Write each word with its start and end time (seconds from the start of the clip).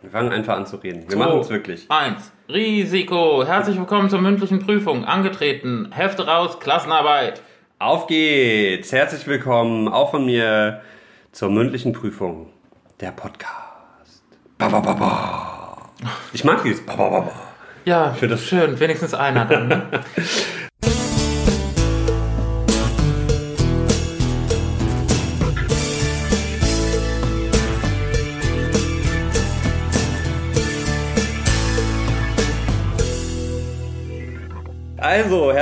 Wir 0.00 0.10
fangen 0.10 0.32
einfach 0.32 0.56
an 0.56 0.64
zu 0.64 0.76
reden. 0.76 1.04
Wir 1.08 1.16
machen 1.16 1.40
es 1.40 1.48
wirklich. 1.50 1.86
Eins. 1.90 2.30
Risiko. 2.48 3.44
Herzlich 3.44 3.76
willkommen 3.76 4.08
zur 4.08 4.20
mündlichen 4.20 4.60
Prüfung. 4.60 5.04
Angetreten. 5.04 5.90
Hefte 5.90 6.24
raus. 6.24 6.60
Klassenarbeit. 6.60 7.42
Auf 7.80 8.06
geht's! 8.06 8.92
Herzlich 8.92 9.26
willkommen 9.26 9.88
auch 9.88 10.12
von 10.12 10.24
mir 10.24 10.82
zur 11.32 11.50
mündlichen 11.50 11.92
Prüfung. 11.92 12.52
Der 13.00 13.10
Podcast. 13.10 14.22
Ba, 14.56 14.68
ba, 14.68 14.78
ba, 14.78 14.92
ba. 14.92 15.90
Ich 16.32 16.44
mag 16.44 16.62
dieses 16.62 16.86
ba, 16.86 16.94
ba, 16.94 17.08
ba, 17.10 17.20
ba. 17.22 17.32
Ja, 17.84 18.12
finde 18.12 18.36
das- 18.36 18.44
schön. 18.44 18.78
Wenigstens 18.78 19.14
einer 19.14 19.46
dann. 19.46 19.66
Ne? 19.66 19.82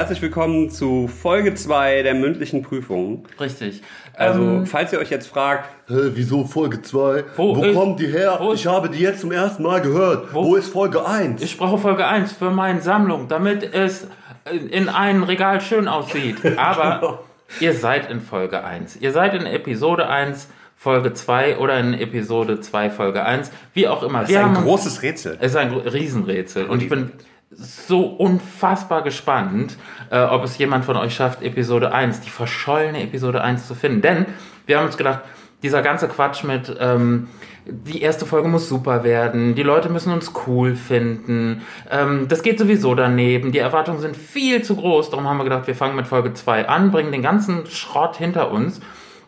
herzlich 0.06 0.22
willkommen 0.22 0.70
zu 0.70 1.08
Folge 1.08 1.54
2 1.56 2.02
der 2.04 2.14
mündlichen 2.14 2.62
Prüfung. 2.62 3.24
Richtig. 3.40 3.82
Also, 4.14 4.40
Ähm, 4.40 4.64
falls 4.64 4.92
ihr 4.92 5.00
euch 5.00 5.10
jetzt 5.10 5.26
fragt, 5.26 5.68
Hä, 5.88 5.94
wieso 6.14 6.44
Folge 6.44 6.80
2? 6.80 7.24
Wo 7.36 7.56
Wo, 7.56 7.64
ist- 7.64 7.74
kommt 7.74 7.98
die 7.98 8.06
her? 8.06 8.38
ist- 8.52 8.60
ich 8.60 8.66
habe 8.68 8.88
die 8.88 9.00
jetzt 9.00 9.22
zum 9.22 9.32
ersten 9.32 9.64
Mal 9.64 9.80
gehört. 9.80 10.32
Wo- 10.32 10.44
Wo, 10.44 10.54
ist 10.54 10.72
Folge 10.72 11.04
1? 11.04 11.42
ich 11.42 11.58
brauche 11.58 11.78
Folge 11.78 12.06
1 12.06 12.30
für 12.34 12.50
meine 12.50 12.80
Sammlung, 12.82 13.26
damit 13.26 13.74
es 13.74 14.06
in 14.70 14.88
einem 14.88 15.24
Regal 15.24 15.60
schön 15.60 15.88
aussieht. 15.88 16.36
Aber 16.56 17.24
ihr 17.58 17.72
seid 17.74 18.08
in 18.08 18.20
Folge 18.20 18.62
1. 18.62 18.94
Ihr 19.00 19.10
seid 19.10 19.34
in 19.34 19.44
Episode 19.44 20.08
1, 20.08 20.46
Folge 20.76 21.14
2 21.14 21.58
oder 21.58 21.80
in 21.80 21.94
Episode 21.94 22.60
2, 22.60 22.90
Folge 22.90 23.24
1. 23.24 23.50
Wie 23.74 23.88
auch 23.88 24.04
immer. 24.04 24.20
das 24.20 24.28
ist 24.30 24.36
Wir 24.36 24.46
ein 24.46 24.54
großes 24.54 25.02
Rätsel. 25.02 25.36
Es 25.40 25.50
ist 25.50 25.56
ein 25.56 25.72
Riesenrätsel 25.72 26.66
und 26.66 26.80
ich 26.80 26.88
bin 26.88 27.10
so 27.56 28.04
unfassbar 28.04 29.02
gespannt, 29.02 29.76
äh, 30.10 30.20
ob 30.20 30.44
es 30.44 30.58
jemand 30.58 30.84
von 30.84 30.96
euch 30.96 31.14
schafft, 31.14 31.42
Episode 31.42 31.92
1, 31.92 32.20
die 32.20 32.30
verschollene 32.30 33.02
Episode 33.02 33.42
1 33.42 33.66
zu 33.66 33.74
finden. 33.74 34.02
Denn 34.02 34.26
wir 34.66 34.78
haben 34.78 34.86
uns 34.86 34.96
gedacht, 34.96 35.20
dieser 35.62 35.82
ganze 35.82 36.06
Quatsch 36.08 36.44
mit, 36.44 36.74
ähm, 36.78 37.28
die 37.64 38.02
erste 38.02 38.26
Folge 38.26 38.48
muss 38.48 38.68
super 38.68 39.04
werden, 39.04 39.54
die 39.54 39.62
Leute 39.62 39.88
müssen 39.88 40.12
uns 40.12 40.32
cool 40.46 40.76
finden, 40.76 41.62
ähm, 41.90 42.26
das 42.28 42.42
geht 42.42 42.58
sowieso 42.58 42.94
daneben, 42.94 43.52
die 43.52 43.58
Erwartungen 43.58 44.00
sind 44.00 44.16
viel 44.16 44.62
zu 44.62 44.76
groß, 44.76 45.10
darum 45.10 45.26
haben 45.26 45.38
wir 45.38 45.44
gedacht, 45.44 45.66
wir 45.66 45.74
fangen 45.74 45.96
mit 45.96 46.06
Folge 46.06 46.34
2 46.34 46.68
an, 46.68 46.90
bringen 46.90 47.10
den 47.10 47.22
ganzen 47.22 47.66
Schrott 47.66 48.16
hinter 48.16 48.50
uns 48.52 48.80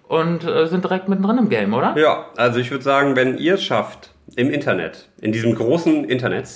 und 0.07 0.45
äh, 0.45 0.67
sind 0.67 0.85
direkt 0.85 1.09
mittendrin 1.09 1.39
im 1.39 1.49
Game, 1.49 1.75
oder? 1.75 1.97
Ja, 1.99 2.27
also 2.37 2.61
ich 2.61 2.71
würde 2.71 2.85
sagen, 2.85 3.17
wenn 3.17 3.39
ihr 3.39 3.55
es 3.55 3.65
schafft, 3.65 4.11
im 4.37 4.51
Internet, 4.51 5.09
in 5.21 5.33
diesem 5.33 5.55
großen 5.55 6.05
Internet, 6.05 6.49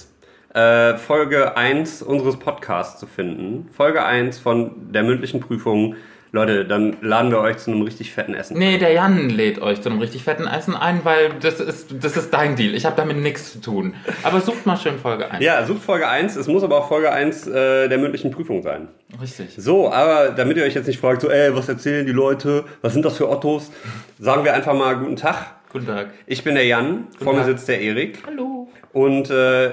äh, 0.54 0.96
Folge 0.96 1.56
1 1.56 2.02
unseres 2.02 2.38
Podcasts 2.38 3.00
zu 3.00 3.06
finden, 3.06 3.68
Folge 3.74 4.04
1 4.04 4.38
von 4.38 4.92
der 4.92 5.02
mündlichen 5.02 5.40
Prüfung, 5.40 5.96
Leute, 6.34 6.64
dann 6.64 6.96
laden 7.02 7.30
wir 7.30 7.40
euch 7.40 7.58
zu 7.58 7.70
einem 7.70 7.82
richtig 7.82 8.10
fetten 8.12 8.32
Essen. 8.32 8.58
Nee, 8.58 8.78
der 8.78 8.92
Jan 8.92 9.28
lädt 9.28 9.60
euch 9.60 9.82
zu 9.82 9.90
einem 9.90 9.98
richtig 9.98 10.24
fetten 10.24 10.46
Essen 10.46 10.74
ein, 10.74 11.04
weil 11.04 11.34
das 11.40 11.60
ist, 11.60 11.94
das 12.02 12.16
ist 12.16 12.32
dein 12.32 12.56
Deal. 12.56 12.74
Ich 12.74 12.86
habe 12.86 12.96
damit 12.96 13.18
nichts 13.18 13.52
zu 13.52 13.60
tun. 13.60 13.94
Aber 14.22 14.40
sucht 14.40 14.64
mal 14.64 14.78
schön 14.78 14.98
Folge 14.98 15.30
ein. 15.30 15.42
Ja, 15.42 15.62
sucht 15.66 15.82
Folge 15.82 16.08
1, 16.08 16.36
es 16.36 16.46
muss 16.46 16.62
aber 16.62 16.78
auch 16.78 16.88
Folge 16.88 17.12
1 17.12 17.48
äh, 17.48 17.88
der 17.88 17.98
mündlichen 17.98 18.30
Prüfung 18.30 18.62
sein. 18.62 18.88
Richtig. 19.20 19.50
So, 19.58 19.92
aber 19.92 20.30
damit 20.30 20.56
ihr 20.56 20.64
euch 20.64 20.74
jetzt 20.74 20.86
nicht 20.86 21.00
fragt, 21.00 21.20
so, 21.20 21.28
ey, 21.28 21.54
was 21.54 21.68
erzählen 21.68 22.06
die 22.06 22.12
Leute, 22.12 22.64
was 22.80 22.94
sind 22.94 23.04
das 23.04 23.18
für 23.18 23.28
Ottos, 23.28 23.70
sagen 24.18 24.42
wir 24.42 24.54
einfach 24.54 24.72
mal 24.72 24.96
guten 24.96 25.16
Tag. 25.16 25.36
Guten 25.70 25.86
Tag. 25.86 26.08
Ich 26.26 26.44
bin 26.44 26.54
der 26.54 26.64
Jan, 26.64 27.08
vor 27.22 27.34
mir 27.34 27.40
Tag. 27.40 27.48
sitzt 27.48 27.68
der 27.68 27.82
Erik. 27.82 28.22
Hallo. 28.26 28.68
Und 28.94 29.28
äh, 29.28 29.70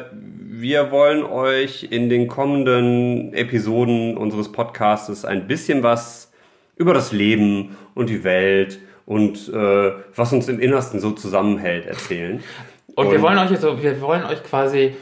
wir 0.62 0.92
wollen 0.92 1.24
euch 1.24 1.88
in 1.90 2.10
den 2.10 2.28
kommenden 2.28 3.34
Episoden 3.34 4.18
unseres 4.18 4.52
Podcastes 4.52 5.24
ein 5.24 5.48
bisschen 5.48 5.84
was 5.84 6.34
über 6.76 6.94
das 6.94 7.14
Leben 7.14 7.78
und 7.96 8.10
die 8.10 8.26
Welt 8.26 8.80
und 9.06 9.48
äh, 9.48 9.92
was 10.16 10.34
uns 10.34 10.50
im 10.50 10.60
Innersten 10.60 11.00
so 11.00 11.12
zusammenhält 11.12 11.86
erzählen. 11.86 12.44
Und, 12.96 13.10
wir 13.10 13.22
wollen 13.22 13.38
euch 13.38 13.52
jetzt 13.52 13.62
so, 13.62 13.82
wir 13.82 14.02
wollen 14.02 14.26
euch 14.26 14.44
quasi 14.44 14.98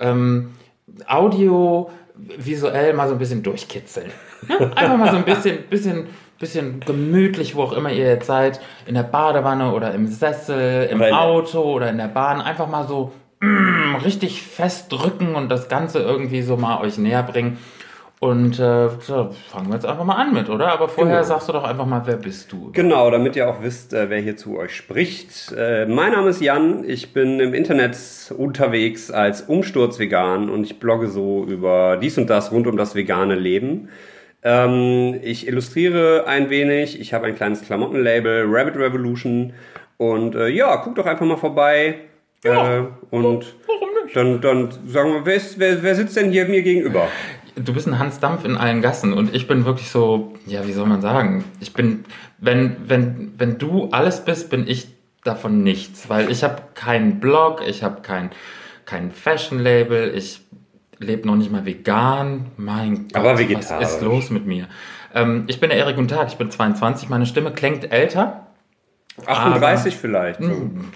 ähm, 0.00 0.52
audio 1.06 1.90
visuell 2.14 2.94
mal 2.94 3.06
so 3.06 3.14
ein 3.14 3.18
bisschen 3.18 3.42
durchkitzeln. 3.42 4.10
Ne? 4.48 4.72
Einfach 4.74 4.96
mal 4.96 5.10
so 5.10 5.18
ein 5.18 5.24
bisschen, 5.24 5.64
bisschen, 5.68 6.06
bisschen 6.38 6.80
gemütlich, 6.80 7.54
wo 7.54 7.64
auch 7.64 7.72
immer 7.74 7.92
ihr 7.92 8.06
jetzt 8.06 8.26
seid, 8.26 8.58
in 8.86 8.94
der 8.94 9.02
Badewanne 9.02 9.72
oder 9.74 9.92
im 9.92 10.06
Sessel, 10.06 10.88
im 10.90 11.02
Auto 11.02 11.60
oder 11.60 11.90
in 11.90 11.98
der 11.98 12.08
Bahn, 12.08 12.40
einfach 12.40 12.68
mal 12.68 12.88
so 12.88 13.12
mm, 13.44 13.96
richtig 14.04 14.42
festdrücken 14.42 15.34
und 15.34 15.48
das 15.50 15.68
Ganze 15.68 16.00
irgendwie 16.00 16.42
so 16.42 16.56
mal 16.56 16.80
euch 16.80 16.98
näher 16.98 17.22
bringen. 17.22 17.58
Und 18.20 18.58
äh, 18.58 18.88
fangen 18.88 19.68
wir 19.68 19.74
jetzt 19.74 19.84
einfach 19.84 20.04
mal 20.04 20.14
an 20.14 20.32
mit, 20.32 20.48
oder? 20.48 20.68
Aber 20.72 20.88
vorher 20.88 21.16
Genau. 21.16 21.26
sagst 21.26 21.48
du 21.48 21.52
doch 21.52 21.64
einfach 21.64 21.84
mal, 21.84 22.02
wer 22.06 22.16
bist 22.16 22.50
du? 22.52 22.70
Genau, 22.72 23.10
damit 23.10 23.36
ihr 23.36 23.46
auch 23.50 23.62
wisst, 23.62 23.92
äh, 23.92 24.08
wer 24.08 24.18
hier 24.18 24.36
zu 24.36 24.56
euch 24.56 24.74
spricht. 24.74 25.52
Äh, 25.52 25.84
mein 25.86 26.12
Name 26.12 26.30
ist 26.30 26.40
Jan, 26.40 26.84
ich 26.88 27.12
bin 27.12 27.38
im 27.38 27.52
Internet 27.52 27.96
unterwegs 28.38 29.10
als 29.10 29.42
Umsturzvegan 29.42 30.48
und 30.48 30.64
ich 30.64 30.78
blogge 30.78 31.08
so 31.08 31.44
über 31.44 31.98
dies 32.00 32.16
und 32.16 32.30
das 32.30 32.50
rund 32.50 32.66
um 32.66 32.78
das 32.78 32.94
vegane 32.94 33.34
Leben. 33.34 33.90
Ähm, 34.42 35.18
ich 35.22 35.46
illustriere 35.46 36.24
ein 36.26 36.48
wenig, 36.48 36.98
ich 37.00 37.12
habe 37.12 37.26
ein 37.26 37.34
kleines 37.34 37.60
Klamottenlabel, 37.62 38.44
Rabbit 38.48 38.76
Revolution 38.76 39.52
und 39.98 40.34
äh, 40.34 40.48
ja, 40.48 40.76
guckt 40.76 40.96
doch 40.96 41.06
einfach 41.06 41.26
mal 41.26 41.36
vorbei. 41.36 41.96
Ja, 42.44 42.78
äh, 42.78 42.84
und 43.10 43.54
Warum 43.66 44.04
nicht? 44.04 44.16
dann, 44.16 44.40
dann 44.40 44.70
sagen 44.86 45.12
wir, 45.12 45.26
wer, 45.26 45.34
ist, 45.34 45.58
wer, 45.58 45.82
wer 45.82 45.94
sitzt 45.94 46.16
denn 46.16 46.30
hier 46.30 46.46
mir 46.46 46.62
gegenüber? 46.62 47.08
Du 47.56 47.72
bist 47.72 47.86
ein 47.86 47.98
Hans 47.98 48.20
Dampf 48.20 48.44
in 48.44 48.56
allen 48.56 48.82
Gassen 48.82 49.12
und 49.12 49.34
ich 49.34 49.46
bin 49.46 49.64
wirklich 49.64 49.88
so, 49.88 50.34
ja, 50.46 50.66
wie 50.66 50.72
soll 50.72 50.86
man 50.86 51.00
sagen? 51.00 51.44
Ich 51.60 51.72
bin, 51.72 52.04
wenn, 52.38 52.76
wenn, 52.86 53.32
wenn 53.38 53.58
du 53.58 53.88
alles 53.92 54.24
bist, 54.24 54.50
bin 54.50 54.66
ich 54.66 54.88
davon 55.22 55.62
nichts, 55.62 56.08
weil 56.08 56.30
ich 56.30 56.44
habe 56.44 56.62
keinen 56.74 57.20
Blog, 57.20 57.62
ich 57.66 57.82
habe 57.82 58.02
kein, 58.02 58.30
kein 58.84 59.10
Fashion-Label, 59.10 60.14
ich 60.14 60.40
lebe 60.98 61.26
noch 61.26 61.36
nicht 61.36 61.50
mal 61.50 61.64
vegan. 61.64 62.46
Mein 62.56 63.08
Gott, 63.12 63.16
Aber 63.16 63.38
was 63.38 63.70
ist 63.80 64.02
los 64.02 64.30
mit 64.30 64.46
mir? 64.46 64.68
Ähm, 65.14 65.44
ich 65.46 65.60
bin 65.60 65.70
der 65.70 65.78
Erik 65.78 65.96
Guten 65.96 66.08
Tag, 66.08 66.28
ich 66.28 66.36
bin 66.36 66.50
22, 66.50 67.08
meine 67.08 67.26
Stimme 67.26 67.52
klingt 67.52 67.90
älter, 67.92 68.48
38 69.26 69.96
vielleicht. 69.96 70.42
So. 70.42 70.48
Hm. 70.48 70.92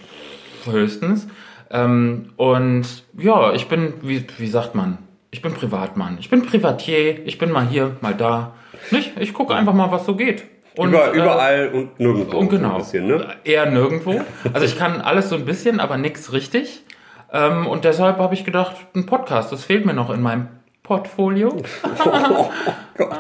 höchstens. 0.66 1.28
Ähm, 1.70 2.30
und 2.36 2.84
ja, 3.16 3.52
ich 3.52 3.68
bin, 3.68 3.94
wie, 4.02 4.24
wie 4.38 4.46
sagt 4.46 4.74
man, 4.74 4.98
ich 5.30 5.42
bin 5.42 5.52
Privatmann. 5.52 6.16
Ich 6.20 6.30
bin 6.30 6.44
Privatier, 6.46 7.26
ich 7.26 7.38
bin 7.38 7.50
mal 7.50 7.66
hier, 7.66 7.96
mal 8.00 8.14
da. 8.14 8.54
Nicht? 8.90 9.12
Ich 9.18 9.34
gucke 9.34 9.54
einfach 9.54 9.74
mal, 9.74 9.90
was 9.90 10.06
so 10.06 10.16
geht. 10.16 10.44
Und, 10.76 10.90
Über, 10.90 11.12
äh, 11.12 11.16
überall 11.16 11.68
und 11.72 11.98
nirgendwo. 11.98 12.38
und 12.38 12.48
genau. 12.50 12.72
Ein 12.72 12.78
bisschen, 12.78 13.08
ne? 13.08 13.34
Eher 13.44 13.66
nirgendwo. 13.66 14.20
Also 14.52 14.64
ich 14.64 14.78
kann 14.78 15.00
alles 15.00 15.28
so 15.28 15.34
ein 15.34 15.44
bisschen, 15.44 15.80
aber 15.80 15.96
nichts 15.96 16.32
richtig. 16.32 16.84
Ähm, 17.32 17.66
und 17.66 17.84
deshalb 17.84 18.18
habe 18.18 18.34
ich 18.34 18.44
gedacht, 18.44 18.76
ein 18.94 19.04
Podcast, 19.04 19.52
das 19.52 19.64
fehlt 19.64 19.84
mir 19.84 19.92
noch 19.94 20.08
in 20.10 20.22
meinem 20.22 20.48
Portfolio. 20.88 21.54
Oh 21.84 22.50
Gott. 22.96 23.18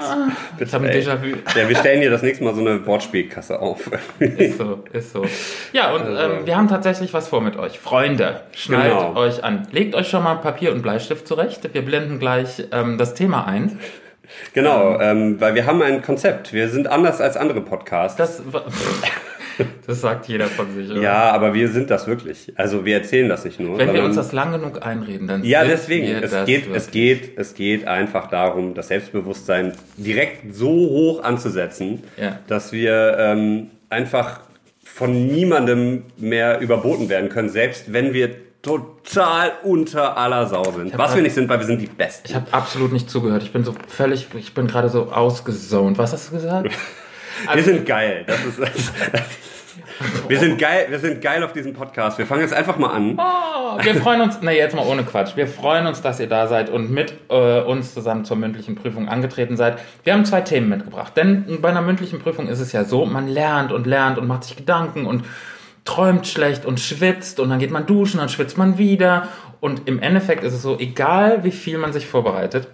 Ich 0.58 0.72
habe 0.72 0.86
ein 0.86 0.90
Ey. 0.90 1.02
Déjà-vu. 1.02 1.36
Ja, 1.54 1.68
wir 1.68 1.76
stellen 1.76 2.00
dir 2.00 2.10
das 2.10 2.22
nächste 2.22 2.42
Mal 2.42 2.54
so 2.54 2.62
eine 2.62 2.84
Wortspielkasse 2.86 3.60
auf. 3.60 3.90
Ist 4.18 4.56
so, 4.56 4.82
ist 4.90 5.12
so. 5.12 5.26
Ja, 5.74 5.92
und 5.92 6.00
Also. 6.00 6.16
ähm, 6.34 6.46
wir 6.46 6.56
haben 6.56 6.68
tatsächlich 6.68 7.12
was 7.12 7.28
vor 7.28 7.42
mit 7.42 7.58
euch. 7.58 7.78
Freunde, 7.78 8.40
schnallt 8.56 8.90
Genau. 8.98 9.14
euch 9.16 9.44
an. 9.44 9.68
Legt 9.70 9.94
euch 9.94 10.08
schon 10.08 10.24
mal 10.24 10.36
Papier 10.36 10.72
und 10.72 10.80
Bleistift 10.80 11.28
zurecht. 11.28 11.68
Wir 11.74 11.82
blenden 11.84 12.18
gleich 12.18 12.64
ähm, 12.72 12.96
das 12.96 13.12
Thema 13.12 13.46
ein. 13.46 13.78
genau, 14.54 14.98
ähm, 14.98 15.38
weil 15.38 15.54
wir 15.54 15.66
haben 15.66 15.82
ein 15.82 16.00
Konzept. 16.00 16.54
Wir 16.54 16.70
sind 16.70 16.86
anders 16.88 17.20
als 17.20 17.36
andere 17.36 17.60
Podcasts. 17.60 18.16
Das, 18.16 18.42
das 19.86 20.00
sagt 20.00 20.28
jeder 20.28 20.46
von 20.46 20.72
sich. 20.74 20.90
Oder? 20.90 21.00
ja, 21.00 21.30
aber 21.32 21.54
wir 21.54 21.68
sind 21.68 21.90
das 21.90 22.06
wirklich. 22.06 22.52
Also 22.56 22.84
wir 22.84 22.96
erzählen 22.96 23.28
das 23.28 23.44
nicht 23.44 23.58
nur. 23.60 23.78
Wenn 23.78 23.92
wir 23.92 24.04
uns 24.04 24.16
das 24.16 24.32
lang 24.32 24.52
genug 24.52 24.84
einreden, 24.84 25.26
dann 25.26 25.44
ja, 25.44 25.64
deswegen. 25.64 26.06
wir 26.06 26.22
Es 26.22 26.30
das 26.30 26.46
geht, 26.46 26.66
wirklich. 26.66 26.76
es, 26.76 26.90
geht, 26.90 27.38
es 27.38 27.54
geht 27.54 27.86
einfach 27.86 28.28
darum, 28.28 28.74
das 28.74 28.88
Selbstbewusstsein 28.88 29.72
direkt 29.96 30.54
so 30.54 30.68
hoch 30.68 31.22
anzusetzen, 31.22 32.02
Ja. 32.16 32.38
dass 32.46 32.72
wir 32.72 33.16
ähm, 33.18 33.70
einfach 33.90 34.40
von 34.84 35.26
niemandem 35.28 36.04
mehr 36.16 36.60
überboten 36.60 37.08
werden 37.08 37.28
können, 37.28 37.48
selbst 37.48 37.92
wenn 37.92 38.12
wir 38.14 38.30
total 38.62 39.52
unter 39.62 40.16
aller 40.16 40.46
Sau 40.46 40.64
sind. 40.64 40.92
Was 40.98 41.10
wir 41.12 41.14
grad- 41.16 41.22
nicht 41.22 41.34
sind, 41.34 41.48
weil 41.48 41.60
wir 41.60 41.66
sind 41.66 41.80
die 41.80 41.86
Besten. 41.86 42.26
Ich 42.28 42.34
habe 42.34 42.46
absolut 42.52 42.92
nicht 42.92 43.08
zugehört. 43.08 43.42
Ich 43.44 43.52
bin 43.52 43.62
so 43.64 43.72
völlig, 43.86 44.26
ich 44.36 44.52
bin 44.52 44.66
gerade 44.66 44.88
so 44.88 45.12
ausgezont. 45.12 45.96
Was 45.98 46.12
hast 46.12 46.28
du 46.30 46.34
gesagt? 46.36 46.70
Wir 47.54 47.62
sind 47.62 47.86
geil. 47.86 48.24
Das 48.26 48.44
ist, 48.44 48.58
wir 50.28 50.38
sind 50.38 50.58
geil. 50.58 50.86
Wir 50.88 50.98
sind 50.98 51.20
geil 51.20 51.42
auf 51.42 51.52
diesem 51.52 51.72
Podcast. 51.72 52.18
Wir 52.18 52.26
fangen 52.26 52.42
jetzt 52.42 52.54
einfach 52.54 52.78
mal 52.78 52.90
an. 52.90 53.18
Oh, 53.18 53.82
wir 53.82 53.94
freuen 53.96 54.20
uns, 54.20 54.38
na 54.40 54.52
jetzt 54.52 54.74
mal 54.74 54.86
ohne 54.86 55.02
Quatsch, 55.02 55.36
wir 55.36 55.46
freuen 55.46 55.86
uns, 55.86 56.02
dass 56.02 56.20
ihr 56.20 56.28
da 56.28 56.46
seid 56.46 56.70
und 56.70 56.90
mit 56.90 57.14
äh, 57.28 57.60
uns 57.60 57.94
zusammen 57.94 58.24
zur 58.24 58.36
mündlichen 58.36 58.74
Prüfung 58.74 59.08
angetreten 59.08 59.56
seid. 59.56 59.78
Wir 60.04 60.12
haben 60.12 60.24
zwei 60.24 60.40
Themen 60.40 60.68
mitgebracht, 60.68 61.16
denn 61.16 61.58
bei 61.60 61.68
einer 61.68 61.82
mündlichen 61.82 62.20
Prüfung 62.20 62.48
ist 62.48 62.60
es 62.60 62.72
ja 62.72 62.84
so, 62.84 63.06
man 63.06 63.28
lernt 63.28 63.72
und 63.72 63.86
lernt 63.86 64.18
und 64.18 64.26
macht 64.26 64.44
sich 64.44 64.56
Gedanken 64.56 65.06
und 65.06 65.24
träumt 65.84 66.26
schlecht 66.26 66.64
und 66.64 66.80
schwitzt 66.80 67.40
und 67.40 67.50
dann 67.50 67.58
geht 67.58 67.70
man 67.70 67.86
duschen, 67.86 68.18
dann 68.18 68.28
schwitzt 68.28 68.58
man 68.58 68.78
wieder. 68.78 69.28
Und 69.60 69.88
im 69.88 70.00
Endeffekt 70.00 70.44
ist 70.44 70.52
es 70.52 70.62
so, 70.62 70.78
egal 70.78 71.44
wie 71.44 71.50
viel 71.50 71.78
man 71.78 71.92
sich 71.92 72.06
vorbereitet 72.06 72.68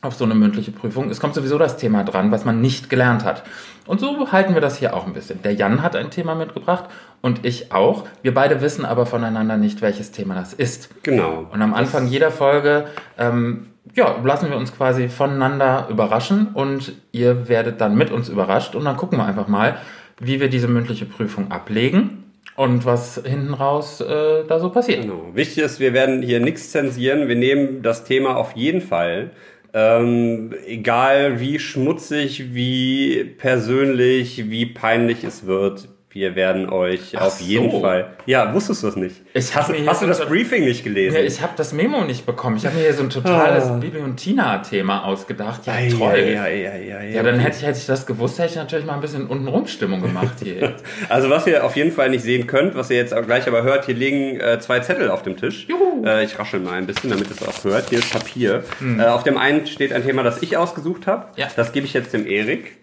auf 0.00 0.14
so 0.14 0.24
eine 0.24 0.34
mündliche 0.34 0.70
Prüfung, 0.70 1.10
es 1.10 1.18
kommt 1.18 1.34
sowieso 1.34 1.58
das 1.58 1.76
Thema 1.76 2.04
dran, 2.04 2.30
was 2.30 2.44
man 2.44 2.60
nicht 2.60 2.88
gelernt 2.88 3.24
hat. 3.24 3.42
Und 3.86 4.00
so 4.00 4.30
halten 4.30 4.54
wir 4.54 4.60
das 4.60 4.78
hier 4.78 4.94
auch 4.94 5.06
ein 5.06 5.12
bisschen. 5.12 5.42
Der 5.42 5.54
Jan 5.54 5.82
hat 5.82 5.96
ein 5.96 6.10
Thema 6.10 6.34
mitgebracht 6.34 6.84
und 7.20 7.44
ich 7.44 7.72
auch. 7.72 8.06
Wir 8.22 8.32
beide 8.32 8.60
wissen 8.60 8.84
aber 8.84 9.06
voneinander 9.06 9.56
nicht, 9.56 9.82
welches 9.82 10.12
Thema 10.12 10.34
das 10.34 10.52
ist. 10.52 11.02
Genau. 11.02 11.46
Und 11.50 11.62
am 11.62 11.74
Anfang 11.74 12.06
jeder 12.06 12.30
Folge 12.30 12.86
ähm, 13.18 13.66
ja, 13.94 14.16
lassen 14.22 14.50
wir 14.50 14.56
uns 14.56 14.74
quasi 14.76 15.08
voneinander 15.08 15.88
überraschen 15.90 16.48
und 16.54 16.92
ihr 17.12 17.48
werdet 17.48 17.80
dann 17.80 17.96
mit 17.96 18.10
uns 18.10 18.28
überrascht 18.28 18.74
und 18.74 18.84
dann 18.84 18.96
gucken 18.96 19.18
wir 19.18 19.24
einfach 19.24 19.48
mal, 19.48 19.78
wie 20.20 20.40
wir 20.40 20.48
diese 20.48 20.68
mündliche 20.68 21.06
Prüfung 21.06 21.50
ablegen 21.50 22.24
und 22.56 22.84
was 22.84 23.22
hinten 23.24 23.54
raus 23.54 24.00
äh, 24.00 24.44
da 24.46 24.58
so 24.58 24.70
passiert. 24.70 25.02
Genau. 25.02 25.30
Wichtig 25.32 25.62
ist, 25.62 25.80
wir 25.80 25.92
werden 25.92 26.22
hier 26.22 26.40
nichts 26.40 26.70
zensieren. 26.72 27.28
Wir 27.28 27.36
nehmen 27.36 27.82
das 27.82 28.04
Thema 28.04 28.36
auf 28.36 28.56
jeden 28.56 28.80
Fall. 28.80 29.30
Ähm, 29.74 30.54
egal 30.66 31.40
wie 31.40 31.58
schmutzig, 31.58 32.54
wie 32.54 33.24
persönlich, 33.24 34.50
wie 34.50 34.66
peinlich 34.66 35.24
es 35.24 35.46
wird, 35.46 35.88
wir 36.10 36.34
werden 36.36 36.70
euch 36.70 37.12
Ach 37.16 37.26
auf 37.26 37.40
jeden 37.40 37.70
so. 37.70 37.80
Fall. 37.80 38.16
Ja, 38.24 38.54
wusstest 38.54 38.82
du 38.82 38.86
das 38.86 38.96
nicht? 38.96 39.16
Ich 39.34 39.54
hast 39.54 39.68
hast 39.86 40.00
du 40.02 40.06
so 40.06 40.06
das 40.06 40.20
ein- 40.22 40.28
Briefing 40.28 40.64
nicht 40.64 40.82
gelesen? 40.82 41.16
Ja, 41.16 41.22
ich 41.22 41.40
habe 41.42 41.52
das 41.56 41.72
Memo 41.72 42.04
nicht 42.04 42.24
bekommen. 42.24 42.56
Ich 42.56 42.64
habe 42.64 42.76
mir 42.76 42.82
hier 42.82 42.94
so 42.94 43.02
ein 43.02 43.10
totales 43.10 43.64
Ah. 43.64 43.76
Bibi 43.76 43.98
und 43.98 44.16
Tina-Thema 44.16 45.04
ausgedacht. 45.04 45.66
Ja, 45.66 45.74
Ei, 45.74 45.88
toll. 45.90 46.08
ei, 46.14 46.70
ei, 46.70 47.10
Ja, 47.14 47.22
dann 47.22 47.38
hätte 47.38 47.58
ich, 47.58 47.66
hätte 47.66 47.78
ich 47.78 47.86
das 47.86 48.06
gewusst, 48.06 48.38
hätte 48.38 48.50
ich 48.50 48.56
natürlich 48.56 48.86
mal 48.86 48.94
ein 48.94 49.00
bisschen 49.00 49.26
untenrum 49.26 49.66
Stimmung 49.66 50.00
gemacht 50.00 50.36
hier. 50.42 50.76
Also 51.08 51.28
was 51.30 51.46
ihr 51.46 51.64
auf 51.64 51.76
jeden 51.76 51.92
Fall 51.92 52.08
nicht 52.10 52.22
sehen 52.22 52.46
könnt, 52.46 52.74
was 52.74 52.90
ihr 52.90 52.96
jetzt 52.96 53.14
gleich 53.26 53.46
aber 53.46 53.62
hört, 53.62 53.86
hier 53.86 53.94
liegen 53.94 54.40
äh, 54.40 54.58
zwei 54.60 54.80
Zettel 54.80 55.10
auf 55.10 55.22
dem 55.22 55.36
Tisch. 55.36 55.66
Juhu. 55.68 56.04
Äh, 56.04 56.24
ich 56.24 56.38
raschel 56.38 56.60
mal 56.60 56.72
ein 56.72 56.86
bisschen, 56.86 57.10
damit 57.10 57.30
es 57.30 57.46
auch 57.46 57.64
hört. 57.64 57.90
Hier 57.90 57.98
ist 57.98 58.10
Papier. 58.12 58.64
Äh, 58.98 59.04
auf 59.04 59.24
dem 59.24 59.36
einen 59.36 59.66
steht 59.66 59.92
ein 59.92 60.04
Thema, 60.04 60.22
das 60.22 60.42
ich 60.42 60.56
ausgesucht 60.56 61.06
habe. 61.06 61.26
Ja. 61.36 61.48
Das 61.56 61.72
gebe 61.72 61.86
ich 61.86 61.92
jetzt 61.92 62.12
dem 62.12 62.26
Erik. 62.26 62.76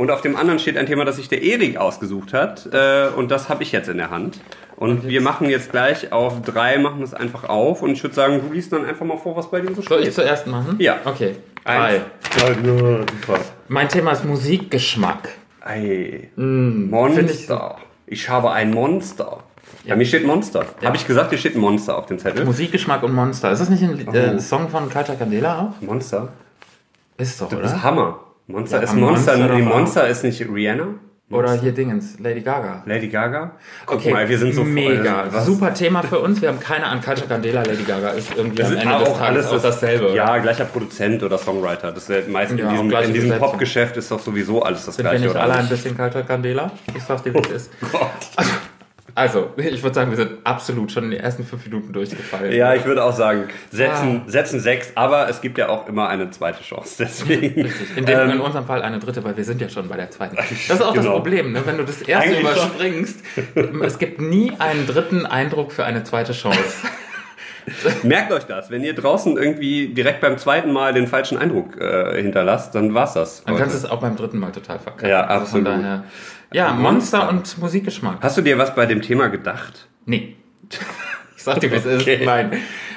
Und 0.00 0.10
auf 0.10 0.22
dem 0.22 0.34
anderen 0.34 0.58
steht 0.58 0.78
ein 0.78 0.86
Thema, 0.86 1.04
das 1.04 1.16
sich 1.16 1.28
der 1.28 1.42
Erik 1.42 1.76
ausgesucht 1.76 2.32
hat. 2.32 2.66
Äh, 2.72 3.08
und 3.14 3.30
das 3.30 3.50
habe 3.50 3.62
ich 3.62 3.70
jetzt 3.70 3.86
in 3.90 3.98
der 3.98 4.08
Hand. 4.08 4.40
Und 4.76 5.06
wir 5.06 5.20
machen 5.20 5.50
jetzt 5.50 5.72
gleich 5.72 6.10
auf 6.10 6.40
drei, 6.40 6.78
machen 6.78 7.02
es 7.02 7.12
einfach 7.12 7.44
auf. 7.50 7.82
Und 7.82 7.90
ich 7.90 8.02
würde 8.02 8.14
sagen, 8.14 8.40
du 8.40 8.50
liest 8.50 8.72
dann 8.72 8.86
einfach 8.86 9.04
mal 9.04 9.18
vor, 9.18 9.36
was 9.36 9.50
bei 9.50 9.60
dir 9.60 9.74
so 9.74 9.82
Soll 9.82 9.98
ich 9.98 10.04
steht. 10.06 10.14
zuerst 10.14 10.46
machen? 10.46 10.76
Ja. 10.78 11.00
Okay. 11.04 11.36
Eins. 11.64 12.00
Ja, 12.38 12.46
super. 12.46 13.40
Mein 13.68 13.90
Thema 13.90 14.12
ist 14.12 14.24
Musikgeschmack. 14.24 15.28
Ei. 15.60 16.30
Find 16.34 16.90
Monster. 16.90 17.76
Ich, 18.06 18.26
habe 18.30 18.52
ein 18.52 18.70
Monster. 18.70 19.40
Bei 19.86 19.96
mir 19.96 20.06
steht 20.06 20.24
Monster. 20.26 20.64
Habe 20.82 20.96
ich 20.96 21.06
gesagt, 21.06 21.28
hier 21.28 21.38
steht 21.38 21.56
ein 21.56 21.60
Monster 21.60 21.98
auf 21.98 22.06
dem 22.06 22.18
Zettel? 22.18 22.46
Musikgeschmack 22.46 23.02
und 23.02 23.12
Monster. 23.12 23.52
Ist 23.52 23.58
das 23.58 23.68
nicht 23.68 23.82
ein 23.82 23.98
äh, 24.14 24.32
Oh. 24.34 24.38
Song 24.38 24.70
von 24.70 24.88
Kalter 24.88 25.14
Candela 25.16 25.60
auch? 25.60 25.86
Monster? 25.86 26.32
Ist 27.18 27.38
doch, 27.38 27.50
Das 27.50 27.58
ist 27.58 27.72
oder? 27.72 27.82
Hammer. 27.82 28.20
Monster 28.46 28.78
Ja, 28.78 28.82
ist 28.84 28.94
Monster. 28.94 29.36
Monster 29.36 29.54
auch. 29.54 29.58
Monster 29.60 30.08
ist 30.08 30.24
nicht 30.24 30.40
Rihanna? 30.40 30.86
Oder 31.32 31.52
hier 31.54 31.70
Dingens, 31.70 32.18
Lady 32.18 32.40
Gaga. 32.40 32.82
Lady 32.86 33.06
Gaga? 33.06 33.52
Guck 33.86 34.04
mal, 34.10 34.28
wir 34.28 34.36
sind 34.36 34.52
so 34.52 34.62
voll- 34.64 34.72
mega. 34.72 35.26
was? 35.30 35.46
Super 35.46 35.72
Thema 35.72 36.02
für 36.02 36.18
uns. 36.18 36.42
Wir 36.42 36.48
haben 36.48 36.58
keine 36.58 36.86
an 36.86 37.00
Kalter 37.00 37.26
Candela. 37.28 37.62
Lady 37.62 37.84
Gaga 37.84 38.08
ist 38.10 38.34
irgendwie 38.36 38.56
Das 38.56 38.66
am 38.72 38.78
Ende 38.78 38.98
des 38.98 39.08
auch 39.08 39.16
Tages 39.18 39.46
alles 39.46 39.46
auch 39.46 39.62
dasselbe. 39.62 40.12
Ja, 40.12 40.38
gleicher 40.38 40.64
Produzent 40.64 41.22
oder 41.22 41.38
Songwriter. 41.38 41.92
Das 41.92 42.08
ist 42.08 42.26
ja 42.26 42.32
meist 42.32 42.50
Ja, 42.58 42.68
in 42.80 43.12
diesem, 43.12 43.12
diesem. 43.26 43.38
Popgeschäft 43.38 43.96
ist 43.96 44.10
doch 44.10 44.18
sowieso 44.18 44.60
alles 44.64 44.86
das 44.86 44.96
Sind 44.96 45.04
wir 45.04 45.10
gleiche. 45.10 45.26
nicht 45.26 45.30
oder 45.30 45.42
alle 45.44 45.52
ein 45.54 45.60
nicht? 45.60 45.70
bisschen 45.70 45.96
Kalter 45.96 46.24
Candela? 46.24 46.72
Ich 46.96 47.04
sag's 47.04 47.22
dir, 47.22 47.32
wie 47.32 47.38
es 47.38 47.50
ist. 47.68 47.70
Also, 49.20 49.50
ich 49.56 49.82
würde 49.82 49.94
sagen, 49.94 50.10
wir 50.10 50.16
sind 50.16 50.32
absolut 50.44 50.90
schon 50.90 51.04
in 51.04 51.10
den 51.10 51.20
ersten 51.20 51.44
fünf 51.44 51.64
Minuten 51.66 51.92
durchgefallen. 51.92 52.52
Ja, 52.52 52.74
ich 52.74 52.84
würde 52.84 53.04
auch 53.04 53.12
sagen, 53.12 53.44
setzen, 53.70 54.22
Ah. 54.26 54.30
setzen 54.30 54.60
sechs, 54.60 54.92
aber 54.94 55.28
es 55.28 55.40
gibt 55.40 55.58
ja 55.58 55.68
auch 55.68 55.86
immer 55.88 56.08
eine 56.08 56.30
zweite 56.30 56.62
Chance. 56.62 56.96
Deswegen. 56.98 57.62
Richtig. 57.62 57.96
In, 57.96 58.06
dem, 58.06 58.18
ähm, 58.18 58.30
in 58.30 58.40
unserem 58.40 58.66
Fall 58.66 58.82
eine 58.82 58.98
dritte, 58.98 59.22
weil 59.24 59.36
wir 59.36 59.44
sind 59.44 59.60
ja 59.60 59.68
schon 59.68 59.88
bei 59.88 59.96
der 59.96 60.10
zweiten. 60.10 60.36
Das 60.36 60.50
ist 60.50 60.82
auch 60.82 60.94
das 60.94 61.04
Genau. 61.04 61.16
Problem, 61.16 61.52
ne? 61.52 61.60
wenn 61.64 61.76
du 61.78 61.84
das 61.84 62.02
erste 62.02 62.28
Eigentlich 62.30 62.40
überspringst. 62.40 63.20
es 63.82 63.98
gibt 63.98 64.20
nie 64.20 64.52
einen 64.58 64.86
dritten 64.86 65.26
Eindruck 65.26 65.72
für 65.72 65.84
eine 65.84 66.02
zweite 66.04 66.32
Chance. 66.32 66.58
Merkt 68.02 68.32
euch 68.32 68.44
das, 68.44 68.70
wenn 68.70 68.82
ihr 68.82 68.94
draußen 68.94 69.36
irgendwie 69.36 69.88
direkt 69.88 70.20
beim 70.22 70.38
zweiten 70.38 70.72
Mal 70.72 70.94
den 70.94 71.06
falschen 71.06 71.36
Eindruck 71.38 71.78
äh, 71.80 72.20
hinterlasst, 72.20 72.74
dann 72.74 72.94
war's 72.94 73.12
das. 73.12 73.44
Dann 73.44 73.56
kannst 73.56 73.74
du 73.74 73.78
es 73.78 73.90
auch 73.90 74.00
beim 74.00 74.16
dritten 74.16 74.38
Mal 74.38 74.50
total 74.50 74.78
verkacken. 74.78 75.08
Ja, 75.08 75.24
Also 75.24 75.42
absolut. 75.42 75.68
Von 75.68 75.82
daher, 75.82 76.04
ja, 76.52 76.72
Monster 76.72 77.28
und 77.28 77.58
Musikgeschmack. 77.58 78.18
Hast 78.22 78.36
du 78.36 78.42
dir 78.42 78.58
was 78.58 78.74
bei 78.74 78.86
dem 78.86 79.02
Thema 79.02 79.28
gedacht? 79.28 79.88
Nee. 80.06 80.36
Ich 81.36 81.44
sag 81.44 81.58
dir, 81.60 81.70
wie 81.72 81.76
es 81.76 81.86
Okay. 81.86 82.16
ist. 82.16 82.26
Nein. 82.26 82.52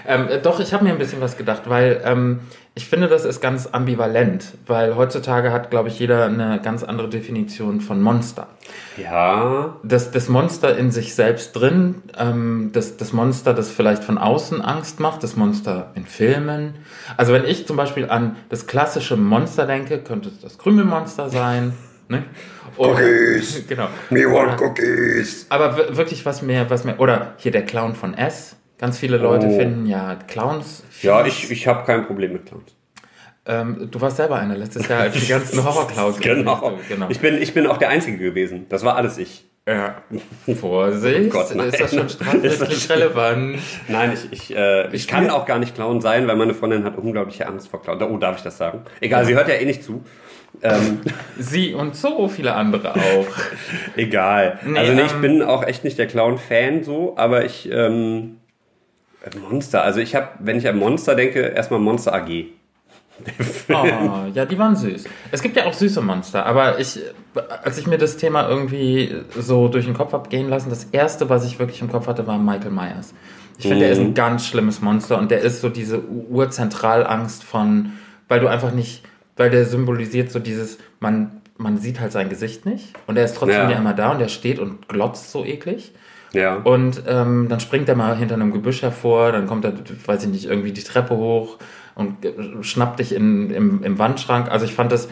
Ähm, 0.06 0.28
äh, 0.28 0.38
doch, 0.42 0.60
ich 0.60 0.74
habe 0.74 0.84
mir 0.84 0.92
ein 0.92 0.98
bisschen 0.98 1.22
was 1.22 1.38
gedacht, 1.38 1.62
weil 1.68 2.02
ähm, 2.04 2.42
ich 2.76 2.88
finde, 2.88 3.08
das 3.08 3.24
ist 3.24 3.40
ganz 3.40 3.68
ambivalent, 3.72 4.44
weil 4.68 4.98
heutzutage 4.98 5.54
hat, 5.54 5.70
glaube 5.72 5.88
ich, 5.88 5.98
jeder 5.98 6.26
eine 6.26 6.60
ganz 6.62 6.84
andere 6.84 7.08
Definition 7.08 7.80
von 7.80 8.02
Monster. 8.02 8.48
Ja. 8.98 9.78
Das, 9.84 10.12
das 10.12 10.28
Monster 10.28 10.78
in 10.78 10.92
sich 10.92 11.16
selbst 11.16 11.54
drin, 11.54 12.02
ähm, 12.18 12.72
das, 12.74 12.98
das 12.98 13.14
Monster, 13.14 13.54
das 13.54 13.72
vielleicht 13.72 14.04
von 14.04 14.18
außen 14.18 14.62
Angst 14.62 15.00
macht, 15.00 15.24
das 15.24 15.38
Monster 15.38 15.92
in 15.96 16.06
Filmen. 16.06 16.74
Also 17.16 17.32
wenn 17.32 17.46
ich 17.46 17.66
zum 17.66 17.78
Beispiel 17.78 18.10
an 18.10 18.36
das 18.50 18.68
klassische 18.68 19.16
Monster 19.16 19.66
denke, 19.66 20.00
könnte 20.00 20.28
es 20.28 20.42
das 20.42 20.58
Krümelmonster 20.58 21.30
sein. 21.30 21.72
Ne? 22.10 22.24
Oder- 22.78 22.94
Cookies. 22.94 23.64
Genau. 23.70 23.88
Me 24.10 24.28
Oder- 24.28 24.36
want 24.36 24.62
cookies. 24.62 25.46
aber 25.50 25.78
wir- 25.78 25.98
wirklich 25.98 26.26
was 26.26 26.42
mehr, 26.42 26.70
was 26.70 26.84
mehr. 26.84 27.00
Oder 27.00 27.34
hier 27.38 27.52
der 27.52 27.64
Clown 27.66 27.96
von 27.96 28.14
S. 28.14 28.56
Ganz 28.80 28.98
viele 28.98 29.18
Leute 29.18 29.48
Oh. 29.48 29.58
finden 29.58 29.86
ja 29.86 30.16
Clowns. 30.28 30.84
Ja, 31.02 31.26
ich, 31.26 31.50
ich 31.52 31.68
habe 31.68 31.86
kein 31.86 32.06
Problem 32.06 32.34
mit 32.34 32.46
Clowns. 32.46 32.76
Ähm, 33.46 33.90
du 33.92 34.00
warst 34.02 34.18
selber 34.18 34.38
einer 34.38 34.56
letztes 34.58 34.88
Jahr, 34.88 35.02
als 35.02 35.16
die 35.20 35.28
ganzen 35.28 35.64
Horrorclowns 35.64 36.20
Genau. 36.20 36.80
genau. 36.88 37.08
Ich, 37.10 37.20
bin, 37.20 37.42
ich 37.42 37.54
bin 37.54 37.68
auch 37.68 37.78
der 37.78 37.90
Einzige 37.90 38.18
gewesen. 38.18 38.66
Das 38.70 38.84
war 38.86 38.96
alles 38.96 39.18
ich. 39.18 39.46
ja. 39.68 39.96
Vorsicht, 40.60 41.26
Oh 41.34 41.38
Gott, 41.38 41.56
nein. 41.56 41.68
ist 41.70 41.80
das 41.80 41.94
schon 41.94 42.10
strafrechtlich 42.10 42.90
relevant? 42.90 43.60
Nein, 43.88 44.14
ich, 44.14 44.32
ich, 44.32 44.56
äh, 44.56 44.88
ich 44.88 44.94
Ich 44.94 45.08
kann 45.08 45.30
auch 45.30 45.46
gar 45.46 45.60
nicht 45.60 45.76
Clown 45.76 46.02
sein, 46.02 46.28
weil 46.28 46.36
meine 46.36 46.54
Freundin 46.54 46.84
hat 46.86 46.98
unglaubliche 46.98 47.48
Angst 47.48 47.68
vor 47.70 47.82
Clown. 47.82 48.02
Oh, 48.04 48.18
darf 48.18 48.38
ich 48.38 48.44
das 48.44 48.58
sagen? 48.58 48.82
Egal, 49.02 49.26
sie 49.26 49.36
hört 49.36 49.48
ja 49.50 49.56
eh 49.56 49.66
nicht 49.66 49.84
zu. 49.84 50.04
Ähm, 50.64 51.02
Sie 51.38 51.74
und 51.74 51.96
so 51.96 52.30
viele 52.30 52.56
andere 52.56 52.96
auch. 52.96 53.28
egal. 53.98 54.60
Nee, 54.66 54.80
also 54.80 54.94
nee, 54.94 55.02
ich 55.02 55.14
ähm, 55.14 55.22
bin 55.22 55.42
auch 55.42 55.64
echt 55.64 55.84
nicht 55.84 55.98
der 55.98 56.08
Clown-Fan 56.08 56.84
so, 56.84 57.16
aber 57.18 57.44
ich, 57.44 57.70
ähm, 57.70 58.38
Monster, 59.50 59.84
also 59.84 60.00
ich 60.00 60.16
habe, 60.16 60.30
wenn 60.40 60.58
ich 60.58 60.68
an 60.68 60.78
Monster 60.78 61.16
denke, 61.16 61.42
erstmal 61.42 61.80
Monster 61.80 62.14
AG. 62.14 62.46
Oh, 63.70 63.86
ja, 64.34 64.46
die 64.46 64.58
waren 64.58 64.76
süß. 64.76 65.04
Es 65.32 65.42
gibt 65.42 65.56
ja 65.56 65.66
auch 65.66 65.74
süße 65.74 66.02
Monster, 66.02 66.46
aber 66.46 66.80
ich, 66.80 67.00
als 67.64 67.78
ich 67.78 67.86
mir 67.86 67.98
das 67.98 68.18
Thema 68.18 68.48
irgendwie 68.48 69.16
so 69.38 69.68
durch 69.68 69.86
den 69.86 69.94
Kopf 69.94 70.14
hab 70.14 70.30
gehen 70.30 70.50
lassen, 70.50 70.70
das 70.70 70.86
erste, 70.86 71.30
was 71.30 71.46
ich 71.46 71.60
wirklich 71.60 71.82
im 71.82 71.92
Kopf 71.92 72.08
hatte, 72.08 72.26
war 72.26 72.38
Michael 72.38 72.72
Myers. 72.72 73.14
Ich 73.58 73.68
finde, 73.68 73.82
der 73.82 73.92
ist 73.92 74.00
ein 74.00 74.14
ganz 74.14 74.48
schlimmes 74.48 74.82
Monster 74.82 75.18
und 75.20 75.30
der 75.30 75.42
ist 75.42 75.62
so 75.62 75.70
diese 75.70 76.02
Urzentralangst 76.02 77.44
von, 77.44 77.94
weil 78.28 78.40
du 78.40 78.48
einfach 78.48 78.72
nicht, 78.72 79.04
weil 79.38 79.50
der 79.50 79.66
symbolisiert 79.66 80.32
so 80.32 80.40
dieses, 80.40 80.78
man, 81.00 81.42
man 81.58 81.78
sieht 81.78 82.00
halt 82.00 82.12
sein 82.12 82.30
Gesicht 82.30 82.66
nicht 82.66 82.94
und 83.08 83.18
er 83.18 83.26
ist 83.26 83.36
trotzdem 83.36 83.62
Ja. 83.62 83.72
ja 83.72 83.78
immer 83.78 83.94
da 83.94 84.12
und 84.12 84.20
der 84.20 84.28
steht 84.28 84.60
und 84.60 84.88
glotzt 84.88 85.32
so 85.32 85.46
eklig. 85.46 85.94
Ja. 86.34 86.56
Und 86.56 87.04
ähm, 87.08 87.48
dann 87.48 87.60
springt 87.60 87.88
er 87.90 87.96
mal 87.96 88.18
hinter 88.18 88.34
einem 88.36 88.52
Gebüsch 88.52 88.82
hervor, 88.82 89.32
dann 89.32 89.46
kommt 89.46 89.66
er, 89.66 89.74
weiß 90.06 90.24
ich 90.24 90.30
nicht, 90.30 90.46
irgendwie 90.46 90.72
die 90.72 90.84
Treppe 90.84 91.16
hoch 91.16 91.58
und 91.96 92.26
äh, 92.26 92.34
schnappt 92.62 93.00
dich 93.00 93.14
in, 93.14 93.52
im, 93.52 93.84
im 93.84 94.00
Wandschrank. 94.00 94.50
Also 94.50 94.66
ich 94.66 94.74
fand 94.74 94.92
das, 94.92 95.10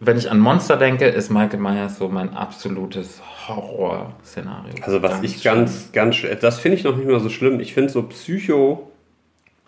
wenn 0.00 0.16
ich 0.16 0.30
an 0.30 0.38
Monster 0.38 0.76
denke, 0.76 1.06
ist 1.06 1.30
Michael 1.30 1.60
Myers 1.60 1.98
so 1.98 2.08
mein 2.08 2.34
absolutes 2.34 3.20
Horrorszenario. 3.46 4.74
Also 4.82 5.02
was 5.02 5.22
ich 5.22 5.42
ganz, 5.42 5.92
ganz, 5.92 6.16
das 6.40 6.58
finde 6.58 6.78
ich 6.78 6.84
noch 6.84 6.96
nicht 6.96 7.08
mal 7.08 7.20
so 7.20 7.28
schlimm. 7.28 7.60
Ich 7.60 7.74
finde 7.74 7.90
so 7.92 8.08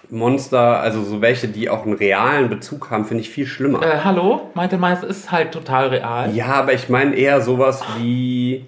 Psycho-Monster, 0.05 0.81
also 0.81 1.03
so 1.03 1.21
welche, 1.21 1.49
die 1.49 1.69
auch 1.69 1.85
einen 1.85 1.95
realen 1.95 2.49
Bezug 2.49 2.91
haben, 2.91 3.05
finde 3.05 3.23
ich 3.23 3.31
viel 3.31 3.47
schlimmer. 3.47 3.83
Äh, 3.83 4.01
hallo, 4.05 4.51
Michael 4.55 4.79
Myers 4.79 5.03
ist 5.03 5.31
halt 5.31 5.53
total 5.53 5.89
real. 5.89 6.35
Ja, 6.35 6.47
aber 6.47 6.73
ich 6.73 6.89
meine 6.89 7.15
eher 7.15 7.41
sowas 7.41 7.83
wie, 7.99 8.67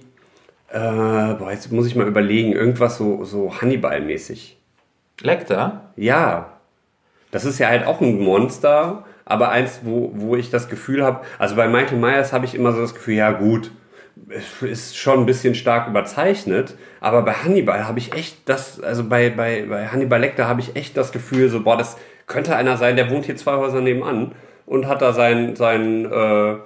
äh, 0.71 0.79
boah, 0.79 1.51
jetzt 1.51 1.71
muss 1.73 1.87
ich 1.87 1.97
mal 1.97 2.07
überlegen, 2.07 2.53
irgendwas 2.53 2.97
so, 2.97 3.25
so 3.25 3.61
Hannibal-mäßig. 3.61 4.57
Lecter? 5.21 5.91
Ja, 5.97 6.51
das 7.31 7.45
ist 7.45 7.59
ja 7.59 7.69
halt 7.69 7.87
auch 7.87 8.01
ein 8.01 8.21
Monster, 8.21 9.05
aber 9.25 9.51
eins, 9.51 9.81
wo, 9.83 10.13
wo 10.15 10.37
ich 10.37 10.51
das 10.51 10.69
Gefühl 10.69 11.03
habe, 11.03 11.21
also 11.39 11.57
bei 11.57 11.69
Michael 11.69 11.99
Myers 11.99 12.33
habe 12.33 12.45
ich 12.45 12.55
immer 12.55 12.73
so 12.73 12.81
das 12.81 12.95
Gefühl, 12.95 13.15
ja 13.15 13.33
gut, 13.33 13.71
ist 14.63 14.97
schon 14.97 15.21
ein 15.21 15.27
bisschen 15.27 15.55
stark 15.55 15.89
überzeichnet, 15.89 16.75
aber 17.01 17.23
bei 17.23 17.33
Hannibal 17.33 17.87
habe 17.87 17.99
ich 17.99 18.13
echt 18.15 18.49
das, 18.49 18.81
also 18.81 19.05
bei, 19.05 19.31
bei, 19.31 19.67
bei 19.69 19.89
Hannibal 19.89 20.21
Lecter 20.21 20.49
habe 20.49 20.61
ich 20.61 20.75
echt 20.75 20.97
das 20.97 21.13
Gefühl, 21.13 21.49
so, 21.49 21.63
boah, 21.63 21.77
das 21.77 21.97
könnte 22.27 22.57
einer 22.57 22.77
sein, 22.77 22.97
der 22.97 23.11
wohnt 23.11 23.27
hier 23.27 23.37
zwei 23.37 23.57
Häuser 23.57 23.81
nebenan 23.81 24.33
und 24.65 24.89
hat 24.89 25.03
da 25.03 25.13
sein, 25.13 25.55
sein, 25.55 26.11
äh, 26.11 26.57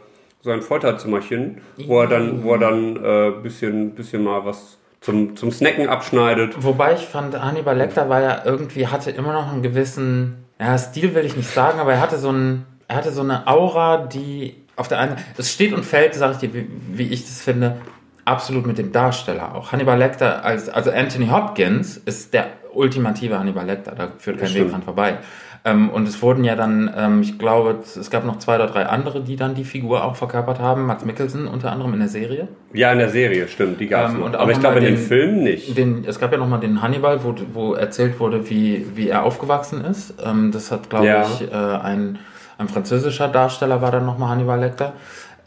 sein 0.43 0.63
Folterzimmerchen, 0.63 1.61
wo 1.87 2.01
er 2.01 2.07
dann, 2.07 2.45
wo 2.45 2.55
er 2.55 2.59
dann 2.59 2.97
äh, 2.97 3.31
bisschen, 3.43 3.95
bisschen 3.95 4.25
mal 4.25 4.45
was 4.45 4.79
zum, 5.01 5.37
zum 5.37 5.51
Snacken 5.51 5.89
abschneidet. 5.89 6.63
Wobei 6.63 6.95
ich 6.95 7.07
fand, 7.07 7.39
Hannibal 7.39 7.77
Lecter 7.77 8.09
war 8.09 8.21
ja 8.23 8.43
irgendwie, 8.45 8.87
hatte 8.87 9.11
immer 9.11 9.33
noch 9.33 9.53
einen 9.53 9.63
gewissen, 9.63 10.45
ja, 10.59 10.79
Stil 10.79 11.15
will 11.15 11.25
ich 11.25 11.37
nicht 11.37 11.51
sagen, 11.51 11.81
aber 11.81 11.95
er 11.95 12.01
hatte 12.01 12.19
so 12.19 12.31
ein, 12.31 12.65
er 12.89 12.97
hatte 12.97 13.11
so 13.11 13.23
eine 13.23 13.47
Aura, 13.47 13.99
die 14.07 14.55
auf 14.81 14.89
der 14.89 14.99
einen, 14.99 15.17
es 15.37 15.53
steht 15.53 15.73
und 15.73 15.85
fällt, 15.85 16.15
sage 16.15 16.33
ich 16.33 16.39
dir, 16.39 16.55
wie, 16.55 16.67
wie 16.93 17.09
ich 17.09 17.23
das 17.25 17.43
finde, 17.43 17.77
absolut 18.25 18.67
mit 18.67 18.79
dem 18.79 18.93
Darsteller 18.93 19.55
auch. 19.55 19.73
Hannibal 19.73 19.99
Lecter, 19.99 20.45
als, 20.45 20.69
also 20.69 20.91
Anthony 20.91 21.29
Hopkins 21.29 21.97
ist 21.99 22.33
der 22.35 22.47
ultimative 22.73 23.39
Hannibal 23.39 23.67
Lecter, 23.67 23.93
da 23.95 24.09
führt 24.19 24.39
kein 24.39 24.47
Das 24.49 24.55
Weg 24.55 24.71
dran 24.71 24.83
vorbei. 24.83 25.19
Ähm, 25.63 25.91
und 25.91 26.09
es 26.09 26.23
wurden 26.23 26.43
ja 26.45 26.57
dann, 26.57 26.91
ähm, 26.97 27.21
ich 27.21 27.39
glaube, 27.39 27.81
es 27.85 28.09
gab 28.11 28.25
noch 28.25 28.39
zwei 28.39 28.55
oder 28.55 28.67
drei 28.69 28.87
andere, 28.87 29.21
die 29.21 29.37
dann 29.37 29.55
die 29.55 29.65
Figur 29.65 30.03
auch 30.05 30.17
verkörpert 30.17 30.59
haben. 30.59 30.87
Max 30.87 31.05
Mikkelsen 31.05 31.47
unter 31.47 31.71
anderem 31.71 31.93
in 31.93 31.99
der 32.01 32.09
Serie. 32.09 32.49
Ja, 32.73 32.91
in 32.93 32.99
der 32.99 33.11
Serie, 33.11 33.47
stimmt, 33.47 33.79
die 33.79 33.87
gab 33.87 34.09
es 34.09 34.15
Ähm, 34.15 34.23
Aber 34.37 34.53
ich 34.53 34.59
glaube 34.61 34.79
in 34.79 34.85
den 34.85 34.95
den- 34.95 35.05
Filmen 35.05 35.43
nicht. 35.43 35.77
Den, 35.77 36.05
es 36.07 36.19
gab 36.19 36.33
ja 36.33 36.39
nochmal 36.39 36.61
den 36.61 36.81
Hannibal, 36.81 37.23
wo, 37.25 37.35
wo 37.53 37.75
erzählt 37.75 38.19
wurde, 38.21 38.49
wie, 38.49 38.87
wie 38.95 39.09
er 39.11 39.23
aufgewachsen 39.23 39.85
ist. 39.85 40.15
Ähm, 40.25 40.51
das 40.51 40.71
hat, 40.71 40.89
glaube 40.89 41.07
Ja. 41.09 41.25
ich, 41.27 41.43
äh, 41.53 41.55
ein, 41.55 42.19
ein 42.61 42.69
französischer 42.69 43.29
Darsteller 43.29 43.81
war 43.81 43.91
dann 43.91 44.05
nochmal 44.05 44.29
Hannibal 44.29 44.61
Lecter. 44.61 44.93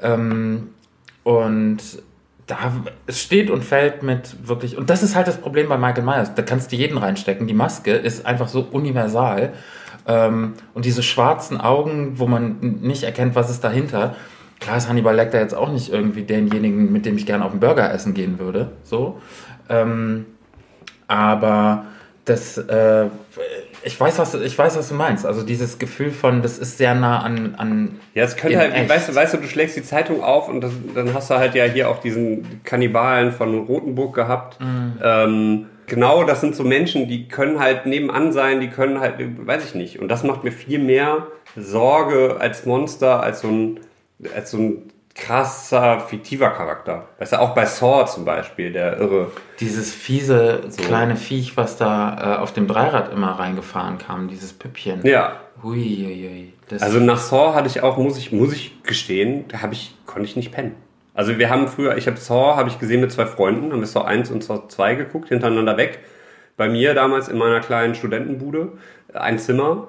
Ähm, 0.02 0.70
und 1.24 1.78
da, 2.48 2.58
es 3.06 3.22
steht 3.22 3.50
und 3.50 3.64
fällt 3.64 4.04
mit 4.04 4.48
wirklich, 4.48 4.78
und 4.78 4.90
das 4.90 5.04
ist 5.04 5.16
halt 5.16 5.28
das 5.28 5.38
Problem 5.38 5.70
bei 5.70 5.78
Michael 5.78 6.04
Myers. 6.04 6.34
Da 6.36 6.42
kannst 6.42 6.72
du 6.72 6.76
jeden 6.76 6.98
reinstecken. 6.98 7.48
Die 7.48 7.54
Maske 7.54 7.92
ist 7.92 8.26
einfach 8.26 8.48
so 8.48 8.62
universal. 8.72 9.54
Ähm, 10.08 10.54
und 10.74 10.86
diese 10.86 11.04
schwarzen 11.04 11.62
Augen, 11.62 12.20
wo 12.20 12.26
man 12.26 12.80
nicht 12.82 13.04
erkennt, 13.04 13.36
was 13.36 13.50
ist 13.50 13.64
dahinter. 13.64 14.16
Klar 14.60 14.78
ist 14.78 14.90
Hannibal 14.90 15.16
Lecter 15.16 15.40
jetzt 15.40 15.54
auch 15.54 15.72
nicht 15.72 15.94
irgendwie 15.94 16.24
denjenigen, 16.24 16.92
mit 16.92 17.06
dem 17.06 17.16
ich 17.16 17.26
gerne 17.26 17.46
auf 17.46 17.52
einen 17.52 17.60
Burger 17.60 17.94
essen 17.94 18.14
gehen 18.14 18.40
würde. 18.40 18.72
So. 18.84 19.22
Ähm, 19.70 20.26
aber 21.08 21.86
das, 22.26 22.58
äh, 22.58 23.08
ich, 23.84 24.00
weiß, 24.00 24.20
was, 24.20 24.34
ich 24.36 24.58
weiß, 24.58 24.78
was 24.78 24.90
du 24.90 24.96
meinst. 24.96 25.26
Also 25.26 25.44
dieses 25.44 25.80
Gefühl 25.80 26.12
von, 26.12 26.42
das 26.42 26.58
ist 26.58 26.78
sehr 26.78 26.96
nah 26.96 27.20
an. 27.20 27.56
an 27.56 28.00
Ja, 28.14 28.24
es 28.24 28.36
könnte 28.36 28.58
halt, 28.58 28.74
echt. 28.74 28.90
weißt 28.90 29.10
du, 29.10 29.16
weißt 29.16 29.34
du, 29.34 29.38
du 29.38 29.48
schlägst 29.48 29.76
die 29.76 29.84
Zeitung 29.84 30.24
auf 30.24 30.48
und 30.50 30.62
das, 30.62 30.72
dann 30.96 31.14
hast 31.14 31.30
du 31.30 31.36
halt 31.36 31.56
ja 31.56 31.66
hier 31.66 31.90
auch 31.90 32.00
diesen 32.00 32.62
Kannibalen 32.64 33.32
von 33.32 33.66
Rothenburg 33.66 34.16
gehabt. 34.16 34.60
Mhm. 34.60 34.94
Ähm, 35.04 35.66
genau, 35.88 36.24
das 36.24 36.42
sind 36.42 36.56
so 36.56 36.64
Menschen, 36.64 37.08
die 37.08 37.28
können 37.28 37.60
halt 37.60 37.86
nebenan 37.86 38.32
sein, 38.32 38.62
die 38.62 38.70
können 38.70 39.00
halt, 39.00 39.16
weiß 39.20 39.66
ich 39.66 39.76
nicht. 39.76 40.00
Und 40.00 40.08
das 40.08 40.24
macht 40.24 40.44
mir 40.44 40.52
viel 40.52 40.80
mehr 40.80 41.28
Sorge 41.56 42.38
als 42.40 42.66
Monster, 42.66 43.22
als 43.22 43.42
so 43.42 43.50
ein, 43.50 43.80
als 44.36 44.52
so 44.52 44.58
ein 44.58 44.93
krasser, 45.16 46.00
fiktiver 46.00 46.50
Charakter. 46.50 47.08
Weißt 47.20 47.34
du, 47.34 47.40
auch 47.40 47.54
bei 47.54 47.66
Saw 47.66 48.06
zum 48.06 48.26
Beispiel, 48.26 48.72
der 48.72 48.98
irre. 48.98 49.32
dieses 49.60 49.94
fiese 49.94 50.62
kleine 50.78 51.16
Viech, 51.16 51.56
was 51.56 51.78
da 51.78 52.38
äh, 52.38 52.42
auf 52.42 52.54
dem 52.54 52.68
Dreirad 52.68 53.12
immer 53.12 53.32
reingefahren 53.32 54.00
kam, 54.00 54.28
dieses 54.28 54.54
Püppchen. 54.54 55.06
Ja. 55.06 55.40
Hui, 55.62 55.78
hui, 55.78 56.30
hui. 56.30 56.54
Das, 56.68 56.82
Also 56.82 57.00
nach 57.00 57.20
Saw 57.20 57.54
hatte 57.54 57.68
ich 57.68 57.84
auch, 57.84 57.98
muss 57.98 58.18
ich, 58.18 58.32
muss 58.32 58.54
ich 58.54 58.82
gestehen, 58.84 59.46
da 59.50 59.62
habe 59.62 59.74
ich, 59.74 59.96
konnte 60.06 60.28
ich 60.28 60.36
nicht 60.36 60.52
pennen. 60.52 60.76
Also 61.14 61.38
wir 61.38 61.50
haben 61.52 61.68
früher, 61.68 61.96
ich 61.96 62.08
habe 62.08 62.18
Saw, 62.18 62.56
habe 62.56 62.70
ich 62.70 62.80
gesehen 62.80 63.02
mit 63.02 63.12
zwei 63.12 63.28
Freunden, 63.28 63.72
haben 63.72 63.82
wir 63.82 63.88
Saw 63.88 64.04
1 64.06 64.32
und 64.32 64.44
Saw 64.44 64.68
2 64.68 64.96
geguckt, 64.96 65.30
hintereinander 65.30 65.78
weg. 65.78 66.00
Bei 66.58 66.68
mir 66.70 66.96
damals 66.96 67.28
in 67.30 67.38
meiner 67.38 67.60
kleinen 67.60 67.94
Studentenbude, 67.94 68.74
ein 69.14 69.38
Zimmer, 69.38 69.88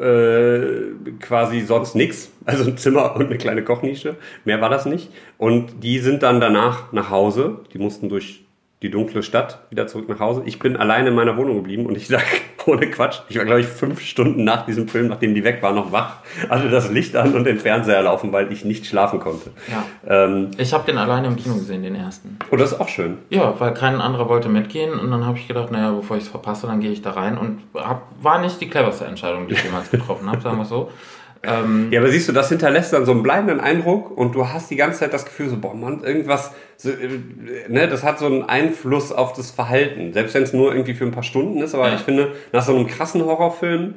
äh, 0.00 0.92
quasi 1.20 1.60
sonst 1.60 1.94
nix, 1.94 2.30
also 2.44 2.64
ein 2.64 2.76
Zimmer 2.76 3.16
und 3.16 3.26
eine 3.26 3.38
kleine 3.38 3.62
Kochnische, 3.62 4.16
mehr 4.44 4.60
war 4.60 4.70
das 4.70 4.86
nicht. 4.86 5.10
Und 5.36 5.82
die 5.82 5.98
sind 5.98 6.22
dann 6.22 6.40
danach 6.40 6.92
nach 6.92 7.10
Hause, 7.10 7.60
die 7.72 7.78
mussten 7.78 8.08
durch 8.08 8.47
die 8.82 8.90
dunkle 8.90 9.24
Stadt 9.24 9.58
wieder 9.70 9.88
zurück 9.88 10.08
nach 10.08 10.20
Hause. 10.20 10.42
Ich 10.44 10.60
bin 10.60 10.76
alleine 10.76 11.08
in 11.08 11.14
meiner 11.16 11.36
Wohnung 11.36 11.56
geblieben 11.56 11.86
und 11.86 11.96
ich 11.96 12.06
sag, 12.06 12.22
ohne 12.66 12.88
Quatsch, 12.90 13.20
ich 13.28 13.36
war 13.36 13.44
glaube 13.44 13.60
ich 13.60 13.66
fünf 13.66 14.00
Stunden 14.00 14.44
nach 14.44 14.66
diesem 14.66 14.86
Film, 14.86 15.08
nachdem 15.08 15.34
die 15.34 15.42
weg 15.42 15.62
war, 15.62 15.72
noch 15.72 15.90
wach, 15.90 16.18
hatte 16.48 16.68
das 16.70 16.88
Licht 16.90 17.16
an 17.16 17.34
und 17.34 17.44
den 17.44 17.58
Fernseher 17.58 18.02
laufen, 18.02 18.30
weil 18.32 18.52
ich 18.52 18.64
nicht 18.64 18.86
schlafen 18.86 19.18
konnte. 19.18 19.50
ja. 19.68 19.84
Ähm, 20.24 20.50
Ich 20.58 20.72
habe 20.72 20.84
den 20.86 20.96
alleine 20.98 21.26
im 21.26 21.36
Kino 21.36 21.54
gesehen, 21.56 21.82
den 21.82 21.96
ersten. 21.96 22.38
und 22.50 22.60
das 22.60 22.72
ist 22.72 22.80
auch 22.80 22.88
schön. 22.88 23.18
Ja, 23.30 23.58
weil 23.58 23.74
kein 23.74 24.00
anderer 24.00 24.28
wollte 24.28 24.48
mitgehen 24.48 24.92
und 24.92 25.10
dann 25.10 25.26
habe 25.26 25.38
ich 25.38 25.48
gedacht, 25.48 25.72
naja, 25.72 25.90
bevor 25.92 26.16
ich 26.16 26.22
es 26.24 26.28
verpasse, 26.28 26.66
dann 26.68 26.78
gehe 26.80 26.92
ich 26.92 27.02
da 27.02 27.10
rein 27.12 27.36
und 27.36 27.60
hab, 27.74 28.02
war 28.22 28.40
nicht 28.40 28.60
die 28.60 28.68
cleverste 28.68 29.06
Entscheidung, 29.06 29.48
die 29.48 29.54
ich 29.54 29.64
jemals 29.64 29.90
getroffen 29.90 30.30
habe, 30.30 30.40
sagen 30.40 30.56
wir 30.58 30.64
so. 30.64 30.90
Ähm, 31.42 31.88
Ja, 31.90 32.00
aber 32.00 32.10
siehst 32.10 32.28
du, 32.28 32.32
das 32.32 32.48
hinterlässt 32.48 32.92
dann 32.92 33.04
so 33.04 33.12
einen 33.12 33.22
bleibenden 33.22 33.60
Eindruck 33.60 34.16
und 34.16 34.34
du 34.34 34.48
hast 34.48 34.70
die 34.70 34.76
ganze 34.76 35.00
Zeit 35.00 35.12
das 35.12 35.24
Gefühl, 35.24 35.48
so, 35.48 35.56
boah, 35.58 35.74
Mann, 35.74 36.02
irgendwas, 36.02 36.52
so, 36.76 36.90
äh, 36.90 37.20
ne, 37.68 37.88
das 37.88 38.02
hat 38.02 38.18
so 38.18 38.26
einen 38.26 38.42
Einfluss 38.44 39.12
auf 39.12 39.32
das 39.34 39.50
Verhalten. 39.50 40.12
Selbst 40.12 40.34
wenn 40.34 40.42
es 40.42 40.52
nur 40.52 40.72
irgendwie 40.72 40.94
für 40.94 41.04
ein 41.04 41.12
paar 41.12 41.22
Stunden 41.22 41.58
ist, 41.62 41.74
aber 41.74 41.88
Ja. 41.88 41.94
ich 41.94 42.00
finde, 42.00 42.32
nach 42.52 42.62
so 42.64 42.74
einem 42.74 42.86
krassen 42.86 43.24
Horrorfilm, 43.24 43.94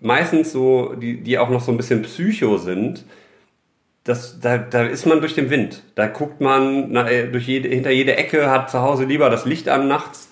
meistens 0.00 0.52
so, 0.52 0.94
die, 0.94 1.22
die 1.22 1.38
auch 1.38 1.48
noch 1.50 1.60
so 1.60 1.72
ein 1.72 1.76
bisschen 1.76 2.02
psycho 2.02 2.58
sind, 2.58 3.04
das, 4.04 4.40
da, 4.40 4.56
da 4.58 4.84
ist 4.84 5.06
man 5.06 5.20
durch 5.20 5.34
den 5.34 5.50
Wind. 5.50 5.82
Da 5.94 6.06
guckt 6.06 6.40
man 6.40 6.92
na, 6.92 7.10
äh, 7.10 7.28
durch 7.30 7.46
jede, 7.46 7.68
hinter 7.68 7.90
jede 7.90 8.16
Ecke, 8.16 8.50
hat 8.50 8.70
zu 8.70 8.80
Hause 8.80 9.04
lieber 9.04 9.28
das 9.28 9.44
Licht 9.44 9.68
an 9.68 9.86
nachts. 9.88 10.30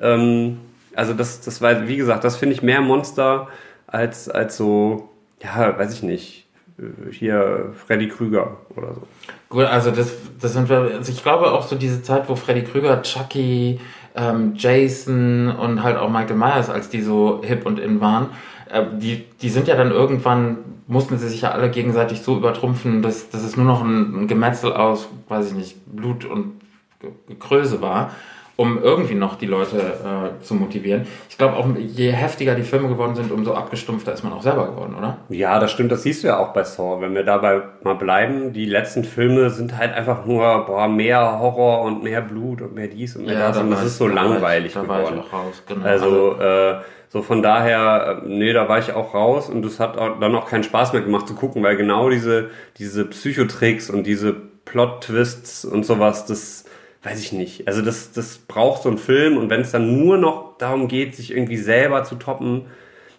Ähm, 0.00 0.58
also 0.94 1.12
das, 1.12 1.40
das 1.40 1.60
war, 1.60 1.88
wie 1.88 1.96
gesagt, 1.96 2.24
das 2.24 2.36
finde 2.36 2.54
ich 2.54 2.62
mehr 2.62 2.80
Monster 2.80 3.48
als, 3.86 4.28
als 4.28 4.56
so, 4.56 5.08
ja, 5.42 5.78
weiß 5.78 5.92
ich 5.94 6.02
nicht, 6.02 6.46
äh, 6.78 7.12
hier 7.12 7.72
Freddy 7.86 8.08
Krüger 8.08 8.56
oder 8.76 8.94
so. 8.94 9.02
Gut, 9.48 9.64
also 9.64 9.90
das, 9.90 10.12
das 10.40 10.52
sind 10.52 10.68
wir, 10.68 10.78
also 10.78 11.12
ich 11.12 11.22
glaube 11.22 11.52
auch 11.52 11.66
so 11.66 11.76
diese 11.76 12.02
Zeit, 12.02 12.28
wo 12.28 12.36
Freddy 12.36 12.62
Krüger, 12.62 13.02
Chucky, 13.02 13.80
ähm, 14.14 14.54
Jason 14.56 15.48
und 15.48 15.82
halt 15.82 15.96
auch 15.96 16.10
Michael 16.10 16.36
Myers, 16.36 16.70
als 16.70 16.88
die 16.88 17.02
so 17.02 17.42
hip 17.44 17.66
und 17.66 17.78
in 17.78 18.00
waren, 18.00 18.30
äh, 18.70 18.84
die, 18.98 19.24
die 19.40 19.48
sind 19.50 19.68
ja 19.68 19.76
dann 19.76 19.90
irgendwann, 19.90 20.58
mussten 20.88 21.18
sie 21.18 21.28
sich 21.28 21.42
ja 21.42 21.50
alle 21.50 21.70
gegenseitig 21.70 22.22
so 22.22 22.36
übertrumpfen, 22.36 23.02
dass, 23.02 23.28
dass 23.30 23.42
es 23.42 23.56
nur 23.56 23.66
noch 23.66 23.82
ein, 23.82 24.22
ein 24.22 24.26
Gemetzel 24.26 24.72
aus, 24.72 25.08
weiß 25.28 25.48
ich 25.48 25.54
nicht, 25.54 25.76
Blut 25.86 26.24
und 26.24 26.60
Ge- 27.00 27.12
Gekröse 27.28 27.82
war, 27.82 28.12
um 28.56 28.82
irgendwie 28.82 29.14
noch 29.14 29.36
die 29.36 29.46
Leute 29.46 29.76
äh, 29.78 30.42
zu 30.42 30.54
motivieren. 30.54 31.06
Ich 31.28 31.36
glaube 31.36 31.56
auch, 31.56 31.66
je 31.76 32.10
heftiger 32.10 32.54
die 32.54 32.62
Filme 32.62 32.88
geworden 32.88 33.14
sind, 33.14 33.30
umso 33.30 33.52
abgestumpfter 33.52 34.14
ist 34.14 34.24
man 34.24 34.32
auch 34.32 34.42
selber 34.42 34.68
geworden, 34.68 34.94
oder? 34.96 35.18
Ja, 35.28 35.58
das 35.58 35.70
stimmt, 35.70 35.92
das 35.92 36.02
siehst 36.02 36.22
du 36.22 36.28
ja 36.28 36.38
auch 36.38 36.54
bei 36.54 36.64
Saw. 36.64 37.02
Wenn 37.02 37.14
wir 37.14 37.22
dabei 37.22 37.60
mal 37.82 37.94
bleiben, 37.94 38.54
die 38.54 38.64
letzten 38.64 39.04
Filme 39.04 39.50
sind 39.50 39.76
halt 39.76 39.92
einfach 39.92 40.24
nur, 40.24 40.64
boah, 40.64 40.88
mehr 40.88 41.38
Horror 41.38 41.82
und 41.82 42.02
mehr 42.02 42.22
Blut 42.22 42.62
und 42.62 42.74
mehr 42.74 42.88
dies 42.88 43.14
und 43.14 43.26
mehr 43.26 43.38
das. 43.48 43.58
Und 43.58 43.70
da 43.70 43.76
das 43.76 43.84
ist 43.84 43.98
so 43.98 44.08
langweilig 44.08 44.68
ich, 44.68 44.74
da 44.74 44.88
war 44.88 45.00
geworden. 45.00 45.22
ich 45.26 45.32
auch 45.32 45.38
raus, 45.38 45.62
genau. 45.66 45.84
Also, 45.84 46.40
äh, 46.40 46.76
so 47.08 47.22
von 47.22 47.42
daher, 47.42 48.22
äh, 48.24 48.28
nee, 48.28 48.52
da 48.54 48.68
war 48.68 48.78
ich 48.78 48.92
auch 48.92 49.12
raus 49.12 49.50
und 49.50 49.64
es 49.66 49.78
hat 49.78 49.98
auch, 49.98 50.18
dann 50.18 50.34
auch 50.34 50.48
keinen 50.48 50.64
Spaß 50.64 50.94
mehr 50.94 51.02
gemacht 51.02 51.28
zu 51.28 51.34
gucken, 51.34 51.62
weil 51.62 51.76
genau 51.76 52.08
diese, 52.08 52.50
diese 52.78 53.04
Psychotricks 53.04 53.90
und 53.90 54.06
diese 54.06 54.34
Plot-Twists 54.64 55.66
und 55.66 55.84
sowas, 55.84 56.24
das 56.26 56.64
weiß 57.06 57.22
ich 57.22 57.32
nicht. 57.32 57.68
Also 57.68 57.82
das, 57.82 58.12
das 58.12 58.38
braucht 58.38 58.82
so 58.82 58.90
ein 58.90 58.98
Film 58.98 59.36
und 59.36 59.48
wenn 59.48 59.60
es 59.60 59.70
dann 59.70 59.98
nur 60.00 60.18
noch 60.18 60.58
darum 60.58 60.88
geht, 60.88 61.14
sich 61.14 61.30
irgendwie 61.30 61.56
selber 61.56 62.02
zu 62.02 62.16
toppen, 62.16 62.66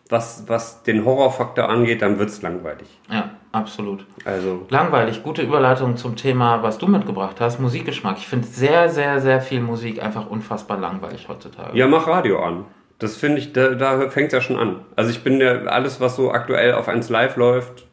was, 0.09 0.43
was 0.47 0.83
den 0.83 1.05
Horrorfaktor 1.05 1.67
angeht, 1.69 2.01
dann 2.01 2.19
wird's 2.19 2.41
langweilig. 2.41 2.87
Ja, 3.09 3.31
absolut. 3.51 4.05
Also, 4.25 4.65
Langweilig, 4.69 5.23
gute 5.23 5.41
Überleitung 5.41 5.97
zum 5.97 6.15
Thema, 6.15 6.63
was 6.63 6.77
du 6.77 6.87
mitgebracht 6.87 7.37
hast, 7.39 7.59
Musikgeschmack. 7.59 8.17
Ich 8.17 8.27
finde 8.27 8.47
sehr, 8.47 8.89
sehr, 8.89 9.19
sehr 9.21 9.41
viel 9.41 9.61
Musik 9.61 10.01
einfach 10.01 10.29
unfassbar 10.29 10.77
langweilig 10.77 11.27
heutzutage. 11.27 11.77
ja, 11.77 11.87
mach 11.87 12.07
Radio 12.07 12.41
an. 12.43 12.65
Das 12.99 13.15
finde 13.15 13.37
ich, 13.37 13.53
da, 13.53 13.69
da 13.75 14.09
fängt 14.09 14.33
ja 14.33 14.41
schon 14.41 14.57
an. 14.57 14.77
Also 14.95 15.11
ich 15.11 15.23
bin 15.23 15.39
ja, 15.39 15.65
alles, 15.65 16.01
was 16.01 16.15
so 16.15 16.31
aktuell 16.31 16.73
auf 16.73 16.87
1 16.87 17.09
Live 17.09 17.35
läuft, 17.35 17.85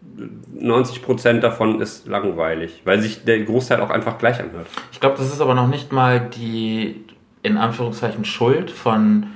90% 0.59 1.41
davon 1.41 1.81
ist 1.81 2.07
langweilig, 2.07 2.83
weil 2.85 3.01
sich 3.01 3.25
der 3.25 3.41
Großteil 3.45 3.81
auch 3.81 3.91
einfach 3.91 4.19
gleich 4.19 4.41
anhört. 4.41 4.67
Ich 4.93 5.01
glaube, 5.01 5.17
das 5.19 5.27
ist 5.27 5.41
aber 5.41 5.55
noch 5.55 5.67
nicht 5.67 5.93
mal 5.93 6.21
die, 6.21 7.05
in 7.43 7.57
Anführungszeichen, 7.59 8.25
Schuld 8.25 8.71
von 8.71 9.27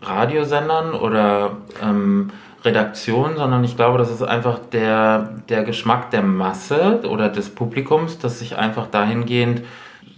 Radiosendern 0.00 0.94
oder 0.94 1.58
ähm, 1.80 2.30
Redaktionen, 2.64 3.36
sondern 3.36 3.62
ich 3.64 3.76
glaube, 3.76 3.98
das 3.98 4.10
ist 4.10 4.22
einfach 4.22 4.58
der, 4.72 5.34
der 5.48 5.64
Geschmack 5.64 6.10
der 6.10 6.22
Masse 6.22 7.00
oder 7.08 7.28
des 7.28 7.50
Publikums, 7.50 8.18
dass 8.18 8.38
sich 8.38 8.56
einfach 8.56 8.86
dahingehend 8.88 9.62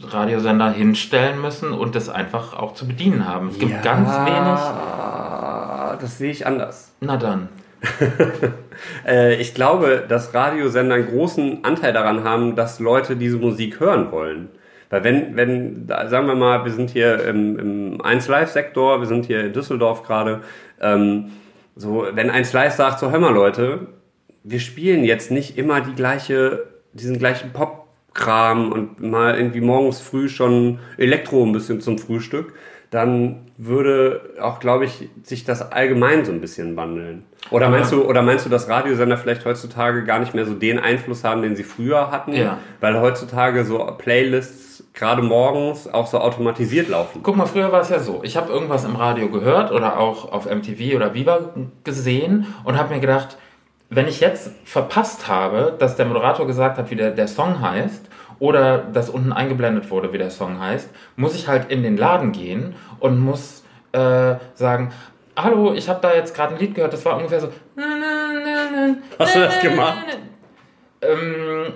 Radiosender 0.02 0.70
hinstellen 0.70 1.40
müssen 1.40 1.72
und 1.72 1.94
das 1.94 2.08
einfach 2.08 2.54
auch 2.54 2.74
zu 2.74 2.86
bedienen 2.86 3.26
haben. 3.26 3.48
Es 3.48 3.58
gibt 3.58 3.82
ganz 3.82 4.08
wenig. 4.08 4.60
Das 6.00 6.18
sehe 6.18 6.30
ich 6.30 6.46
anders. 6.46 6.92
Na 7.00 7.16
dann. 7.16 7.48
Äh, 9.06 9.36
ich 9.36 9.54
glaube, 9.54 10.04
dass 10.08 10.34
Radiosender 10.34 10.96
einen 10.96 11.06
großen 11.06 11.64
Anteil 11.64 11.92
daran 11.92 12.24
haben, 12.24 12.56
dass 12.56 12.80
Leute 12.80 13.14
diese 13.14 13.36
Musik 13.36 13.78
hören 13.78 14.10
wollen. 14.10 14.48
Weil 14.90 15.04
wenn, 15.04 15.36
wenn, 15.36 15.86
sagen 15.86 16.26
wir 16.26 16.34
mal, 16.34 16.64
wir 16.64 16.72
sind 16.72 16.90
hier 16.90 17.24
im, 17.24 17.58
im 17.58 18.02
1Live-Sektor, 18.02 19.00
wir 19.00 19.06
sind 19.06 19.26
hier 19.26 19.44
in 19.44 19.52
Düsseldorf 19.52 20.02
gerade, 20.02 20.40
ähm, 20.80 21.30
so, 21.76 22.06
wenn 22.12 22.30
1Live 22.30 22.70
sagt, 22.70 22.98
so 22.98 23.10
hör 23.10 23.20
mal 23.20 23.32
Leute, 23.32 23.86
wir 24.42 24.60
spielen 24.60 25.04
jetzt 25.04 25.30
nicht 25.30 25.56
immer 25.56 25.80
die 25.80 25.94
gleiche, 25.94 26.64
diesen 26.92 27.18
gleichen 27.18 27.52
Pop 27.52 27.83
Kram 28.14 28.72
und 28.72 29.02
mal 29.02 29.36
irgendwie 29.36 29.60
morgens 29.60 30.00
früh 30.00 30.28
schon 30.28 30.78
Elektro 30.96 31.44
ein 31.44 31.52
bisschen 31.52 31.80
zum 31.80 31.98
Frühstück, 31.98 32.54
dann 32.90 33.40
würde 33.56 34.34
auch, 34.40 34.60
glaube 34.60 34.84
ich, 34.84 35.08
sich 35.24 35.44
das 35.44 35.72
allgemein 35.72 36.24
so 36.24 36.30
ein 36.30 36.40
bisschen 36.40 36.76
wandeln. 36.76 37.24
Oder 37.50 37.68
meinst 37.68 37.92
du, 37.92 38.04
oder 38.04 38.22
meinst 38.22 38.46
du, 38.46 38.50
dass 38.50 38.68
Radiosender 38.68 39.16
vielleicht 39.16 39.44
heutzutage 39.44 40.04
gar 40.04 40.20
nicht 40.20 40.34
mehr 40.34 40.46
so 40.46 40.54
den 40.54 40.78
Einfluss 40.78 41.24
haben, 41.24 41.42
den 41.42 41.56
sie 41.56 41.64
früher 41.64 42.10
hatten? 42.10 42.32
Ja. 42.32 42.58
Weil 42.80 43.00
heutzutage 43.00 43.64
so 43.64 43.78
Playlists 43.98 44.84
gerade 44.94 45.22
morgens 45.22 45.92
auch 45.92 46.06
so 46.06 46.18
automatisiert 46.18 46.88
laufen. 46.88 47.20
Guck 47.22 47.36
mal, 47.36 47.46
früher 47.46 47.72
war 47.72 47.80
es 47.80 47.90
ja 47.90 47.98
so. 47.98 48.20
Ich 48.22 48.36
habe 48.36 48.52
irgendwas 48.52 48.84
im 48.84 48.96
Radio 48.96 49.28
gehört 49.28 49.72
oder 49.72 49.98
auch 49.98 50.30
auf 50.30 50.46
MTV 50.46 50.94
oder 50.94 51.14
Viva 51.14 51.50
gesehen 51.82 52.46
und 52.62 52.78
habe 52.78 52.94
mir 52.94 53.00
gedacht, 53.00 53.36
wenn 53.94 54.08
ich 54.08 54.20
jetzt 54.20 54.50
verpasst 54.64 55.28
habe, 55.28 55.74
dass 55.78 55.96
der 55.96 56.06
Moderator 56.06 56.46
gesagt 56.46 56.78
hat, 56.78 56.90
wie 56.90 56.96
der, 56.96 57.10
der 57.10 57.28
Song 57.28 57.60
heißt, 57.60 58.08
oder 58.38 58.78
dass 58.78 59.10
unten 59.10 59.32
eingeblendet 59.32 59.90
wurde, 59.90 60.12
wie 60.12 60.18
der 60.18 60.30
Song 60.30 60.60
heißt, 60.60 60.90
muss 61.16 61.34
ich 61.34 61.48
halt 61.48 61.70
in 61.70 61.82
den 61.82 61.96
Laden 61.96 62.32
gehen 62.32 62.74
und 62.98 63.20
muss 63.20 63.64
äh, 63.92 64.34
sagen, 64.54 64.92
hallo, 65.36 65.72
ich 65.72 65.88
habe 65.88 66.00
da 66.02 66.14
jetzt 66.14 66.34
gerade 66.34 66.54
ein 66.54 66.60
Lied 66.60 66.74
gehört, 66.74 66.92
das 66.92 67.04
war 67.04 67.16
ungefähr 67.16 67.40
so. 67.40 67.48
Hast 69.18 69.36
du 69.36 69.40
das 69.40 69.60
gemacht? 69.60 70.18
Ähm, 71.00 71.74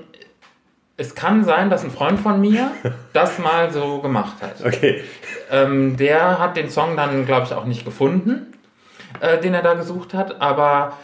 es 0.96 1.14
kann 1.14 1.44
sein, 1.44 1.70
dass 1.70 1.84
ein 1.84 1.90
Freund 1.90 2.18
von 2.18 2.40
mir 2.40 2.72
das 3.12 3.38
mal 3.38 3.70
so 3.70 4.00
gemacht 4.00 4.42
hat. 4.42 4.64
Okay. 4.64 5.02
Ähm, 5.50 5.96
der 5.96 6.38
hat 6.38 6.56
den 6.56 6.70
Song 6.70 6.96
dann, 6.96 7.25
glaube 7.25 7.46
ich, 7.46 7.54
auch 7.54 7.64
nicht 7.64 7.84
gefunden, 7.84 8.52
äh, 9.20 9.38
den 9.38 9.54
er 9.54 9.62
da 9.62 9.75
gesucht 9.75 10.12
hat. 10.12 10.40
Aber 10.40 10.94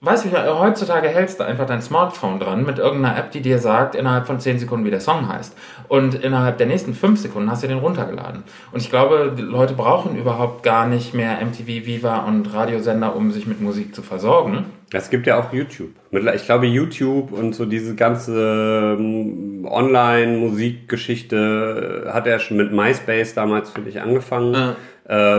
weißt 0.00 0.24
du, 0.24 0.28
ja, 0.28 0.58
heutzutage 0.58 1.08
hältst 1.08 1.40
du 1.40 1.44
einfach 1.44 1.66
dein 1.66 1.82
Smartphone 1.82 2.38
dran 2.38 2.64
mit 2.64 2.78
irgendeiner 2.78 3.18
App, 3.18 3.32
die 3.32 3.40
dir 3.40 3.58
sagt, 3.58 3.94
innerhalb 3.94 4.26
von 4.26 4.38
10 4.38 4.60
Sekunden, 4.60 4.84
wie 4.84 4.90
der 4.90 5.00
Song 5.00 5.28
heißt. 5.28 5.56
Und 5.88 6.14
innerhalb 6.14 6.58
der 6.58 6.66
nächsten 6.66 6.94
5 6.94 7.20
Sekunden 7.20 7.50
hast 7.50 7.64
du 7.64 7.68
den 7.68 7.78
runtergeladen. 7.78 8.44
Und 8.72 8.80
ich 8.80 8.90
glaube, 8.90 9.34
Leute 9.36 9.74
brauchen 9.74 10.16
überhaupt 10.16 10.62
gar 10.62 10.86
nicht 10.86 11.14
mehr 11.14 11.38
MTV, 11.44 11.86
Viva 11.86 12.18
und 12.18 12.54
Radiosender, 12.54 13.16
um 13.16 13.32
sich 13.32 13.46
mit 13.46 13.60
Musik 13.60 13.94
zu 13.94 14.02
versorgen. 14.02 14.66
Es 14.92 15.10
gibt 15.10 15.26
ja 15.26 15.38
auch 15.38 15.52
YouTube. 15.52 15.90
Ich 16.10 16.46
glaube, 16.46 16.66
YouTube 16.66 17.32
und 17.32 17.54
so 17.54 17.66
diese 17.66 17.94
ganze 17.94 18.96
ähm, 18.98 19.68
Online-Musikgeschichte 19.68 22.10
hat 22.10 22.26
ja 22.26 22.38
schon 22.38 22.56
mit 22.56 22.72
MySpace 22.72 23.34
damals 23.34 23.68
für 23.68 23.82
dich 23.82 24.00
angefangen, 24.00 24.54
äh, 24.54 24.72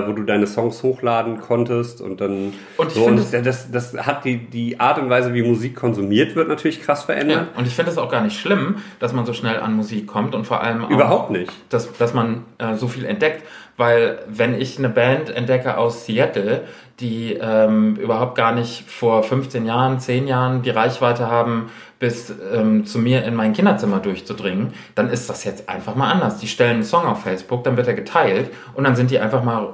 wo 0.07 0.13
du 0.13 0.23
deine 0.23 0.47
Songs 0.47 0.81
hochladen 0.81 1.39
konntest 1.39 2.01
und 2.01 2.19
dann 2.21 2.53
Und 2.77 2.87
ich 2.87 2.93
so. 2.93 3.05
finde 3.05 3.21
Und 3.21 3.45
das, 3.45 3.71
das 3.71 3.93
hat 3.95 4.25
die, 4.25 4.37
die 4.37 4.79
Art 4.79 4.97
und 4.97 5.09
Weise, 5.09 5.33
wie 5.33 5.43
Musik 5.43 5.75
konsumiert 5.75 6.35
wird, 6.35 6.47
natürlich 6.49 6.81
krass 6.81 7.03
verändert. 7.03 7.47
Ja, 7.53 7.59
und 7.59 7.67
ich 7.67 7.75
finde 7.75 7.91
es 7.91 7.97
auch 7.97 8.09
gar 8.09 8.21
nicht 8.21 8.39
schlimm, 8.39 8.77
dass 8.99 9.13
man 9.13 9.25
so 9.27 9.33
schnell 9.33 9.59
an 9.59 9.75
Musik 9.75 10.07
kommt 10.07 10.33
und 10.33 10.45
vor 10.47 10.61
allem 10.63 10.85
auch, 10.85 10.89
Überhaupt 10.89 11.29
nicht. 11.31 11.51
dass, 11.69 11.91
dass 11.97 12.13
man 12.13 12.45
äh, 12.57 12.75
so 12.75 12.87
viel 12.87 13.05
entdeckt. 13.05 13.43
Weil 13.77 14.19
wenn 14.27 14.59
ich 14.59 14.77
eine 14.77 14.89
Band 14.89 15.29
entdecke 15.29 15.77
aus 15.77 16.05
Seattle, 16.05 16.63
die 16.99 17.33
ähm, 17.33 17.95
überhaupt 17.95 18.35
gar 18.35 18.53
nicht 18.53 18.89
vor 18.89 19.23
15 19.23 19.65
Jahren, 19.65 19.99
10 19.99 20.27
Jahren 20.27 20.61
die 20.61 20.69
Reichweite 20.69 21.27
haben, 21.29 21.69
bis 21.99 22.33
ähm, 22.53 22.85
zu 22.85 22.99
mir 22.99 23.23
in 23.25 23.35
mein 23.35 23.53
Kinderzimmer 23.53 23.99
durchzudringen, 23.99 24.73
dann 24.95 25.09
ist 25.09 25.29
das 25.29 25.43
jetzt 25.43 25.69
einfach 25.69 25.95
mal 25.95 26.11
anders. 26.11 26.37
Die 26.37 26.47
stellen 26.47 26.75
einen 26.75 26.83
Song 26.83 27.05
auf 27.05 27.23
Facebook, 27.23 27.63
dann 27.63 27.77
wird 27.77 27.87
er 27.87 27.93
geteilt 27.93 28.51
und 28.73 28.83
dann 28.83 28.95
sind 28.95 29.11
die 29.11 29.19
einfach 29.19 29.43
mal 29.43 29.67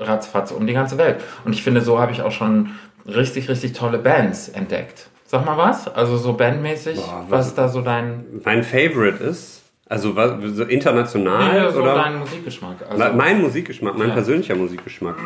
äh, 0.00 0.04
ratzfatz 0.04 0.50
um 0.52 0.66
die 0.66 0.72
ganze 0.74 0.98
Welt. 0.98 1.20
Und 1.44 1.52
ich 1.52 1.62
finde, 1.62 1.80
so 1.80 1.98
habe 1.98 2.12
ich 2.12 2.22
auch 2.22 2.30
schon 2.32 2.70
richtig, 3.06 3.48
richtig 3.48 3.72
tolle 3.72 3.98
Bands 3.98 4.48
entdeckt. 4.48 5.08
Sag 5.26 5.44
mal 5.46 5.56
was? 5.56 5.88
Also 5.88 6.16
so 6.18 6.34
bandmäßig, 6.34 6.96
Boah, 6.96 7.24
was 7.28 7.46
was- 7.48 7.54
da 7.54 7.68
so 7.68 7.80
dein, 7.80 8.24
Mein 8.44 8.62
Favorite 8.62 9.22
ist, 9.24 9.61
also 9.92 10.16
was, 10.16 10.32
so 10.56 10.64
international 10.64 11.54
ja, 11.54 11.70
so 11.70 11.82
oder? 11.82 11.94
dein 11.94 12.18
Musikgeschmack? 12.18 12.76
Also, 12.88 13.14
Mein 13.14 13.42
Musikgeschmack, 13.42 13.98
mein 13.98 14.08
Ja. 14.08 14.14
persönlicher 14.14 14.54
Musikgeschmack. 14.54 15.16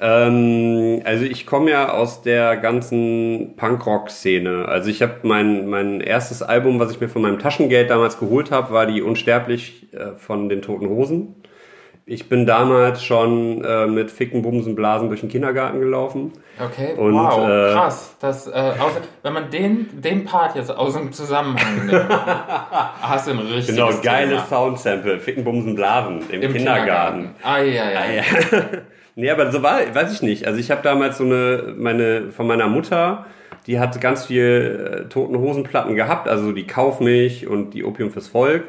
Ähm, 0.00 1.00
also 1.04 1.24
ich 1.24 1.46
komme 1.46 1.70
ja 1.70 1.90
aus 1.92 2.22
der 2.22 2.56
ganzen 2.56 3.54
Punkrock-Szene. 3.56 4.66
Also 4.66 4.90
ich 4.90 5.00
habe 5.00 5.14
mein, 5.22 5.68
mein 5.68 6.00
erstes 6.00 6.42
Album, 6.42 6.80
was 6.80 6.90
ich 6.90 7.00
mir 7.00 7.08
von 7.08 7.22
meinem 7.22 7.38
Taschengeld 7.38 7.88
damals 7.88 8.18
geholt 8.18 8.50
habe, 8.50 8.72
war 8.72 8.86
die 8.86 9.00
Unsterblich 9.00 9.86
äh, 9.92 10.16
von 10.16 10.48
den 10.48 10.60
Toten 10.60 10.88
Hosen. 10.88 11.36
Ich 12.08 12.28
bin 12.28 12.46
damals 12.46 13.02
schon 13.02 13.64
äh, 13.64 13.88
mit 13.88 14.12
Ficken, 14.12 14.40
Bumsen, 14.42 14.76
Blasen 14.76 15.08
durch 15.08 15.20
den 15.22 15.28
Kindergarten 15.28 15.80
gelaufen. 15.80 16.30
okay, 16.64 16.94
Und, 16.96 17.14
wow, 17.14 17.38
äh, 17.48 17.72
krass. 17.72 18.14
Das, 18.20 18.46
äh, 18.46 18.52
außer, 18.52 19.00
wenn 19.24 19.32
man 19.32 19.50
den, 19.50 19.88
den 20.00 20.24
Part 20.24 20.54
jetzt 20.54 20.70
aus 20.70 20.94
dem 20.94 21.10
Zusammenhang 21.12 21.86
nimmt, 21.86 22.08
hast 23.02 23.26
du 23.26 23.32
ein 23.32 23.40
richtiges 23.40 23.66
Genau, 23.74 23.90
geiles 24.04 24.44
Thema. 24.44 24.46
Soundsample. 24.46 25.18
Ficken, 25.18 25.42
Bumsen, 25.42 25.74
Blasen 25.74 26.22
im, 26.30 26.42
Im 26.42 26.52
Kindergarten. 26.52 27.30
Ah, 27.42 27.58
ja, 27.58 27.90
ja. 27.90 28.00
Ja. 28.12 28.22
nee, 29.16 29.28
aber 29.28 29.50
so 29.50 29.64
war, 29.64 29.80
weiß 29.92 30.12
ich 30.12 30.22
nicht. 30.22 30.46
Also 30.46 30.60
ich 30.60 30.70
habe 30.70 30.82
damals 30.82 31.18
so 31.18 31.24
eine, 31.24 31.74
meine, 31.76 32.30
von 32.30 32.46
meiner 32.46 32.68
Mutter, 32.68 33.26
die 33.66 33.80
hat 33.80 34.00
ganz 34.00 34.26
viel 34.26 35.06
äh, 35.06 35.08
Toten 35.08 35.36
Hosenplatten 35.38 35.96
gehabt, 35.96 36.28
also 36.28 36.52
die 36.52 36.68
Kaufmilch 36.68 37.48
und 37.48 37.74
die 37.74 37.82
Opium 37.82 38.12
fürs 38.12 38.28
Volk 38.28 38.62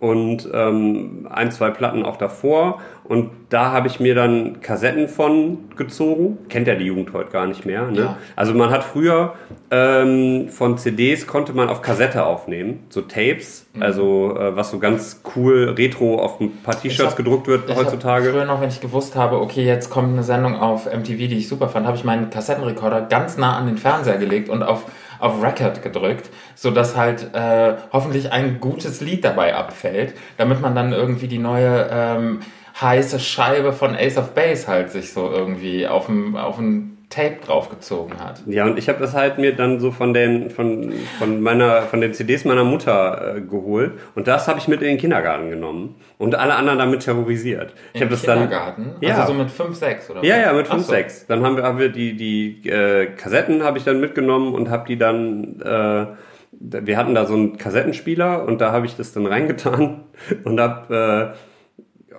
und 0.00 0.48
ähm, 0.52 1.28
ein, 1.30 1.52
zwei 1.52 1.70
Platten 1.70 2.04
auch 2.04 2.16
davor. 2.16 2.80
Und 3.04 3.30
da 3.50 3.72
habe 3.72 3.88
ich 3.88 4.00
mir 4.00 4.14
dann 4.14 4.60
Kassetten 4.60 5.08
von 5.08 5.58
gezogen. 5.76 6.38
Kennt 6.48 6.68
ja 6.68 6.74
die 6.74 6.86
Jugend 6.86 7.12
heute 7.12 7.30
gar 7.30 7.46
nicht 7.46 7.66
mehr. 7.66 7.86
Ne? 7.90 7.98
Ja. 7.98 8.18
Also 8.34 8.54
man 8.54 8.70
hat 8.70 8.82
früher 8.82 9.34
ähm, 9.70 10.48
von 10.48 10.78
CDs 10.78 11.26
konnte 11.26 11.52
man 11.52 11.68
auf 11.68 11.82
Kassette 11.82 12.24
aufnehmen, 12.24 12.84
so 12.88 13.02
Tapes, 13.02 13.66
also 13.78 14.36
äh, 14.36 14.56
was 14.56 14.70
so 14.70 14.78
ganz 14.78 15.22
cool 15.36 15.74
retro 15.76 16.18
auf 16.18 16.40
ein 16.40 16.62
paar 16.62 16.80
T-Shirts 16.80 17.16
gedruckt 17.16 17.46
wird 17.46 17.68
Ich 17.68 17.76
hab 17.76 17.84
heutzutage. 17.84 18.30
Früher 18.30 18.46
noch, 18.46 18.60
wenn 18.60 18.68
ich 18.68 18.80
gewusst 18.80 19.16
habe, 19.16 19.40
okay, 19.40 19.64
jetzt 19.64 19.90
kommt 19.90 20.12
eine 20.12 20.22
Sendung 20.22 20.56
auf 20.56 20.86
MTV, 20.86 21.16
die 21.16 21.38
ich 21.38 21.48
super 21.48 21.68
fand, 21.68 21.86
habe 21.86 21.96
ich 21.96 22.04
meinen 22.04 22.30
Kassettenrekorder 22.30 23.02
ganz 23.02 23.36
nah 23.36 23.56
an 23.56 23.66
den 23.66 23.76
Fernseher 23.76 24.18
gelegt 24.18 24.48
und 24.48 24.62
auf, 24.62 24.86
auf 25.20 25.42
Record 25.42 25.82
gedrückt, 25.82 26.30
sodass 26.54 26.96
halt 26.96 27.34
äh, 27.34 27.74
hoffentlich 27.92 28.32
ein 28.32 28.60
gutes 28.60 29.00
Lied 29.00 29.24
dabei 29.24 29.54
abfällt, 29.54 30.14
damit 30.36 30.60
man 30.60 30.74
dann 30.74 30.92
irgendwie 30.92 31.28
die 31.28 31.38
neue 31.38 31.88
ähm, 31.92 32.40
heiße 32.80 33.20
Scheibe 33.20 33.72
von 33.72 33.94
Ace 33.94 34.16
of 34.16 34.34
Base 34.34 34.66
halt 34.66 34.90
sich 34.90 35.12
so 35.12 35.30
irgendwie 35.30 35.86
auf 35.86 36.08
ein, 36.08 36.36
auf 36.36 36.58
ein 36.58 36.96
Tape 37.10 37.38
draufgezogen 37.44 38.20
hat. 38.20 38.40
Ja, 38.46 38.64
und 38.64 38.78
ich 38.78 38.88
habe 38.88 39.00
das 39.00 39.14
halt 39.14 39.36
mir 39.38 39.54
dann 39.54 39.80
so 39.80 39.90
von 39.90 40.14
den, 40.14 40.48
von, 40.48 40.92
von 41.18 41.40
meiner, 41.40 41.82
von 41.82 42.00
den 42.00 42.14
CDs 42.14 42.44
meiner 42.44 42.62
Mutter 42.62 43.36
äh, 43.36 43.40
geholt. 43.40 43.94
Und 44.14 44.28
das 44.28 44.46
habe 44.46 44.60
ich 44.60 44.68
mit 44.68 44.80
in 44.80 44.88
den 44.88 44.98
Kindergarten 44.98 45.50
genommen. 45.50 45.96
Und 46.18 46.36
alle 46.36 46.54
anderen 46.54 46.78
damit 46.78 47.02
terrorisiert. 47.02 47.74
Ich 47.94 48.00
habe 48.00 48.12
das 48.12 48.22
dann. 48.22 48.38
Kindergarten? 48.38 48.92
Ja. 49.00 49.16
Also 49.16 49.32
so 49.32 49.38
mit 49.38 49.50
5, 49.50 49.76
6 49.76 50.10
oder 50.10 50.24
Ja, 50.24 50.36
was? 50.36 50.44
ja, 50.44 50.52
mit 50.52 50.66
Ach 50.68 50.74
5, 50.74 50.84
so. 50.86 50.92
6. 50.92 51.26
Dann 51.26 51.44
haben 51.44 51.56
wir, 51.56 51.64
haben 51.64 51.78
wir 51.78 51.88
die, 51.88 52.14
die 52.16 52.68
äh, 52.68 53.06
Kassetten 53.06 53.64
habe 53.64 53.78
ich 53.78 53.84
dann 53.84 54.00
mitgenommen 54.00 54.54
und 54.54 54.70
habe 54.70 54.86
die 54.86 54.96
dann, 54.96 55.60
äh, 55.60 56.06
wir 56.52 56.96
hatten 56.96 57.14
da 57.16 57.26
so 57.26 57.34
einen 57.34 57.58
Kassettenspieler 57.58 58.44
und 58.44 58.60
da 58.60 58.70
habe 58.70 58.86
ich 58.86 58.96
das 58.96 59.12
dann 59.12 59.26
reingetan 59.26 60.04
und 60.44 60.60
habe 60.60 61.34
äh, 61.34 61.49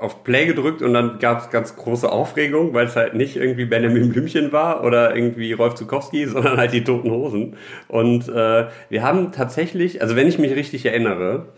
auf 0.02 0.24
Play 0.24 0.48
gedrückt 0.48 0.82
und 0.82 0.94
dann 0.94 1.20
gab 1.20 1.42
es 1.42 1.50
ganz 1.52 1.76
große 1.76 2.12
Aufregung, 2.12 2.74
weil 2.74 2.88
es 2.88 2.96
halt 2.96 3.14
nicht 3.14 3.36
irgendwie 3.36 3.66
Benjamin 3.66 4.10
Blümchen 4.10 4.52
war 4.52 4.84
oder 4.84 5.16
irgendwie 5.16 5.54
Rolf 5.54 5.76
Zukowski, 5.76 6.26
sondern 6.28 6.58
halt 6.58 6.74
die 6.74 6.84
Toten 6.84 7.12
Hosen. 7.12 7.56
Und 7.88 8.28
äh, 8.28 8.68
wir 8.90 9.04
haben 9.04 9.32
tatsächlich, 9.32 10.02
also 10.02 10.16
wenn 10.16 10.28
ich 10.28 10.40
mich 10.40 10.56
richtig 10.56 10.86
erinnere, 10.88 11.50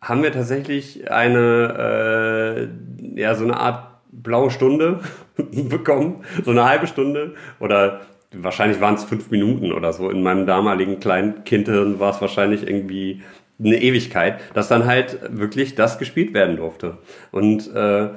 haben 0.00 0.22
wir 0.22 0.32
tatsächlich 0.32 1.10
eine, 1.10 2.68
äh, 3.14 3.20
ja, 3.20 3.34
so 3.34 3.44
eine 3.44 3.58
Art 3.58 3.88
blaue 4.10 4.50
Stunde 4.50 5.00
bekommen, 5.36 6.24
so 6.44 6.50
eine 6.50 6.64
halbe 6.64 6.86
Stunde 6.86 7.34
oder 7.60 8.00
wahrscheinlich 8.34 8.80
waren 8.80 8.94
es 8.94 9.04
fünf 9.04 9.30
Minuten 9.30 9.70
oder 9.70 9.92
so. 9.92 10.08
In 10.08 10.22
meinem 10.22 10.46
damaligen 10.46 10.98
kleinen 10.98 11.44
Kindhirn 11.44 12.00
war 12.00 12.10
es 12.14 12.20
wahrscheinlich 12.22 12.66
irgendwie 12.66 13.22
eine 13.64 13.80
Ewigkeit, 13.80 14.40
dass 14.54 14.68
dann 14.68 14.86
halt 14.86 15.18
wirklich 15.30 15.74
das 15.74 15.98
gespielt 15.98 16.34
werden 16.34 16.56
durfte. 16.56 16.98
Und 17.30 17.72
äh, 17.74 18.08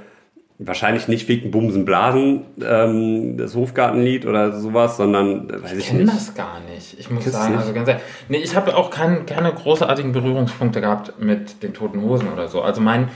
wahrscheinlich 0.57 1.07
nicht 1.07 1.25
Ficken, 1.25 1.51
Bumsen, 1.51 1.83
Blasen, 1.83 2.45
ähm, 2.63 3.37
das 3.37 3.55
Hofgartenlied 3.55 4.25
oder 4.25 4.53
sowas, 4.53 4.97
sondern 4.97 5.49
äh, 5.49 5.63
weiß 5.63 5.73
ich, 5.73 5.79
Ich 5.79 5.87
kenne 5.87 6.05
das 6.05 6.33
gar 6.33 6.61
nicht. 6.73 6.97
Ich 6.97 7.09
muss 7.09 7.25
sagen, 7.25 7.51
nicht? 7.51 7.61
also 7.61 7.73
ganz 7.73 7.89
ehrlich. 7.89 8.03
Nee, 8.29 8.37
ich 8.37 8.55
habe 8.55 8.75
auch 8.75 8.89
kein, 8.89 9.25
keine 9.25 9.51
großartigen 9.51 10.13
Berührungspunkte 10.13 10.79
gehabt 10.79 11.19
mit 11.19 11.61
den 11.61 11.73
Toten 11.73 12.01
Hosen 12.01 12.31
oder 12.31 12.47
so. 12.47 12.61
Also 12.61 12.79
mein, 12.79 13.09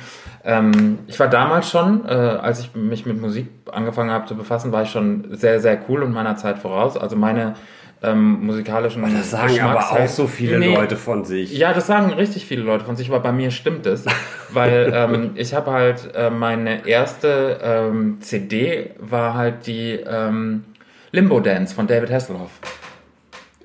ähm, 0.44 1.00
ich 1.08 1.20
war 1.20 1.30
damals 1.30 1.70
schon, 1.70 2.06
äh, 2.06 2.12
als 2.12 2.60
ich 2.60 2.76
mich 2.76 3.06
mit 3.06 3.22
Musik 3.22 3.48
angefangen 3.72 4.12
habe 4.12 4.26
zu 4.26 4.36
befassen, 4.36 4.72
war 4.74 4.84
ich 4.84 4.90
schon 4.90 5.28
sehr, 5.32 5.62
sehr 5.62 5.80
cool 5.88 6.04
und 6.04 6.12
meiner 6.12 6.36
Zeit 6.36 6.60
voraus. 6.60 6.98
Also 6.98 7.16
meine 7.16 7.54
ähm, 8.02 8.46
musikalischen 8.46 9.02
Das 9.02 9.32
sagen 9.32 9.60
aber 9.60 9.80
auch 9.80 10.08
so 10.08 10.28
viele 10.28 10.58
Nee, 10.60 10.74
Leute 10.74 10.96
von 10.96 11.26
sich. 11.26 11.52
ja, 11.58 11.74
das 11.74 11.88
sagen 11.88 12.14
richtig 12.14 12.46
viele 12.46 12.62
Leute 12.64 12.86
von 12.86 12.96
sich, 12.96 13.10
aber 13.10 13.20
bei 13.20 13.32
mir 13.32 13.52
stimmt 13.52 13.86
es, 13.86 14.06
weil 14.52 14.92
ähm, 14.96 15.32
ich 15.36 15.54
habe 15.54 15.72
halt 15.72 16.10
äh, 16.16 16.30
meine 16.30 16.88
erste 16.88 17.60
ähm, 17.62 18.18
CD 18.22 18.92
war 19.00 19.34
halt 19.34 19.68
die 19.68 19.92
ähm, 19.94 20.64
Limbo 21.12 21.40
Dance 21.40 21.76
von 21.76 21.88
David 21.88 22.12
Hasselhoff. 22.12 22.52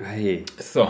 Hey, 0.03 0.45
So, 0.59 0.89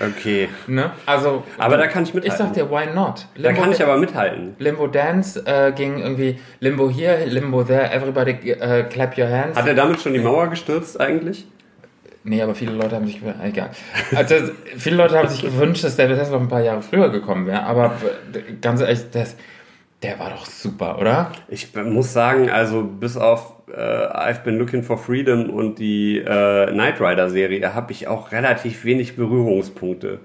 okay. 0.00 0.48
ne? 0.68 0.92
Also, 1.06 1.42
Aber 1.58 1.76
da 1.76 1.88
kann 1.88 2.04
ich 2.04 2.10
ich 2.10 2.14
mithalten. 2.14 2.46
sag 2.46 2.52
dir, 2.54 2.70
why 2.70 2.86
not? 2.94 3.26
da 3.36 3.52
kann 3.52 3.72
ich 3.72 3.82
aber 3.82 3.96
mithalten. 3.96 4.54
Limbo 4.60 4.86
Dance 4.86 5.42
äh, 5.44 5.72
ging 5.72 5.98
irgendwie 5.98 6.38
Limbo 6.60 6.88
here, 6.88 7.24
Limbo 7.26 7.64
there, 7.64 7.90
everybody 7.90 8.30
äh, 8.52 8.84
clap 8.84 9.18
your 9.18 9.28
hands. 9.28 9.58
Hat 9.58 9.66
er 9.66 9.74
damit 9.74 10.00
schon 10.00 10.12
die 10.14 10.20
Mauer 10.20 10.46
gestürzt 10.46 11.00
eigentlich? 11.00 11.46
Nee, 12.26 12.40
aber 12.40 12.54
viele 12.54 12.72
Leute 12.72 12.96
haben 12.96 13.06
sich 13.06 13.20
gewünscht, 13.20 13.40
egal. 13.42 13.70
Also, 14.14 14.34
viele 14.78 14.96
Leute 14.96 15.18
haben 15.18 15.28
sich 15.28 15.42
gewünscht, 15.42 15.84
dass 15.84 15.96
David 15.96 16.18
Hasselhoff 16.18 16.40
ein 16.40 16.48
paar 16.48 16.62
Jahre 16.62 16.80
früher 16.80 17.10
gekommen 17.10 17.46
wäre, 17.46 17.62
aber 17.64 17.92
äh, 18.32 18.54
ganz 18.62 18.80
ehrlich, 18.80 19.10
das, 19.12 19.36
der 20.02 20.18
war 20.18 20.30
doch 20.30 20.46
super, 20.46 20.98
oder? 20.98 21.32
Ich 21.48 21.74
muss 21.74 22.14
sagen, 22.14 22.50
also 22.50 22.82
bis 22.82 23.18
auf 23.18 23.54
äh, 23.68 23.80
I've 23.80 24.42
Been 24.42 24.58
Looking 24.58 24.82
for 24.82 24.96
Freedom 24.96 25.50
und 25.50 25.78
die 25.78 26.18
äh, 26.18 26.72
Knight 26.72 27.00
Rider 27.00 27.28
Serie 27.28 27.74
habe 27.74 27.92
ich 27.92 28.08
auch 28.08 28.32
relativ 28.32 28.84
wenig 28.84 29.16
Berührungspunkte. 29.16 30.20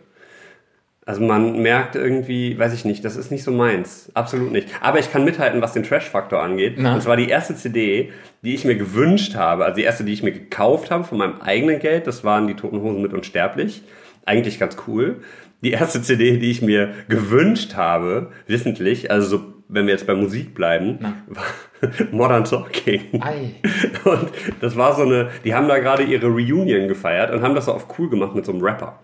Also 1.09 1.23
man 1.23 1.63
merkt 1.63 1.95
irgendwie, 1.95 2.59
weiß 2.59 2.71
ich 2.71 2.85
nicht, 2.85 3.03
das 3.03 3.15
ist 3.15 3.31
nicht 3.31 3.43
so 3.43 3.49
meins. 3.49 4.11
Absolut 4.13 4.51
nicht. 4.51 4.69
Aber 4.79 4.99
ich 4.99 5.11
kann 5.11 5.25
mithalten, 5.25 5.59
was 5.59 5.73
den 5.73 5.81
Trash-Faktor 5.81 6.39
angeht. 6.39 6.75
Na? 6.77 6.93
Und 6.93 7.01
zwar 7.01 7.17
die 7.17 7.27
erste 7.27 7.55
CD, 7.55 8.11
die 8.43 8.53
ich 8.53 8.63
mir 8.63 8.75
gewünscht 8.75 9.33
habe, 9.33 9.65
also 9.65 9.77
die 9.77 9.85
erste, 9.85 10.03
die 10.03 10.13
ich 10.13 10.21
mir 10.21 10.31
gekauft 10.31 10.91
habe 10.91 11.05
von 11.05 11.17
meinem 11.17 11.41
eigenen 11.41 11.79
Geld, 11.79 12.05
das 12.05 12.23
waren 12.23 12.45
die 12.45 12.53
Toten 12.53 12.83
Hosen 12.83 13.01
mit 13.01 13.11
Unsterblich. 13.11 13.81
Eigentlich 14.27 14.59
ganz 14.59 14.77
cool. 14.85 15.21
Die 15.63 15.71
erste 15.71 15.99
CD, 16.03 16.37
die 16.37 16.51
ich 16.51 16.61
mir 16.61 16.93
gewünscht 17.07 17.73
habe, 17.73 18.29
wissentlich, 18.45 19.09
also 19.09 19.37
so, 19.37 19.53
wenn 19.67 19.87
wir 19.87 19.93
jetzt 19.93 20.05
bei 20.05 20.13
Musik 20.13 20.53
bleiben, 20.53 20.99
war 21.27 21.43
Modern 22.11 22.43
Talking. 22.43 23.19
Ei. 23.19 23.55
Und 24.03 24.29
das 24.61 24.77
war 24.77 24.95
so 24.95 25.01
eine, 25.01 25.31
die 25.43 25.55
haben 25.55 25.67
da 25.67 25.79
gerade 25.79 26.03
ihre 26.03 26.27
Reunion 26.27 26.87
gefeiert 26.87 27.33
und 27.33 27.41
haben 27.41 27.55
das 27.55 27.65
so 27.65 27.73
auf 27.73 27.97
cool 27.97 28.11
gemacht 28.11 28.35
mit 28.35 28.45
so 28.45 28.51
einem 28.51 28.61
Rapper. 28.61 28.99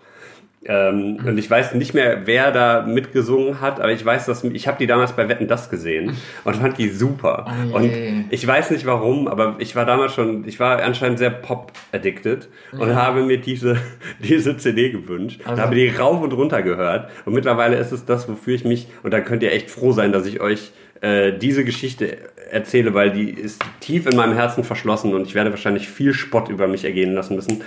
Ähm, 0.68 1.20
und 1.24 1.38
ich 1.38 1.50
weiß 1.50 1.76
nicht 1.76 1.94
mehr, 1.94 2.26
wer 2.26 2.52
da 2.52 2.82
mitgesungen 2.88 3.62
hat, 3.62 3.80
aber 3.80 3.92
ich 3.92 4.04
weiß, 4.04 4.26
dass 4.26 4.44
ich 4.44 4.68
habe 4.68 4.78
die 4.80 4.88
damals 4.88 5.14
bei 5.14 5.30
Wetten 5.30 5.48
das 5.48 5.70
gesehen 5.70 6.18
und 6.44 6.56
fand 6.56 6.78
die 6.80 6.90
super. 6.90 7.46
Oh 7.72 7.76
und 7.78 7.92
ich 8.32 8.46
weiß 8.48 8.72
nicht 8.72 8.86
warum, 8.88 9.28
aber 9.28 9.56
ich 9.60 9.76
war 9.76 9.86
damals 9.86 10.14
schon, 10.14 10.48
ich 10.48 10.60
war 10.60 10.82
anscheinend 10.82 11.20
sehr 11.20 11.30
pop 11.30 11.72
addicted 11.92 12.48
und 12.72 12.96
habe 12.96 13.22
mir 13.24 13.38
diese 13.38 13.78
diese 14.20 14.58
CD 14.58 14.90
gewünscht 14.90 15.42
Also- 15.46 15.62
habe 15.62 15.76
die 15.76 15.88
rauf 15.90 16.22
und 16.22 16.34
runter 16.34 16.64
gehört. 16.64 17.10
Und 17.26 17.34
mittlerweile 17.34 17.76
ist 17.76 17.92
es 17.92 18.06
das, 18.06 18.28
wofür 18.28 18.56
ich 18.56 18.66
mich 18.66 18.88
und 19.04 19.14
da 19.14 19.20
könnt 19.22 19.44
ihr 19.44 19.52
echt 19.52 19.70
froh 19.70 19.92
sein, 19.92 20.12
dass 20.12 20.26
ich 20.26 20.42
euch 20.42 20.72
äh, 21.02 21.32
diese 21.38 21.64
Geschichte 21.64 22.18
erzähle, 22.50 22.94
weil 22.96 23.12
die 23.12 23.30
ist 23.30 23.62
tief 23.82 24.08
in 24.08 24.16
meinem 24.16 24.34
Herzen 24.34 24.64
verschlossen 24.64 25.14
und 25.14 25.28
ich 25.28 25.36
werde 25.36 25.52
wahrscheinlich 25.52 25.88
viel 25.90 26.14
Spott 26.14 26.50
über 26.50 26.68
mich 26.68 26.86
ergehen 26.86 27.14
lassen 27.14 27.36
müssen. 27.36 27.62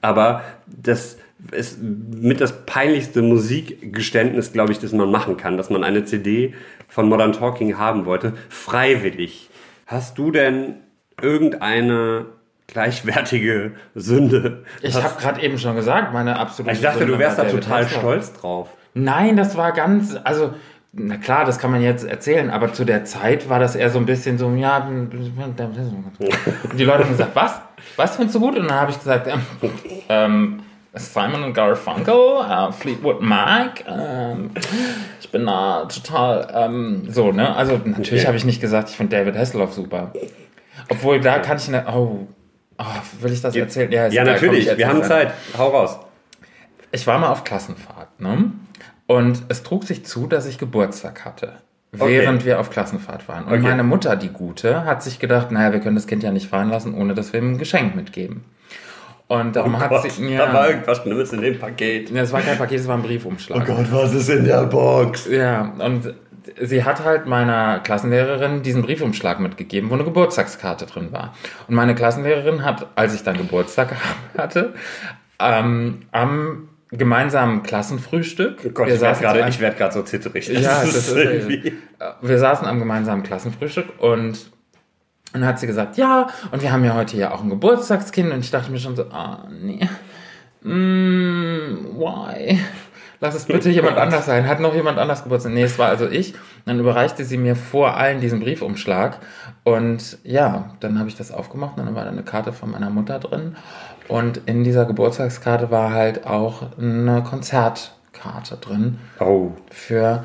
Aber 0.00 0.42
das 0.66 1.16
ist 1.52 1.78
mit 1.82 2.40
das 2.40 2.64
peinlichste 2.66 3.22
Musikgeständnis, 3.22 4.52
glaube 4.52 4.72
ich, 4.72 4.78
das 4.78 4.92
man 4.92 5.10
machen 5.10 5.36
kann, 5.36 5.56
dass 5.56 5.70
man 5.70 5.84
eine 5.84 6.04
CD 6.04 6.54
von 6.88 7.08
Modern 7.08 7.32
Talking 7.32 7.78
haben 7.78 8.06
wollte, 8.06 8.34
freiwillig. 8.48 9.50
Hast 9.86 10.18
du 10.18 10.30
denn 10.30 10.76
irgendeine 11.20 12.26
gleichwertige 12.66 13.72
Sünde? 13.94 14.64
Ich 14.82 14.94
habe 15.02 15.20
gerade 15.20 15.42
eben 15.42 15.58
schon 15.58 15.76
gesagt, 15.76 16.12
meine 16.12 16.38
absolute 16.38 16.74
ich 16.74 16.82
dachte, 16.82 17.00
du 17.00 17.06
Sünde 17.06 17.18
wärst 17.18 17.38
da 17.38 17.44
total 17.44 17.84
Hasselhoff. 17.84 18.00
stolz 18.00 18.32
drauf. 18.32 18.68
Nein, 18.94 19.36
das 19.36 19.56
war 19.56 19.72
ganz, 19.72 20.16
also, 20.22 20.54
na 20.92 21.16
klar, 21.16 21.44
das 21.44 21.58
kann 21.58 21.72
man 21.72 21.82
jetzt 21.82 22.04
erzählen, 22.04 22.50
aber 22.50 22.72
zu 22.72 22.84
der 22.84 23.04
Zeit 23.04 23.48
war 23.48 23.58
das 23.58 23.74
eher 23.74 23.90
so 23.90 23.98
ein 23.98 24.06
bisschen 24.06 24.38
so, 24.38 24.48
ja, 24.54 24.78
und 24.88 25.10
die 25.10 26.84
Leute 26.84 27.04
haben 27.04 27.10
gesagt, 27.10 27.34
was? 27.34 27.60
Was 27.96 28.16
findest 28.16 28.36
du 28.36 28.40
gut? 28.40 28.56
Und 28.56 28.68
dann 28.68 28.80
habe 28.80 28.90
ich 28.92 28.98
gesagt, 28.98 29.26
ähm, 29.26 29.42
ähm, 30.08 30.60
Simon 30.96 31.42
und 31.42 31.54
Garfunkel, 31.54 32.14
äh, 32.48 32.70
Fleetwood 32.72 33.20
Mac, 33.20 33.84
ähm, 33.88 34.50
ich 35.20 35.30
bin 35.30 35.44
da 35.46 35.86
total, 35.86 36.48
ähm, 36.54 37.06
so, 37.10 37.32
ne? 37.32 37.54
Also, 37.56 37.80
natürlich 37.84 38.12
Okay. 38.20 38.26
habe 38.26 38.36
ich 38.36 38.44
nicht 38.44 38.60
gesagt, 38.60 38.90
ich 38.90 38.96
finde 38.96 39.16
David 39.16 39.36
Hasselhoff 39.36 39.72
super. 39.74 40.12
Obwohl, 40.88 41.20
da 41.20 41.40
kann 41.40 41.56
ich, 41.56 41.68
ne, 41.68 41.84
oh, 41.88 42.26
oh, 42.78 42.84
will 43.20 43.32
ich 43.32 43.40
das 43.42 43.56
erzählen? 43.56 43.90
Ja, 43.90 44.08
komm, 44.08 44.24
natürlich. 44.24 44.68
ich 44.70 44.78
Wir 44.78 44.88
haben 44.88 45.02
Zeit. 45.02 45.32
Hau 45.58 45.68
raus. 45.68 45.98
ich 46.92 47.06
war 47.08 47.18
mal 47.18 47.28
auf 47.30 47.42
Klassenfahrt, 47.44 48.20
ne? 48.20 48.52
Und 49.06 49.42
es 49.48 49.62
trug 49.64 49.84
sich 49.84 50.04
zu, 50.06 50.26
dass 50.28 50.46
ich 50.46 50.58
Geburtstag 50.58 51.24
hatte. 51.24 51.54
Okay. 51.92 52.20
Während 52.20 52.44
wir 52.44 52.58
auf 52.60 52.70
Klassenfahrt 52.70 53.28
waren. 53.28 53.44
Und 53.44 53.52
Okay. 53.54 53.62
meine 53.62 53.82
Mutter, 53.84 54.16
die 54.16 54.28
Gute, 54.30 54.84
hat 54.84 55.02
sich 55.02 55.18
gedacht, 55.18 55.50
naja, 55.52 55.72
wir 55.72 55.80
können 55.80 55.94
das 55.96 56.06
Kind 56.06 56.22
ja 56.22 56.30
nicht 56.32 56.48
fahren 56.48 56.70
lassen, 56.70 56.94
ohne 56.94 57.14
dass 57.14 57.32
wir 57.32 57.40
ihm 57.40 57.52
ein 57.52 57.58
Geschenk 57.58 57.94
mitgeben. 57.94 58.44
Und 59.26 59.56
darum 59.56 59.78
hat 59.78 59.90
Oh 59.90 59.94
Gott, 60.02 60.10
sie 60.10 60.22
mir. 60.22 60.38
Da 60.38 60.52
war 60.52 60.68
irgendwas 60.68 60.98
Schlimmes 60.98 61.32
in 61.32 61.40
dem 61.40 61.58
Paket. 61.58 62.10
Ja, 62.10 62.22
es 62.22 62.32
war 62.32 62.42
kein 62.42 62.58
Paket, 62.58 62.80
es 62.80 62.88
war 62.88 62.96
ein 62.96 63.02
Briefumschlag. 63.02 63.62
Oh 63.62 63.74
Gott, 63.74 63.86
was 63.90 64.12
ist 64.12 64.28
in 64.28 64.44
der 64.44 64.64
Box? 64.64 65.26
Ja, 65.30 65.72
und 65.78 66.14
sie 66.60 66.84
hat 66.84 67.04
halt 67.04 67.26
meiner 67.26 67.80
Klassenlehrerin 67.80 68.62
diesen 68.62 68.82
Briefumschlag 68.82 69.40
mitgegeben, 69.40 69.90
wo 69.90 69.94
eine 69.94 70.04
Geburtstagskarte 70.04 70.86
drin 70.86 71.12
war. 71.12 71.34
Und 71.68 71.74
meine 71.74 71.94
Klassenlehrerin 71.94 72.64
hat, 72.64 72.86
als 72.96 73.14
ich 73.14 73.22
dann 73.22 73.36
Geburtstag 73.36 73.94
hatte, 74.38 74.74
ähm, 75.38 76.02
am 76.12 76.68
gemeinsamen 76.90 77.62
Klassenfrühstück. 77.62 78.60
Oh 78.64 78.70
Gott, 78.70 78.86
wir 78.86 78.94
ich 78.94 79.00
werde 79.00 79.20
gerade 79.20 79.48
ich 79.48 79.60
werd 79.60 79.92
so 79.92 80.02
zitterig. 80.02 80.48
ja, 80.48 80.80
das 80.80 80.94
ist 80.94 81.16
irgendwie. 81.16 81.68
äh, 81.68 81.72
wir 82.20 82.38
saßen 82.38 82.66
am 82.66 82.78
gemeinsamen 82.78 83.22
Klassenfrühstück 83.22 83.86
und 83.98 84.50
und 85.34 85.40
dann 85.40 85.48
hat 85.48 85.58
sie 85.58 85.66
gesagt, 85.66 85.96
ja, 85.96 86.28
und 86.52 86.62
wir 86.62 86.72
haben 86.72 86.84
ja 86.84 86.94
heute 86.94 87.16
ja 87.16 87.32
auch 87.32 87.42
ein 87.42 87.50
Geburtstagskind 87.50 88.32
und 88.32 88.40
ich 88.40 88.50
dachte 88.50 88.70
mir 88.70 88.78
schon 88.78 88.94
so, 88.96 89.04
ah, 89.10 89.46
nee, 89.50 89.80
mm, 90.62 91.98
why? 91.98 92.58
Lass 93.20 93.34
es 93.34 93.44
bitte 93.46 93.70
jemand 93.70 93.96
anders 93.98 94.26
sein. 94.26 94.46
Hat 94.46 94.60
noch 94.60 94.74
jemand 94.74 94.98
anders 94.98 95.22
Geburtstag? 95.24 95.52
Nee, 95.52 95.62
es 95.62 95.78
war 95.78 95.88
also 95.88 96.08
ich. 96.08 96.34
Dann 96.66 96.78
überreichte 96.78 97.24
sie 97.24 97.36
mir 97.36 97.56
vor 97.56 97.96
allen 97.96 98.20
diesen 98.20 98.40
Briefumschlag 98.40 99.18
und 99.64 100.18
ja, 100.24 100.70
dann 100.80 100.98
habe 100.98 101.08
ich 101.08 101.16
das 101.16 101.32
aufgemacht 101.32 101.78
und 101.78 101.86
dann 101.86 101.94
war 101.94 102.04
da 102.04 102.10
eine 102.10 102.22
Karte 102.22 102.52
von 102.52 102.70
meiner 102.70 102.90
Mutter 102.90 103.18
drin 103.18 103.56
und 104.08 104.40
in 104.46 104.62
dieser 104.62 104.84
Geburtstagskarte 104.84 105.70
war 105.70 105.92
halt 105.92 106.26
auch 106.26 106.62
eine 106.78 107.22
Konzertkarte 107.22 108.56
drin 108.60 108.98
Oh. 109.20 109.52
für 109.70 110.24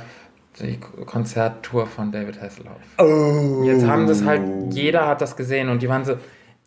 die 0.66 0.80
Konzerttour 1.06 1.88
von 1.88 2.12
David 2.12 2.42
Hasselhoff. 2.42 2.78
Oh. 2.98 3.64
Jetzt 3.66 3.86
haben 3.86 4.08
das 4.08 4.24
halt, 4.24 4.42
jeder 4.72 5.08
hat 5.08 5.22
das 5.22 5.36
gesehen 5.36 5.70
und 5.70 5.82
die 5.82 5.90
waren 5.90 6.06
so, 6.06 6.18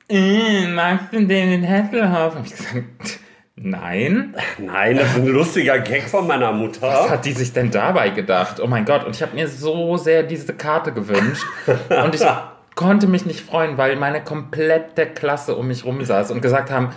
äh, 0.08 0.66
magst 0.68 1.12
du 1.12 1.26
David 1.26 1.66
Hasselhoff? 1.66 2.36
Und 2.36 2.46
ich 2.46 2.56
gesagt, 2.56 3.20
nein. 3.56 4.34
Nein, 4.58 4.96
das 4.96 5.08
ist 5.08 5.16
ein 5.16 5.26
lustiger 5.26 5.78
Gag 5.78 6.02
von 6.02 6.26
meiner 6.26 6.52
Mutter. 6.52 6.82
Was 6.82 7.10
hat 7.10 7.24
die 7.24 7.32
sich 7.32 7.52
denn 7.52 7.70
dabei 7.70 8.10
gedacht? 8.10 8.60
Oh 8.60 8.66
mein 8.66 8.84
Gott. 8.84 9.04
Und 9.04 9.14
ich 9.16 9.22
habe 9.22 9.34
mir 9.34 9.48
so 9.48 9.96
sehr 9.96 10.22
diese 10.22 10.52
Karte 10.54 10.92
gewünscht. 10.92 11.44
Und 11.66 12.14
ich 12.14 12.22
konnte 12.74 13.06
mich 13.06 13.26
nicht 13.26 13.40
freuen, 13.40 13.76
weil 13.78 13.96
meine 13.96 14.22
komplette 14.22 15.06
Klasse 15.06 15.56
um 15.56 15.68
mich 15.68 15.84
rum 15.84 16.04
saß 16.04 16.30
und 16.30 16.40
gesagt 16.40 16.70
haben, 16.70 16.90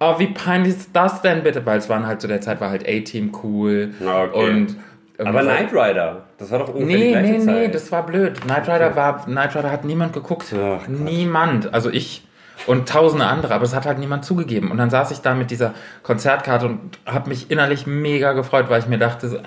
oh, 0.00 0.18
wie 0.18 0.28
peinlich 0.28 0.76
ist 0.76 0.90
das 0.92 1.22
denn 1.22 1.42
bitte? 1.42 1.64
Weil 1.66 1.78
es 1.78 1.88
waren 1.88 2.06
halt 2.06 2.20
zu 2.20 2.28
der 2.28 2.40
Zeit 2.40 2.60
war 2.60 2.70
halt 2.70 2.88
A-Team 2.88 3.32
cool. 3.42 3.94
Okay. 4.00 4.50
Und 4.50 4.76
Aber 5.18 5.42
Knight 5.42 5.72
Rider, 5.72 6.22
das 6.38 6.50
war 6.52 6.60
doch 6.60 6.68
ungefähr 6.68 6.86
die 6.96 7.02
Nee, 7.04 7.10
gleiche 7.10 7.32
nee, 7.32 7.38
Zeit. 7.40 7.54
nee, 7.54 7.68
das 7.68 7.90
war 7.90 8.06
blöd. 8.06 8.40
Knight 8.42 8.68
Rider 8.68 8.94
war, 8.94 9.24
Knight 9.24 9.56
Rider 9.56 9.70
hat 9.72 9.84
niemand 9.84 10.12
geguckt. 10.12 10.54
Ach 10.54 10.86
niemand. 10.86 11.74
Also 11.74 11.90
ich 11.90 12.24
und 12.66 12.88
tausende 12.88 13.26
andere, 13.26 13.54
aber 13.54 13.64
es 13.64 13.74
hat 13.74 13.86
halt 13.86 13.98
niemand 13.98 14.24
zugegeben. 14.24 14.70
Und 14.70 14.78
dann 14.78 14.90
saß 14.90 15.10
ich 15.12 15.20
da 15.20 15.34
mit 15.34 15.50
dieser 15.50 15.74
Konzertkarte 16.02 16.66
und 16.66 16.98
habe 17.06 17.28
mich 17.30 17.50
innerlich 17.50 17.86
mega 17.86 18.32
gefreut, 18.32 18.66
weil 18.68 18.80
ich 18.80 18.86
mir 18.88 18.98
dachte, 18.98 19.28
so, 19.28 19.38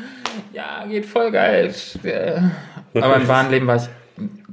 ja, 0.52 0.84
geht 0.88 1.06
voll 1.06 1.30
geil. 1.32 1.72
Aber 2.94 3.16
im 3.16 3.28
wahren 3.28 3.50
Leben 3.50 3.66
war 3.66 3.76
ich 3.76 3.88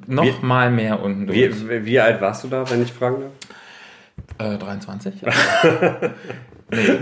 noch 0.07 0.23
Wir- 0.23 0.33
mal 0.41 0.69
mehr 0.71 1.01
unten 1.01 1.27
durch. 1.27 1.37
Wie, 1.37 1.69
wie, 1.69 1.85
wie 1.85 1.99
alt 1.99 2.19
warst 2.21 2.43
du 2.43 2.47
da, 2.47 2.69
wenn 2.69 2.81
ich 2.83 2.91
fragen 2.93 3.17
darf? 4.37 4.53
äh, 4.53 4.57
23? 4.57 5.13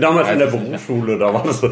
Damals 0.00 0.30
in 0.30 0.38
der. 0.38 0.46
Berufsschule, 0.46 1.18
da 1.18 1.32
war 1.32 1.42
das 1.44 1.60
so. 1.60 1.68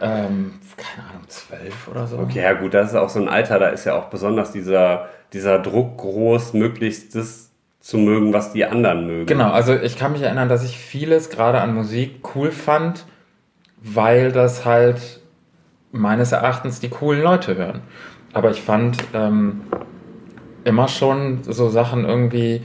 ähm, 0.00 0.54
keine 0.76 1.08
Ahnung, 1.08 1.24
12 1.28 1.88
oder 1.88 2.06
so. 2.06 2.18
Okay, 2.18 2.42
ja 2.42 2.54
gut, 2.54 2.74
das 2.74 2.90
ist 2.90 2.96
auch 2.96 3.08
so 3.08 3.20
ein 3.20 3.28
Alter, 3.28 3.58
da 3.58 3.68
ist 3.68 3.84
ja 3.84 3.94
auch 3.94 4.06
besonders 4.06 4.52
dieser, 4.52 5.08
dieser 5.32 5.58
Druck 5.58 5.98
groß, 5.98 6.54
möglichst 6.54 7.14
das 7.14 7.50
zu 7.80 7.98
mögen, 7.98 8.32
was 8.32 8.52
die 8.52 8.64
anderen 8.64 9.06
mögen. 9.06 9.26
Genau, 9.26 9.50
also 9.50 9.74
ich 9.74 9.96
kann 9.96 10.12
mich 10.12 10.22
erinnern, 10.22 10.48
dass 10.48 10.64
ich 10.64 10.78
vieles 10.78 11.30
gerade 11.30 11.60
an 11.60 11.74
Musik 11.74 12.34
cool 12.34 12.50
fand, 12.50 13.06
weil 13.82 14.32
das 14.32 14.64
halt 14.64 15.20
meines 15.92 16.32
Erachtens 16.32 16.80
die 16.80 16.88
coolen 16.88 17.22
Leute 17.22 17.56
hören. 17.56 17.80
Aber 18.32 18.50
ich 18.50 18.60
fand 18.60 18.98
ähm, 19.14 19.62
immer 20.64 20.88
schon 20.88 21.42
so 21.42 21.68
Sachen 21.68 22.04
irgendwie 22.04 22.62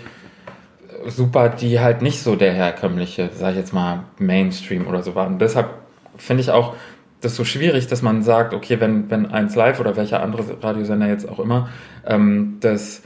super, 1.07 1.49
die 1.49 1.79
halt 1.79 2.01
nicht 2.01 2.21
so 2.21 2.35
der 2.35 2.53
herkömmliche, 2.53 3.29
sag 3.33 3.51
ich 3.51 3.57
jetzt 3.57 3.73
mal, 3.73 4.03
Mainstream 4.17 4.87
oder 4.87 5.03
so 5.03 5.15
waren. 5.15 5.39
Deshalb 5.39 5.69
finde 6.17 6.41
ich 6.41 6.51
auch 6.51 6.75
das 7.21 7.35
so 7.35 7.43
schwierig, 7.43 7.87
dass 7.87 8.01
man 8.01 8.21
sagt, 8.23 8.53
okay, 8.53 8.79
wenn, 8.79 9.09
wenn 9.09 9.25
eins 9.27 9.55
live 9.55 9.79
oder 9.79 9.95
welcher 9.95 10.21
andere 10.21 10.61
Radiosender 10.61 11.07
jetzt 11.07 11.27
auch 11.27 11.39
immer 11.39 11.69
ähm, 12.05 12.57
das 12.59 13.01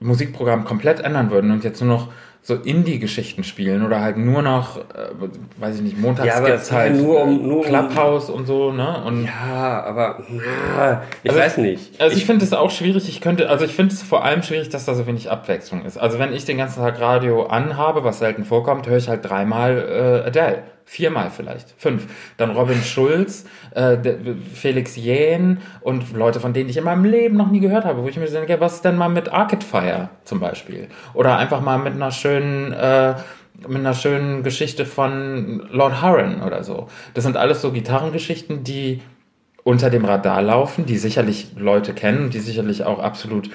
Musikprogramm 0.00 0.64
komplett 0.64 1.00
ändern 1.00 1.30
würden 1.30 1.50
und 1.50 1.64
jetzt 1.64 1.80
nur 1.80 1.90
noch 1.90 2.08
so 2.46 2.54
Indie-Geschichten 2.54 3.42
spielen 3.42 3.84
oder 3.84 4.00
halt 4.00 4.16
nur 4.18 4.40
noch, 4.40 4.76
äh, 4.78 4.82
weiß 5.58 5.74
ich 5.76 5.82
nicht, 5.82 5.98
montags 5.98 6.28
Ja, 6.28 6.38
gibt's 6.38 6.70
halt 6.70 6.94
nur 6.94 7.22
um- 7.22 7.42
nur 7.42 7.58
um- 7.58 7.64
Clubhouse 7.64 8.30
und 8.30 8.46
so, 8.46 8.70
ne? 8.70 9.02
Und 9.04 9.24
Ja, 9.24 9.82
aber 9.82 10.20
na, 10.30 11.02
ich 11.24 11.30
Also- 11.30 11.42
weiß 11.42 11.56
nicht. 11.58 12.00
Also 12.00 12.16
ich, 12.16 12.24
finde 12.24 12.44
es 12.44 12.52
auch 12.52 12.70
schwierig, 12.70 13.08
ich 13.08 13.20
könnte, 13.20 13.48
also 13.50 13.64
ich 13.64 13.74
finde 13.74 13.92
es 13.94 14.00
vor 14.04 14.24
allem 14.24 14.44
schwierig, 14.44 14.68
dass 14.68 14.84
da 14.84 14.94
so 14.94 15.08
wenig 15.08 15.28
Abwechslung 15.28 15.84
ist. 15.84 15.98
Also 15.98 16.20
wenn 16.20 16.32
ich 16.32 16.44
den 16.44 16.58
ganzen 16.58 16.80
Tag 16.84 17.00
Radio 17.00 17.46
anhabe, 17.46 18.04
was 18.04 18.20
selten 18.20 18.44
vorkommt, 18.44 18.86
höre 18.86 18.98
ich 18.98 19.08
halt 19.08 19.28
dreimal 19.28 20.22
äh, 20.24 20.28
Adele. 20.28 20.62
Viermal 20.88 21.30
vielleicht, 21.30 21.74
fünf. 21.76 22.06
Dann 22.36 22.52
Robin 22.52 22.80
Schulz, 22.80 23.44
äh, 23.72 23.96
Felix 24.54 24.94
Jähn 24.94 25.58
und 25.80 26.12
Leute, 26.12 26.38
von 26.38 26.52
denen 26.52 26.70
ich 26.70 26.76
in 26.76 26.84
meinem 26.84 27.04
Leben 27.04 27.36
noch 27.36 27.50
nie 27.50 27.58
gehört 27.58 27.84
habe, 27.84 28.04
wo 28.04 28.08
ich 28.08 28.16
mir 28.16 28.26
denke, 28.26 28.60
was 28.60 28.76
ist 28.76 28.84
denn 28.84 28.96
mal 28.96 29.08
mit 29.08 29.32
Arcade 29.32 29.66
Fire 29.66 30.10
zum 30.22 30.38
Beispiel? 30.38 30.86
Oder 31.12 31.38
einfach 31.38 31.60
mal 31.60 31.78
mit 31.78 31.94
einer 31.94 32.12
schönen, 32.12 32.72
äh, 32.72 33.16
mit 33.66 33.78
einer 33.78 33.94
schönen 33.94 34.44
Geschichte 34.44 34.86
von 34.86 35.66
Lord 35.72 36.02
Huron 36.02 36.40
oder 36.42 36.62
so. 36.62 36.86
Das 37.14 37.24
sind 37.24 37.36
alles 37.36 37.62
so 37.62 37.72
Gitarrengeschichten, 37.72 38.62
die 38.62 39.02
unter 39.64 39.90
dem 39.90 40.04
Radar 40.04 40.40
laufen, 40.40 40.86
die 40.86 40.98
sicherlich 40.98 41.48
Leute 41.56 41.94
kennen, 41.94 42.30
die 42.30 42.38
sicherlich 42.38 42.84
auch 42.84 43.00
absolut 43.00 43.50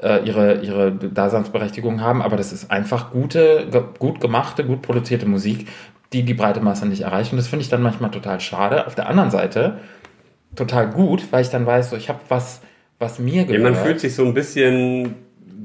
äh, 0.00 0.24
ihre, 0.24 0.60
ihre 0.60 0.92
Daseinsberechtigung 0.92 2.00
haben, 2.00 2.22
aber 2.22 2.36
das 2.36 2.52
ist 2.52 2.70
einfach 2.70 3.10
gute, 3.10 3.66
gut 3.98 4.20
gemachte, 4.20 4.64
gut 4.64 4.82
produzierte 4.82 5.26
Musik, 5.26 5.66
die 6.12 6.22
die 6.22 6.34
breite 6.34 6.60
Masse 6.60 6.86
nicht 6.86 7.02
erreicht. 7.02 7.32
Und 7.32 7.38
das 7.38 7.48
finde 7.48 7.62
ich 7.62 7.68
dann 7.68 7.82
manchmal 7.82 8.10
total 8.10 8.40
schade. 8.40 8.86
Auf 8.86 8.94
der 8.94 9.08
anderen 9.08 9.30
Seite 9.30 9.78
total 10.56 10.88
gut, 10.90 11.30
weil 11.30 11.42
ich 11.42 11.50
dann 11.50 11.66
weiß, 11.66 11.90
so, 11.90 11.96
ich 11.96 12.08
habe 12.08 12.20
was, 12.28 12.60
was 12.98 13.18
mir 13.18 13.42
Ja, 13.42 13.44
gehört. 13.44 13.62
man 13.62 13.74
fühlt 13.74 14.00
sich 14.00 14.14
so 14.14 14.24
ein 14.24 14.34
bisschen 14.34 15.14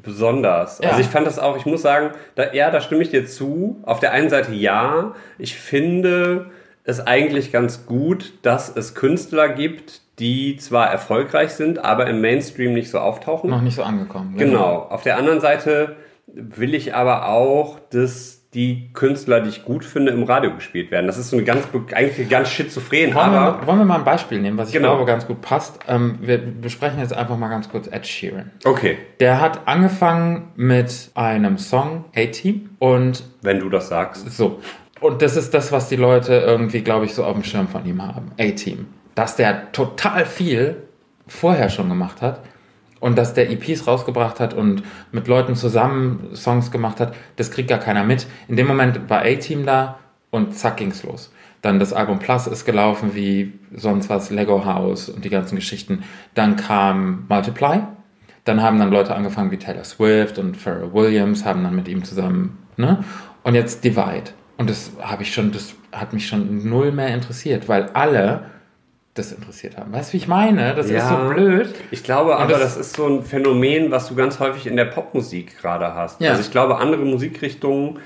besonders. 0.01 0.79
Ja. 0.79 0.89
Also 0.89 1.01
ich 1.01 1.08
fand 1.08 1.25
das 1.25 1.39
auch, 1.39 1.56
ich 1.58 1.65
muss 1.65 1.82
sagen, 1.82 2.12
da, 2.36 2.53
ja, 2.53 2.69
da 2.69 2.82
stimme 2.82 3.01
ich 3.03 3.10
dir 3.10 3.25
zu. 3.25 3.77
Auf 3.84 3.99
der 3.99 4.12
einen 4.12 4.29
Seite 4.29 4.53
ja, 4.53 5.13
ich 5.38 5.56
finde 5.56 6.51
es 6.84 6.99
eigentlich 6.99 7.51
ganz 7.53 7.86
gut, 7.86 8.34
dass 8.41 8.75
es 8.75 8.93
Künstler 8.95 9.47
gibt, 9.49 10.01
die 10.19 10.58
zwar 10.58 10.91
erfolgreich 10.91 11.51
sind, 11.51 11.79
aber 11.84 12.08
im 12.08 12.19
Mainstream 12.19 12.73
nicht 12.73 12.91
so 12.91 12.99
auftauchen. 12.99 13.49
noch 13.49 13.62
nicht 13.62 13.75
so 13.75 13.84
angekommen. 13.84 14.36
Genau. 14.38 14.88
Auf 14.89 15.03
der 15.03 15.17
anderen 15.17 15.39
Seite 15.39 15.95
will 16.27 16.75
ich 16.75 16.93
aber 16.93 17.29
auch, 17.29 17.79
dass 17.89 18.42
die 18.53 18.89
Künstler, 18.93 19.41
die 19.41 19.49
ich 19.49 19.65
gut 19.65 19.83
finde, 19.85 20.11
im 20.11 20.23
Radio 20.23 20.53
gespielt 20.53 20.91
werden. 20.91 21.07
Das 21.07 21.17
ist 21.17 21.29
so 21.29 21.37
eine 21.37 21.45
ganz, 21.45 21.67
eigentlich 21.93 22.29
ganz 22.29 22.49
schizophren, 22.49 23.13
Wollen 23.13 23.17
aber 23.29 23.61
wir, 23.61 23.67
wollen 23.67 23.79
wir 23.79 23.85
mal 23.85 23.97
ein 23.99 24.03
Beispiel 24.03 24.39
nehmen, 24.39 24.57
was 24.57 24.69
ich 24.69 24.73
Genau. 24.75 24.89
glaube 24.95 25.05
ganz 25.05 25.25
gut 25.27 25.41
passt? 25.41 25.79
Ähm, 25.87 26.17
wir 26.21 26.37
besprechen 26.37 26.99
jetzt 26.99 27.13
einfach 27.13 27.37
mal 27.37 27.49
ganz 27.49 27.69
kurz 27.69 27.87
Ed 27.87 28.05
Sheeran. 28.05 28.51
okay, 28.65 28.97
Der 29.19 29.41
hat 29.41 29.67
angefangen 29.67 30.49
mit 30.55 31.11
einem 31.15 31.57
Song, 31.57 32.05
A-Team, 32.15 32.69
und 32.79 33.23
wenn 33.41 33.59
du 33.59 33.69
das 33.69 33.87
sagst. 33.89 34.29
so. 34.31 34.59
Und 35.01 35.21
das 35.21 35.35
ist 35.35 35.53
das, 35.53 35.71
was 35.71 35.89
die 35.89 35.97
Leute 35.97 36.33
irgendwie, 36.35 36.81
glaube 36.81 37.05
ich, 37.05 37.13
so 37.13 37.25
auf 37.25 37.33
dem 37.33 37.43
Schirm 37.43 37.67
von 37.67 37.85
ihm 37.85 38.01
haben. 38.01 38.31
A-Team. 38.39 38.85
Dass 39.15 39.35
der 39.35 39.71
total 39.73 40.25
viel 40.25 40.77
vorher 41.27 41.69
schon 41.69 41.89
gemacht 41.89 42.21
hat 42.21 42.41
und 43.03 43.17
dass 43.17 43.33
der 43.33 43.51
EPs 43.51 43.85
rausgebracht 43.85 44.39
hat 44.39 44.53
und 44.53 44.81
mit 45.11 45.27
Leuten 45.27 45.55
zusammen 45.55 46.29
Songs 46.35 46.71
gemacht 46.71 47.01
hat, 47.01 47.13
das 47.35 47.51
kriegt 47.51 47.67
gar 47.67 47.79
keiner 47.79 48.05
mit. 48.05 48.27
In 48.47 48.55
dem 48.55 48.65
Moment 48.65 49.09
war 49.09 49.23
A-Team 49.23 49.65
da 49.65 49.99
und 50.31 50.55
zack 50.55 50.77
ging's 50.77 51.03
los. 51.03 51.29
Dann 51.61 51.79
das 51.79 51.91
Album 51.91 52.19
Plus 52.19 52.47
ist 52.47 52.63
gelaufen 52.63 53.13
wie 53.13 53.59
sonst 53.75 54.09
was, 54.09 54.29
Lego 54.29 54.63
House 54.63 55.09
und 55.09 55.25
die 55.25 55.29
ganzen 55.29 55.57
Geschichten. 55.57 56.03
Dann 56.33 56.55
kam 56.55 57.25
Multiply. 57.27 57.81
Dann 58.45 58.61
haben 58.61 58.79
dann 58.79 58.89
Leute 58.89 59.13
angefangen 59.13 59.51
wie 59.51 59.57
Taylor 59.57 59.83
Swift 59.83 60.39
und 60.39 60.55
Pharrell 60.55 60.93
Williams, 60.93 61.43
haben 61.43 61.61
dann 61.61 61.75
mit 61.75 61.89
ihm 61.89 62.05
zusammen, 62.05 62.57
ne? 62.77 63.03
Und 63.43 63.55
jetzt 63.55 63.83
Divide. 63.83 64.31
Und 64.55 64.69
das 64.69 64.91
habe 65.01 65.23
ich 65.23 65.33
schon, 65.33 65.51
das 65.51 65.75
hat 65.91 66.13
mich 66.13 66.25
schon 66.25 66.69
null 66.69 66.93
mehr 66.93 67.13
interessiert, 67.13 67.67
weil 67.67 67.89
alle 67.93 68.45
das 69.15 69.32
interessiert 69.32 69.78
haben. 69.78 69.93
Weißt 69.93 70.10
du, 70.10 70.13
wie 70.13 70.17
ich 70.17 70.28
meine? 70.28 70.73
Das 70.73 70.88
ist 70.88 70.91
Ja. 70.93 71.08
so 71.08 71.34
blöd. 71.34 71.69
Ich 71.91 72.04
glaube 72.04 72.36
aber, 72.36 72.47
das- 72.54 72.62
das, 72.62 72.78
ist 72.78 72.95
so 72.95 73.06
ein 73.06 73.21
Phänomen, 73.23 73.91
was 73.91 74.08
du 74.10 74.15
ganz 74.15 74.39
häufig 74.39 74.65
in 74.65 74.76
der 74.76 74.86
Popmusik 74.86 75.60
gerade 75.62 75.93
hast. 75.93 76.19
Ja. 76.19 76.32
Also 76.32 76.41
ich 76.41 76.49
glaube, 76.49 76.78
andere 76.78 77.04
Musikrichtungen, 77.06 77.99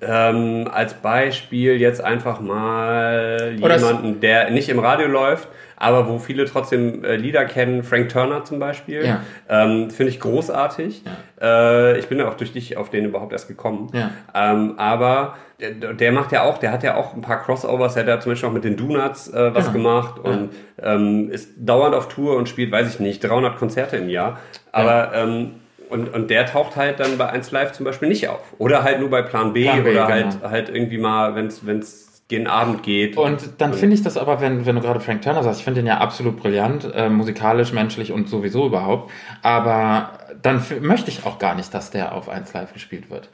ähm, 0.00 0.68
als 0.72 0.94
Beispiel 0.94 1.76
jetzt 1.76 2.02
einfach 2.02 2.40
mal 2.40 3.54
es- 3.62 3.80
jemanden, 3.82 4.20
der 4.20 4.50
nicht 4.50 4.68
im 4.68 4.80
Radio 4.80 5.06
läuft, 5.06 5.48
aber 5.76 6.08
wo 6.08 6.18
viele 6.18 6.44
trotzdem 6.44 7.04
äh, 7.04 7.14
Lieder 7.14 7.44
kennen, 7.44 7.84
Frank 7.84 8.08
Turner 8.08 8.44
zum 8.44 8.58
Beispiel, 8.58 9.04
Ja. 9.04 9.20
ähm, 9.48 9.90
finde 9.90 10.10
ich 10.10 10.18
großartig. 10.18 11.02
Äh, 11.40 11.98
ich 12.00 12.08
bin 12.08 12.18
ja 12.18 12.28
auch 12.28 12.34
durch 12.34 12.52
dich 12.52 12.76
auf 12.76 12.90
den 12.90 13.04
überhaupt 13.04 13.32
erst 13.32 13.46
gekommen. 13.46 13.90
Ja. 13.92 14.10
Ähm, 14.34 14.74
aber 14.76 15.36
der, 15.60 15.92
der 15.94 16.12
macht 16.12 16.32
ja 16.32 16.44
auch, 16.44 16.58
der 16.58 16.72
hat 16.72 16.82
ja 16.82 16.96
auch 16.96 17.14
ein 17.14 17.20
paar 17.20 17.42
Crossovers, 17.42 17.94
der 17.94 18.04
hat 18.04 18.08
ja 18.08 18.20
zum 18.20 18.32
Beispiel 18.32 18.48
auch 18.48 18.52
mit 18.52 18.64
den 18.64 18.76
Donuts 18.76 19.28
äh, 19.28 19.54
was 19.54 19.72
Genau. 19.72 19.78
gemacht 19.78 20.18
und 20.20 20.50
ähm, 20.80 21.30
ist 21.30 21.50
dauernd 21.56 21.94
auf 21.94 22.08
Tour 22.08 22.36
und 22.36 22.48
spielt, 22.48 22.70
weiß 22.70 22.88
ich 22.94 23.00
nicht, 23.00 23.20
300 23.24 23.56
Konzerte 23.56 23.96
im 23.96 24.08
Jahr. 24.08 24.38
Aber 24.72 25.12
ähm, 25.14 25.56
und, 25.90 26.12
und 26.12 26.28
der 26.30 26.46
taucht 26.46 26.76
halt 26.76 27.00
dann 27.00 27.16
bei 27.18 27.28
1 27.30 27.50
Live 27.50 27.72
zum 27.72 27.84
Beispiel 27.84 28.08
nicht 28.08 28.28
auf. 28.28 28.42
Oder 28.58 28.82
halt 28.82 29.00
nur 29.00 29.10
bei 29.10 29.22
Plan 29.22 29.52
B, 29.52 29.64
Plan 29.64 29.82
B, 29.82 29.90
oder 29.90 30.06
genau. 30.06 30.08
halt, 30.08 30.36
halt 30.42 30.68
irgendwie 30.68 30.98
mal, 30.98 31.34
wenn 31.34 31.46
es 31.46 32.22
gegen 32.28 32.46
Abend 32.46 32.82
geht. 32.82 33.16
Und 33.16 33.54
dann 33.58 33.72
finde 33.72 33.94
ich 33.94 34.02
das 34.02 34.18
aber, 34.18 34.40
wenn, 34.42 34.66
wenn 34.66 34.76
du 34.76 34.82
gerade 34.82 35.00
Frank 35.00 35.22
Turner 35.22 35.42
sagst, 35.42 35.60
ich 35.60 35.64
finde 35.64 35.80
den 35.80 35.86
ja 35.86 35.96
absolut 35.98 36.36
brillant, 36.38 36.86
äh, 36.94 37.08
musikalisch, 37.08 37.72
menschlich 37.72 38.12
und 38.12 38.28
sowieso 38.28 38.66
überhaupt. 38.66 39.10
Aber 39.42 40.10
dann 40.42 40.62
möchte 40.80 41.10
ich 41.10 41.26
auch 41.26 41.38
gar 41.38 41.54
nicht, 41.54 41.72
dass 41.74 41.90
der 41.90 42.12
auf 42.12 42.28
1 42.28 42.52
Live 42.52 42.72
gespielt 42.72 43.10
wird. 43.10 43.28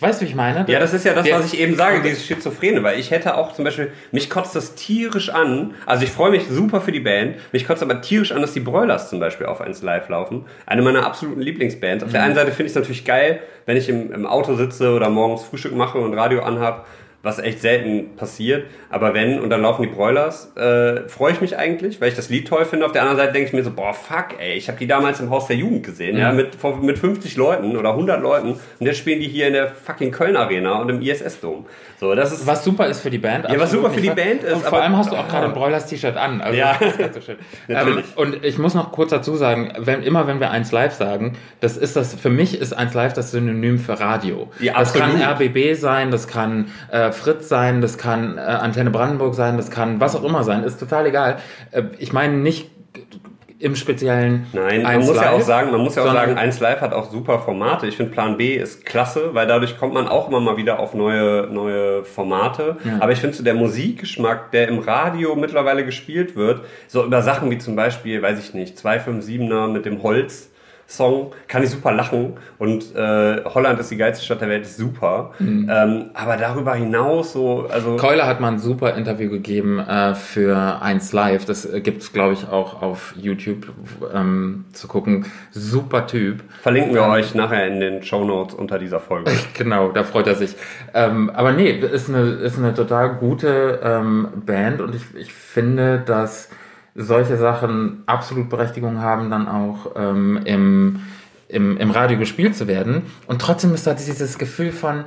Weißt 0.00 0.20
du, 0.20 0.24
wie 0.24 0.30
ich 0.30 0.34
meine? 0.34 0.64
Ja, 0.68 0.78
das 0.78 0.94
ist 0.94 1.04
ja 1.04 1.12
das, 1.12 1.30
was 1.30 1.52
ich 1.52 1.60
eben 1.60 1.76
sage, 1.76 2.00
dieses 2.02 2.24
Schizophrene, 2.24 2.82
weil 2.82 2.98
ich 2.98 3.10
hätte 3.10 3.36
auch 3.36 3.52
zum 3.52 3.64
Beispiel, 3.64 3.92
mich 4.12 4.30
kotzt 4.30 4.56
das 4.56 4.74
tierisch 4.74 5.28
an, 5.28 5.74
also 5.84 6.04
ich 6.04 6.10
freue 6.10 6.30
mich 6.30 6.46
super 6.48 6.80
für 6.80 6.92
die 6.92 7.00
Band, 7.00 7.36
mich 7.52 7.66
kotzt 7.66 7.82
aber 7.82 8.00
tierisch 8.00 8.32
an, 8.32 8.40
dass 8.40 8.52
die 8.52 8.60
Broilers 8.60 9.10
zum 9.10 9.20
Beispiel 9.20 9.46
auf 9.46 9.60
1 9.60 9.82
Live 9.82 10.08
laufen. 10.08 10.46
Eine 10.64 10.82
meiner 10.82 11.04
absoluten 11.04 11.40
Lieblingsbands. 11.40 12.04
Auf 12.04 12.12
der 12.12 12.22
einen 12.22 12.34
Seite 12.34 12.50
finde 12.52 12.64
ich 12.64 12.72
es 12.72 12.76
natürlich 12.76 13.04
geil, 13.04 13.40
wenn 13.66 13.76
ich 13.76 13.88
im, 13.88 14.12
im 14.12 14.26
Auto 14.26 14.54
sitze 14.54 14.94
oder 14.94 15.10
morgens 15.10 15.44
Frühstück 15.44 15.74
mache 15.74 15.98
und 15.98 16.14
Radio 16.14 16.42
anhab, 16.42 16.86
was 17.26 17.38
echt 17.40 17.60
selten 17.60 18.16
passiert. 18.16 18.66
Aber 18.88 19.12
wenn, 19.14 19.40
und 19.40 19.50
dann 19.50 19.60
laufen 19.62 19.82
die 19.82 19.88
Broilers, 19.88 20.52
äh, 20.56 21.08
freue 21.08 21.32
ich 21.32 21.40
mich 21.40 21.58
eigentlich, 21.58 22.00
weil 22.00 22.08
ich 22.08 22.14
das 22.14 22.28
Lied 22.30 22.46
toll 22.48 22.64
finde. 22.64 22.86
Auf 22.86 22.92
der 22.92 23.02
anderen 23.02 23.18
Seite 23.18 23.32
denke 23.32 23.48
ich 23.48 23.52
mir 23.52 23.64
so, 23.64 23.72
boah, 23.72 23.92
fuck, 23.92 24.36
ey, 24.38 24.54
ich 24.54 24.68
habe 24.68 24.78
die 24.78 24.86
damals 24.86 25.20
im 25.20 25.28
Haus 25.30 25.48
der 25.48 25.56
Jugend 25.56 25.84
gesehen, 25.84 26.16
ja, 26.16 26.32
mit, 26.32 26.54
vor- 26.54 26.76
mit 26.76 26.98
50 26.98 27.36
Leuten 27.36 27.76
oder 27.76 27.90
100 27.90 28.22
Leuten. 28.22 28.50
Und 28.52 28.86
jetzt 28.86 28.98
spielen 28.98 29.20
die 29.20 29.26
hier 29.28 29.48
in 29.48 29.52
der 29.54 29.68
fucking 29.68 30.12
Köln 30.12 30.36
Arena 30.36 30.80
und 30.80 30.88
im 30.88 31.02
ISS-Dom. 31.02 31.66
So, 31.98 32.14
das 32.14 32.30
ist... 32.32 32.46
Was 32.46 32.62
super 32.62 32.86
ist 32.86 33.00
für 33.00 33.10
die 33.10 33.18
Band. 33.18 33.46
Ja, 33.50 33.58
was 33.58 33.70
super 33.70 33.90
für 33.90 34.00
die. 34.00 34.10
Band 34.10 34.42
ist, 34.44 34.52
Und 34.54 34.60
vor 34.60 34.68
aber- 34.74 34.82
allem 34.82 34.96
hast 34.96 35.10
du 35.10 35.16
auch 35.16 35.26
gerade 35.28 35.46
ein 35.46 35.52
Broilers-T-Shirt 35.54 36.16
an. 36.16 36.40
Also 36.42 36.56
Ja. 36.56 36.76
das 36.78 36.90
ist 36.90 36.98
ganz 36.98 37.14
so 37.16 37.20
schön. 37.22 37.36
ähm, 37.68 38.02
und 38.14 38.44
ich 38.44 38.58
muss 38.58 38.74
noch 38.74 38.92
kurz 38.92 39.10
dazu 39.10 39.34
sagen, 39.34 39.72
wenn, 39.78 40.02
immer 40.02 40.26
wenn 40.26 40.38
wir 40.38 40.50
1 40.50 40.70
Live 40.72 40.92
sagen, 40.92 41.36
das 41.60 41.76
ist 41.76 41.96
das, 41.96 42.14
für 42.14 42.30
mich 42.30 42.60
ist 42.60 42.72
1 42.72 42.94
Live 42.94 43.14
das 43.14 43.30
Synonym 43.32 43.78
für 43.78 43.98
Radio. 43.98 44.52
Ja, 44.60 44.74
das 44.78 44.92
kann. 44.94 45.20
RBB 45.20 45.74
sein, 45.74 46.10
das 46.10 46.28
kann 46.28 46.66
äh, 46.92 47.12
Fritz 47.16 47.48
sein, 47.48 47.80
das 47.80 47.98
kann 47.98 48.38
äh, 48.38 48.40
Antenne 48.40 48.90
Brandenburg 48.90 49.34
sein, 49.34 49.56
das 49.56 49.70
kann 49.70 50.00
was 50.00 50.14
auch 50.14 50.24
immer 50.24 50.44
sein, 50.44 50.62
ist 50.62 50.78
total 50.78 51.06
egal. 51.06 51.38
Äh, 51.72 51.84
ich 51.98 52.12
meine 52.12 52.36
nicht 52.36 52.70
im 53.58 53.74
Speziellen 53.74 54.46
Nein, 54.52 54.82
man 54.82 54.96
1 54.96 55.06
muss 55.06 55.16
ja 55.16 55.30
auch 55.30 55.38
Live, 55.38 55.44
sagen, 55.44 55.70
man 55.70 55.80
muss 55.80 55.94
ja 55.94 56.04
auch 56.04 56.12
sagen, 56.12 56.36
1 56.36 56.60
Live 56.60 56.80
hat 56.82 56.92
auch 56.92 57.10
super 57.10 57.38
Formate. 57.38 57.86
Ich 57.86 57.96
finde 57.96 58.12
Plan 58.12 58.36
B 58.36 58.54
ist 58.54 58.84
klasse, 58.84 59.30
weil 59.32 59.46
dadurch 59.46 59.78
kommt 59.78 59.94
man 59.94 60.08
auch 60.08 60.28
immer 60.28 60.40
mal 60.40 60.58
wieder 60.58 60.78
auf 60.78 60.92
neue, 60.92 61.48
neue 61.50 62.04
Formate. 62.04 62.76
Ja. 62.84 62.98
Aber 63.00 63.12
ich 63.12 63.18
finde 63.18 63.34
so 63.34 63.42
der 63.42 63.54
Musikgeschmack, 63.54 64.50
der 64.50 64.68
im 64.68 64.78
Radio 64.78 65.36
mittlerweile 65.36 65.84
gespielt 65.84 66.36
wird, 66.36 66.60
so 66.86 67.04
über 67.04 67.22
Sachen 67.22 67.50
wie 67.50 67.58
zum 67.58 67.76
Beispiel, 67.76 68.20
weiß 68.20 68.38
ich 68.38 68.52
nicht, 68.52 68.76
257er 68.76 69.68
mit 69.68 69.86
dem 69.86 70.02
Holz. 70.02 70.50
Song 70.88 71.32
kann 71.48 71.64
ich 71.64 71.70
super 71.70 71.92
lachen 71.92 72.34
und 72.58 72.94
äh, 72.94 73.42
Holland 73.44 73.80
ist 73.80 73.90
die 73.90 73.96
geilste 73.96 74.24
Stadt 74.24 74.40
der 74.40 74.48
Welt 74.48 74.62
ist 74.62 74.76
super. 74.76 75.32
Mhm. 75.40 75.68
Ähm, 75.68 76.04
aber 76.14 76.36
darüber 76.36 76.74
hinaus 76.74 77.32
so, 77.32 77.66
also 77.68 77.96
Keuler 77.96 78.26
hat 78.26 78.40
mal 78.40 78.52
ein 78.52 78.58
super 78.60 78.94
Interview 78.94 79.28
gegeben 79.28 79.80
äh, 79.80 80.14
für 80.14 80.80
1 80.80 81.12
Live. 81.12 81.44
Das 81.44 81.64
äh, 81.64 81.80
gibt 81.80 82.02
es, 82.02 82.12
glaube 82.12 82.34
ich, 82.34 82.48
auch 82.48 82.82
auf 82.82 83.14
YouTube 83.16 83.66
ähm, 84.14 84.64
zu 84.72 84.86
gucken. 84.86 85.26
Super 85.50 86.06
Typ. 86.06 86.44
verlinken 86.62 86.94
wir 86.94 87.06
euch 87.06 87.34
nachher 87.34 87.66
in 87.66 87.80
den 87.80 88.04
Show 88.04 88.24
Notes 88.24 88.54
unter 88.54 88.78
dieser 88.78 89.00
Folge. 89.00 89.32
Genau, 89.54 89.90
da 89.90 90.04
freut 90.04 90.26
er 90.26 90.34
sich. 90.34 90.54
Ähm, 90.92 91.30
aber 91.30 91.52
nee, 91.52 91.70
ist 91.70 92.08
eine, 92.08 92.32
ist 92.32 92.58
eine 92.58 92.74
total 92.74 93.14
gute 93.14 93.80
ähm, 93.82 94.28
Band 94.44 94.80
und 94.80 94.94
ich, 94.94 95.02
ich 95.14 95.32
finde, 95.32 96.02
dass 96.04 96.50
solche 96.96 97.36
Sachen 97.36 98.02
absolut 98.06 98.48
Berechtigung 98.48 99.00
haben, 99.00 99.30
dann 99.30 99.48
auch 99.48 99.92
ähm, 99.96 100.40
im, 100.44 101.00
im, 101.48 101.76
im 101.76 101.90
Radio 101.90 102.18
gespielt 102.18 102.56
zu 102.56 102.66
werden. 102.66 103.02
Und 103.26 103.40
trotzdem 103.40 103.74
ist 103.74 103.86
da 103.86 103.94
dieses 103.94 104.38
Gefühl 104.38 104.72
von, 104.72 105.04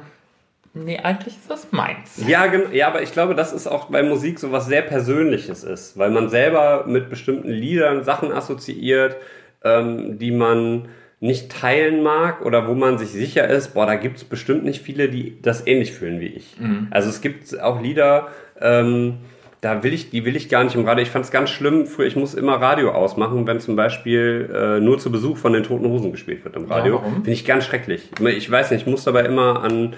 nee, 0.73 0.99
eigentlich 0.99 1.35
ist 1.35 1.49
das 1.49 1.71
meins. 1.71 2.21
Ja, 2.27 2.45
ja, 2.71 2.87
aber 2.87 3.01
ich 3.01 3.11
glaube, 3.11 3.35
das 3.35 3.53
ist 3.53 3.67
auch 3.67 3.85
bei 3.85 4.03
Musik 4.03 4.39
so 4.39 4.51
was 4.51 4.67
sehr 4.67 4.83
Persönliches 4.83 5.63
ist, 5.63 5.97
weil 5.97 6.11
man 6.11 6.29
selber 6.29 6.85
mit 6.87 7.09
bestimmten 7.09 7.49
Liedern 7.49 8.03
Sachen 8.03 8.31
assoziiert, 8.31 9.17
ähm, 9.63 10.19
die 10.19 10.31
man 10.31 10.89
nicht 11.21 11.51
teilen 11.51 12.01
mag 12.01 12.45
oder 12.45 12.67
wo 12.67 12.75
man 12.75 12.97
sich 12.97 13.09
sicher 13.09 13.45
ist, 13.47 13.73
boah, 13.73 13.85
da 13.85 13.95
gibt's 13.95 14.23
bestimmt 14.23 14.63
nicht 14.63 14.81
viele, 14.81 15.09
die 15.09 15.41
das 15.41 15.67
ähnlich 15.67 15.91
fühlen 15.91 16.21
wie 16.21 16.27
ich. 16.27 16.55
Also 16.91 17.09
es 17.09 17.19
gibt 17.19 17.59
auch 17.59 17.81
Lieder, 17.81 18.29
ähm, 18.61 19.17
da 19.61 19.83
will 19.83 19.93
ich, 19.93 20.09
die 20.09 20.23
will 20.25 20.35
ich 20.37 20.47
gar 20.49 20.63
nicht 20.63 20.75
im 20.75 20.85
Radio. 20.85 21.03
Ich 21.03 21.09
fand 21.11 21.25
es 21.25 21.31
ganz 21.31 21.49
schlimm, 21.49 21.85
früher, 21.85 22.07
ich 22.07 22.15
muss 22.15 22.33
immer 22.33 22.53
Radio 22.61 22.91
ausmachen, 22.91 23.45
wenn 23.45 23.59
zum 23.59 23.75
Beispiel 23.75 24.49
äh, 24.53 24.79
nur 24.79 24.99
zu 24.99 25.11
Besuch 25.11 25.37
von 25.37 25.51
den 25.53 25.63
Toten 25.63 25.85
Hosen 25.85 26.11
gespielt 26.11 26.45
wird 26.45 26.55
im 26.55 26.65
Radio. 26.65 26.95
warum? 27.01 27.13
Finde 27.15 27.31
ich 27.31 27.43
ganz 27.45 27.65
schrecklich. 27.65 28.09
Ich 28.37 28.49
weiß 28.49 28.71
nicht, 28.71 28.81
ich 28.81 28.87
muss 28.87 29.03
dabei 29.03 29.23
immer 29.25 29.61
an, 29.61 29.95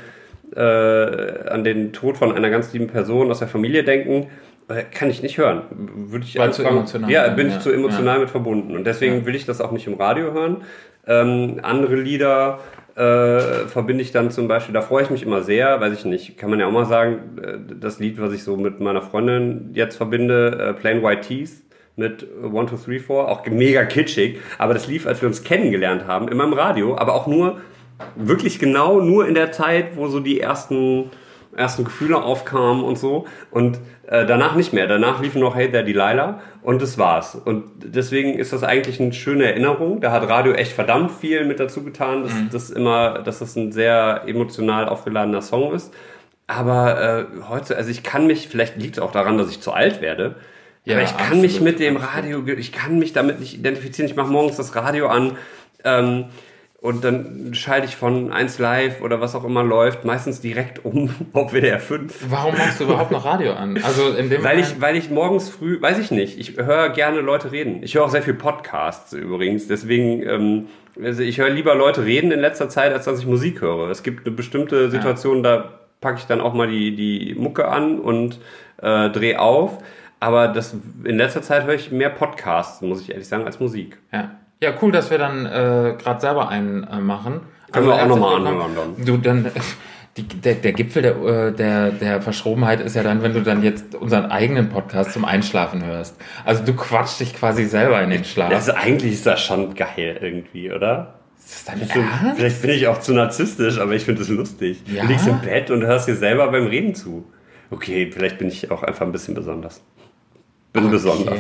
äh, 0.55 0.61
an 1.49 1.63
den 1.63 1.93
Tod 1.93 2.17
von 2.17 2.33
einer 2.35 2.49
ganz 2.49 2.73
lieben 2.73 2.87
Person 2.87 3.29
aus 3.29 3.39
der 3.39 3.47
Familie 3.47 3.83
denken. 3.83 4.27
Äh, 4.67 4.83
Kann 4.91 5.09
ich 5.09 5.21
nicht 5.21 5.37
hören. 5.37 5.61
Würde 5.71 6.25
ich 6.25 6.37
Weil 6.37 6.53
zu 6.53 6.63
emotional 6.63 7.11
Ja, 7.11 7.27
bin 7.29 7.49
ja. 7.49 7.55
ich 7.55 7.59
zu 7.61 7.71
emotional 7.71 8.19
mit 8.19 8.29
verbunden. 8.29 8.75
Und 8.75 8.85
deswegen 8.85 9.19
Ja. 9.19 9.25
will 9.25 9.35
ich 9.35 9.45
das 9.45 9.61
auch 9.61 9.71
nicht 9.71 9.87
im 9.87 9.93
Radio 9.95 10.33
hören. 10.33 10.57
Ähm, 11.07 11.59
andere 11.63 11.95
Lieder 11.95 12.59
äh, 12.95 13.67
verbinde 13.67 14.01
ich 14.01 14.11
dann 14.11 14.31
zum 14.31 14.47
Beispiel, 14.47 14.73
da 14.73 14.81
freue 14.81 15.03
ich 15.03 15.09
mich 15.09 15.23
immer 15.23 15.41
sehr, 15.41 15.79
weiß 15.79 15.93
ich 15.93 16.05
nicht, 16.05 16.37
kann 16.37 16.49
man 16.49 16.59
ja 16.59 16.67
auch 16.67 16.71
mal 16.71 16.85
sagen, 16.85 17.37
äh, 17.41 17.57
das 17.79 17.99
Lied, 17.99 18.19
was 18.19 18.33
ich 18.33 18.43
so 18.43 18.57
mit 18.57 18.79
meiner 18.79 19.01
Freundin 19.01 19.71
jetzt 19.73 19.95
verbinde, 19.95 20.57
äh, 20.59 20.73
Plain 20.73 21.03
White 21.03 21.21
Tees 21.27 21.63
mit 21.95 22.25
One, 22.41 22.67
Two, 22.67 22.77
Three, 22.77 22.99
Four, 22.99 23.29
auch 23.29 23.45
mega 23.45 23.85
kitschig, 23.85 24.39
aber 24.57 24.73
das 24.73 24.87
lief, 24.87 25.05
als 25.05 25.21
wir 25.21 25.27
uns 25.27 25.43
kennengelernt 25.43 26.07
haben, 26.07 26.27
immer 26.27 26.45
im 26.45 26.53
Radio, 26.53 26.97
aber 26.97 27.13
auch 27.13 27.27
nur, 27.27 27.57
wirklich 28.15 28.59
genau 28.59 28.99
nur 28.99 29.27
in 29.27 29.35
der 29.35 29.51
Zeit, 29.51 29.95
wo 29.95 30.07
so 30.07 30.19
die 30.19 30.39
ersten 30.39 31.11
ersten 31.55 31.83
Gefühle 31.83 32.21
aufkamen 32.21 32.83
und 32.83 32.97
so. 32.97 33.25
Und 33.49 33.79
äh, 34.07 34.25
danach 34.25 34.55
nicht 34.55 34.73
mehr. 34.73 34.87
Danach 34.87 35.21
lief 35.21 35.35
noch 35.35 35.55
Hey 35.55 35.71
There 35.71 35.83
Delilah 35.83 36.41
und 36.63 36.81
das 36.81 36.97
war's. 36.97 37.35
Und 37.35 37.63
deswegen 37.77 38.37
ist 38.37 38.53
das 38.53 38.63
eigentlich 38.63 38.99
eine 38.99 39.13
schöne 39.13 39.45
Erinnerung. 39.45 40.01
Da 40.01 40.11
hat 40.11 40.27
Radio 40.27 40.53
echt 40.53 40.73
verdammt 40.73 41.11
viel 41.11 41.45
mit 41.45 41.59
dazu 41.59 41.83
getan, 41.83 42.23
dass 42.23 42.33
das 42.51 42.69
immer, 42.69 43.19
dass 43.19 43.39
das 43.39 43.55
ein 43.55 43.71
sehr 43.71 44.23
emotional 44.27 44.87
aufgeladener 44.87 45.41
Song 45.41 45.73
ist. 45.73 45.93
Aber 46.47 47.01
äh, 47.01 47.25
heute, 47.47 47.77
also 47.77 47.89
ich 47.89 48.03
kann 48.03 48.27
mich, 48.27 48.49
vielleicht 48.49 48.75
liegt 48.75 48.97
es 48.97 49.03
auch 49.03 49.11
daran, 49.11 49.37
dass 49.37 49.49
ich 49.49 49.61
zu 49.61 49.71
alt 49.71 50.01
werde. 50.01 50.35
Ja, 50.83 50.95
aber 50.95 51.03
ich 51.03 51.15
kann 51.15 51.39
mich 51.39 51.53
absolut, 51.53 51.73
mit 51.73 51.79
dem 51.79 51.97
absolut. 51.97 52.47
Radio, 52.47 52.57
ich 52.57 52.71
kann 52.71 52.99
mich 52.99 53.13
damit 53.13 53.39
nicht 53.39 53.53
identifizieren. 53.53 54.09
Ich 54.09 54.17
mache 54.17 54.31
morgens 54.31 54.57
das 54.57 54.75
Radio 54.75 55.07
an. 55.07 55.37
Ähm, 55.83 56.25
und 56.81 57.03
dann 57.03 57.53
schalte 57.53 57.85
ich 57.85 57.95
von 57.95 58.31
1 58.31 58.57
Live 58.57 59.01
oder 59.01 59.21
was 59.21 59.35
auch 59.35 59.43
immer 59.43 59.63
läuft, 59.63 60.03
meistens 60.03 60.41
direkt 60.41 60.83
um 60.83 61.13
auf 61.31 61.53
WDR 61.53 61.79
5. 61.79 62.25
Warum 62.31 62.57
machst 62.57 62.79
du 62.79 62.85
überhaupt 62.85 63.11
noch 63.11 63.23
Radio 63.23 63.53
an? 63.53 63.79
Also 63.83 64.09
in 64.09 64.31
dem 64.31 64.43
Weil 64.43 64.59
ich, 64.59 64.81
weil 64.81 64.95
ich 64.95 65.11
morgens 65.11 65.47
früh, 65.47 65.79
weiß 65.79 65.99
ich 65.99 66.09
nicht, 66.09 66.39
ich 66.39 66.57
höre 66.57 66.89
gerne 66.89 67.21
Leute 67.21 67.51
reden. 67.51 67.83
Ich 67.83 67.93
höre 67.93 68.05
auch 68.05 68.09
sehr 68.09 68.23
viel 68.23 68.33
Podcasts 68.33 69.13
übrigens. 69.13 69.67
Deswegen, 69.67 70.23
ähm, 70.23 70.67
also 70.99 71.21
ich 71.21 71.37
höre 71.37 71.51
lieber 71.51 71.75
Leute 71.75 72.03
reden 72.03 72.31
in 72.31 72.39
letzter 72.39 72.67
Zeit, 72.67 72.91
als 72.93 73.05
dass 73.05 73.19
ich 73.19 73.27
Musik 73.27 73.61
höre. 73.61 73.91
Es 73.91 74.01
gibt 74.01 74.25
eine 74.25 74.35
bestimmte 74.35 74.89
Situation, 74.89 75.43
da 75.43 75.81
packe 76.01 76.17
ich 76.17 76.25
dann 76.25 76.41
auch 76.41 76.55
mal 76.55 76.67
die, 76.67 76.95
die 76.95 77.35
Mucke 77.35 77.67
an 77.67 77.99
und 77.99 78.39
äh, 78.81 79.11
drehe 79.11 79.39
auf. 79.39 79.83
Aber 80.19 80.47
das, 80.47 80.75
in 81.03 81.17
letzter 81.17 81.43
Zeit 81.43 81.65
höre 81.65 81.75
ich 81.75 81.91
mehr 81.91 82.09
Podcasts, 82.09 82.81
muss 82.81 83.01
ich 83.01 83.11
ehrlich 83.11 83.27
sagen, 83.27 83.45
als 83.45 83.59
Musik. 83.59 83.99
Ja. 84.11 84.31
Ja, 84.61 84.73
cool, 84.81 84.91
dass 84.91 85.09
wir 85.09 85.17
dann 85.17 85.45
äh, 85.45 85.95
gerade 85.97 86.21
selber 86.21 86.49
einen 86.49 86.83
äh, 86.83 86.99
machen. 86.99 87.41
Können 87.71 87.87
wir 87.87 87.93
auch 87.93 87.97
herzlich 87.97 88.17
noch 88.17 88.21
mal 88.21 88.37
willkommen. 88.37 88.61
anhören 88.61 88.93
dann. 88.97 89.05
Du, 89.05 89.17
dann 89.17 89.51
die, 90.17 90.23
der, 90.23 90.55
der 90.55 90.73
Gipfel 90.73 91.01
der, 91.01 91.15
äh, 91.15 91.51
der, 91.51 91.91
der 91.91 92.21
Verschrobenheit 92.21 92.79
ist 92.79 92.95
ja 92.95 93.03
dann, 93.03 93.23
wenn 93.23 93.33
du 93.33 93.41
dann 93.41 93.63
jetzt 93.63 93.95
unseren 93.95 94.25
eigenen 94.25 94.69
Podcast 94.69 95.13
zum 95.13 95.25
Einschlafen 95.25 95.83
hörst. 95.83 96.15
Also 96.45 96.63
du 96.63 96.73
quatschst 96.73 97.19
dich 97.19 97.33
quasi 97.33 97.65
selber 97.65 98.01
in 98.01 98.11
den 98.11 98.23
Schlaf. 98.23 98.51
Also 98.51 98.73
eigentlich 98.73 99.13
ist 99.13 99.25
das 99.25 99.41
schon 99.41 99.73
geil 99.73 100.19
irgendwie, 100.21 100.71
oder? 100.71 101.15
ist 101.43 101.67
das 101.67 101.75
dein 101.75 101.87
find, 101.87 102.05
Ernst? 102.21 102.37
vielleicht 102.37 102.61
bin 102.61 102.71
ich 102.71 102.87
auch 102.87 102.99
zu 102.99 103.13
narzisstisch, 103.13 103.79
aber 103.79 103.93
ich 103.93 104.03
finde 104.03 104.21
es 104.21 104.29
lustig. 104.29 104.81
Ja? 104.85 105.03
Du 105.03 105.09
liegst 105.09 105.27
im 105.27 105.39
Bett 105.41 105.71
und 105.71 105.83
hörst 105.83 106.07
dir 106.07 106.15
selber 106.15 106.49
beim 106.51 106.67
Reden 106.67 106.93
zu. 106.93 107.25
Okay, 107.71 108.11
vielleicht 108.11 108.37
bin 108.37 108.47
ich 108.47 108.69
auch 108.69 108.83
einfach 108.83 109.05
ein 109.05 109.11
bisschen 109.11 109.33
besonders. 109.33 109.81
Bin 110.73 110.89
besonders. 110.89 111.39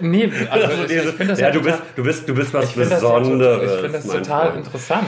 Nee, 0.00 0.30
also 0.50 0.84
ich, 0.86 0.92
ich 0.92 1.02
finde 1.10 1.26
das 1.28 1.40
ja, 1.40 1.48
ja 1.48 1.52
du 1.52 1.62
bist, 1.62 1.76
total- 1.78 1.92
du 1.96 2.02
bist, 2.04 2.28
du 2.28 2.34
bist 2.34 2.54
was 2.54 2.64
Ich 2.70 2.74
das, 2.76 2.88
Besonderes. 2.90 3.60
tot- 3.60 3.64
ich 3.74 3.80
finde 3.80 3.98
das 3.98 4.06
total 4.06 4.46
Freund. 4.52 4.56
interessant. 4.66 5.06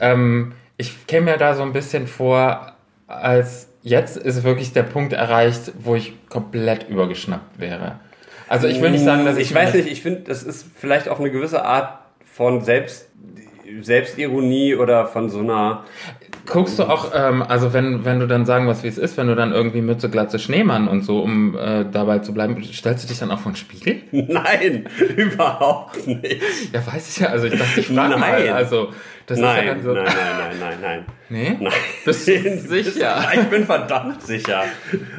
Ähm, 0.00 0.52
ich 0.76 1.06
käme 1.06 1.32
mir 1.32 1.38
da 1.38 1.54
so 1.54 1.62
ein 1.62 1.72
bisschen 1.72 2.06
vor, 2.06 2.72
als 3.06 3.68
jetzt 3.82 4.16
ist 4.16 4.44
wirklich 4.44 4.72
der 4.72 4.82
Punkt 4.84 5.12
erreicht, 5.12 5.72
wo 5.80 5.94
ich 5.94 6.14
komplett 6.28 6.88
übergeschnappt 6.88 7.58
wäre. 7.58 7.96
Also 8.48 8.66
ich 8.68 8.80
will 8.80 8.90
nicht 8.90 9.04
sagen, 9.04 9.24
dass 9.24 9.36
ich, 9.36 9.50
ich 9.50 9.54
weiß 9.54 9.74
nicht, 9.74 9.88
ich 9.90 10.00
finde, 10.02 10.20
das 10.22 10.42
ist 10.42 10.66
vielleicht 10.76 11.08
auch 11.08 11.18
eine 11.20 11.30
gewisse 11.30 11.64
Art 11.64 11.98
von 12.24 12.62
Selbst, 12.64 13.08
Selbstironie 13.82 14.74
oder 14.74 15.06
von 15.06 15.28
so 15.30 15.40
einer. 15.40 15.84
Guckst 16.50 16.78
du 16.78 16.84
auch, 16.84 17.12
ähm, 17.14 17.42
also 17.42 17.72
wenn, 17.72 18.04
wenn 18.04 18.20
du 18.20 18.26
dann 18.26 18.46
sagen 18.46 18.66
was 18.66 18.82
wie 18.82 18.88
es 18.88 18.98
ist, 18.98 19.16
wenn 19.16 19.26
du 19.28 19.34
dann 19.36 19.52
irgendwie 19.52 19.80
Mütze, 19.82 20.08
Glatze, 20.08 20.38
Schneemann 20.38 20.88
und 20.88 21.02
so, 21.02 21.20
um 21.20 21.56
äh, 21.58 21.84
dabei 21.90 22.20
zu 22.20 22.32
bleiben, 22.32 22.62
stellst 22.64 23.04
du 23.04 23.08
dich 23.08 23.18
dann 23.18 23.30
auch 23.30 23.38
vor 23.40 23.52
den 23.52 23.56
Spiegel? 23.56 23.96
Nein, 24.12 24.86
überhaupt 25.16 26.06
nicht. 26.06 26.40
Ja, 26.72 26.86
weiß 26.86 27.08
ich 27.10 27.18
ja. 27.22 27.28
Also 27.28 27.46
ich 27.46 27.58
dachte, 27.58 27.80
ich 27.80 27.86
frage 27.88 28.16
mal. 28.16 28.42
Nein. 28.44 28.52
Also 28.52 28.88
das 29.26 29.38
ist 29.38 29.44
ja 29.44 29.52
Nein, 29.54 29.66
dann 29.66 29.82
so. 29.82 29.92
nein, 29.92 30.04
nein, 30.04 30.14
nein, 30.38 30.56
nein, 30.60 30.78
nein. 30.80 31.04
Nee? 31.28 31.56
Nein. 31.60 31.72
Bist 32.04 32.26
du 32.26 32.58
sicher? 32.58 33.22
Ich 33.34 33.42
bin 33.48 33.64
verdammt 33.66 34.22
sicher. 34.22 34.62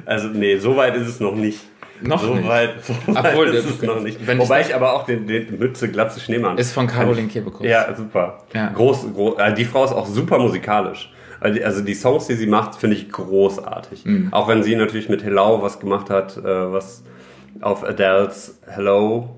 Also, 0.06 0.30
nee, 0.30 0.58
so 0.58 0.76
weit 0.76 0.96
ist 0.96 1.08
es 1.08 1.20
noch 1.20 1.36
nicht. 1.36 1.60
Noch 2.02 2.24
so 2.24 2.34
nicht. 2.34 2.48
Weit, 2.48 2.84
so 2.84 2.94
Obwohl, 3.08 3.48
weit 3.50 3.56
ist 3.56 3.70
es 3.70 3.82
noch 3.84 4.00
nicht. 4.02 4.20
ich 4.22 4.28
Wobei 4.40 4.60
das- 4.60 4.70
ich 4.70 4.76
aber 4.76 4.94
auch 4.94 5.06
den, 5.06 5.28
den 5.28 5.60
Mütze, 5.60 5.90
Glatze, 5.92 6.20
Schneemann. 6.22 6.58
Ist 6.58 6.72
von 6.74 6.88
Caroline 6.88 7.28
Kebekus. 7.28 7.68
Ja, 7.68 7.94
super. 7.94 8.40
Ja. 8.54 8.70
Groß, 8.70 9.14
groß, 9.14 9.38
also 9.38 9.56
die 9.56 9.66
Frau 9.66 9.84
ist 9.84 9.92
auch 9.92 10.08
super 10.08 10.40
musikalisch. 10.40 11.12
Also 11.40 11.54
die- 11.58 11.64
Also 11.66 11.82
die 11.82 11.94
Songs, 11.96 12.28
die 12.28 12.36
sie 12.36 12.48
macht, 12.48 12.76
finde 12.76 12.96
ich 12.96 13.10
großartig. 13.12 14.06
Mhm. 14.06 14.30
Auch 14.32 14.48
wenn 14.48 14.64
sie 14.64 14.76
natürlich 14.76 15.10
mit 15.10 15.24
Hello 15.24 15.62
was 15.62 15.80
gemacht 15.80 16.10
hat, 16.10 16.38
äh, 16.38 16.44
was 16.72 17.04
auf 17.62 17.84
Adele's 17.84 18.60
Hello 18.68 19.36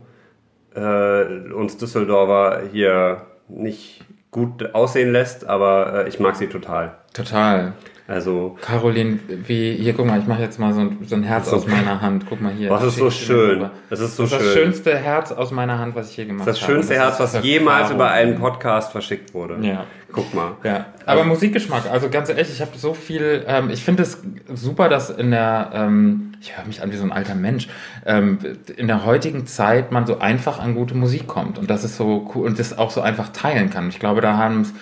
äh, 0.76 1.52
uns 1.54 1.78
Düsseldorfer 1.78 2.62
hier 2.72 3.24
nicht 3.48 4.04
gut 4.32 4.74
aussehen 4.74 5.12
lässt, 5.12 5.46
aber 5.46 6.06
äh, 6.06 6.10
ich 6.10 6.20
mag 6.20 6.36
sie 6.38 6.48
total. 6.48 6.96
Total. 7.14 7.74
Also, 8.12 8.58
Caroline, 8.62 9.20
wie, 9.48 9.74
hier, 9.76 9.94
guck 9.94 10.06
mal, 10.06 10.20
ich 10.20 10.28
mache 10.28 10.42
jetzt 10.42 10.60
mal 10.60 10.74
so 10.74 10.82
ein, 10.82 10.98
so 11.06 11.16
ein 11.16 11.24
Herz 11.24 11.48
aus 11.54 11.66
meiner 11.66 12.02
Hand. 12.02 12.26
Guck 12.28 12.42
mal 12.42 12.52
hier. 12.52 12.70
was 12.70 12.84
ist 12.84 12.98
so 12.98 13.10
schön. 13.10 13.70
Das 13.90 14.02
ist 14.02 14.18
so 14.18 14.24
Das 14.24 14.32
schön. 14.34 14.40
das 14.44 14.54
schönste 14.54 14.98
Herz 14.98 15.32
aus 15.32 15.52
meiner 15.52 15.80
Hand, 15.80 15.96
was 15.96 16.10
ich 16.12 16.18
je 16.18 16.26
gemacht 16.26 16.42
habe. 16.42 16.52
Das 16.52 16.60
schönste 16.60 16.94
Das 16.96 17.04
Herz, 17.04 17.20
was 17.36 17.42
jemals 17.44 17.84
Caro. 17.84 17.94
über 17.96 18.12
einen 18.12 18.38
Podcast 18.38 18.92
verschickt 18.92 19.34
wurde. 19.34 19.66
Ja. 19.66 19.86
Guck 20.12 20.34
mal. 20.34 20.58
Ja, 20.66 20.88
aber 21.06 21.24
Musikgeschmack, 21.24 21.90
also 21.90 22.10
ganz 22.10 22.28
ehrlich, 22.28 22.50
ich 22.52 22.60
habe 22.60 22.72
so 22.78 22.94
viel, 22.94 23.46
ähm, 23.48 23.70
ich 23.70 23.82
finde 23.82 24.04
es 24.04 24.22
super, 24.54 24.90
dass 24.90 25.10
in 25.10 25.32
der, 25.32 25.72
ähm, 25.74 26.34
ich 26.42 26.58
höre 26.58 26.66
mich 26.66 26.82
an 26.82 26.92
wie 26.92 26.98
so 26.98 27.06
ein 27.06 27.14
alter 27.14 27.34
Mensch, 27.36 27.70
ähm, 28.06 28.40
in 28.76 28.88
der 28.88 29.06
heutigen 29.06 29.46
Zeit 29.48 29.94
man 29.94 30.06
so 30.06 30.20
einfach 30.20 30.60
an 30.60 30.76
gute 30.76 30.96
Musik 30.98 31.28
kommt 31.28 31.58
und 31.58 31.70
das 31.70 31.86
ist 31.86 31.96
so 31.96 32.30
cool 32.36 32.46
und 32.46 32.60
das 32.60 32.78
auch 32.78 32.92
so 32.92 33.00
einfach 33.00 33.30
teilen 33.30 33.70
kann. 33.70 33.88
Ich 33.88 34.00
glaube, 34.00 34.20
da 34.20 34.36
haben 34.36 34.62
es 34.64 34.74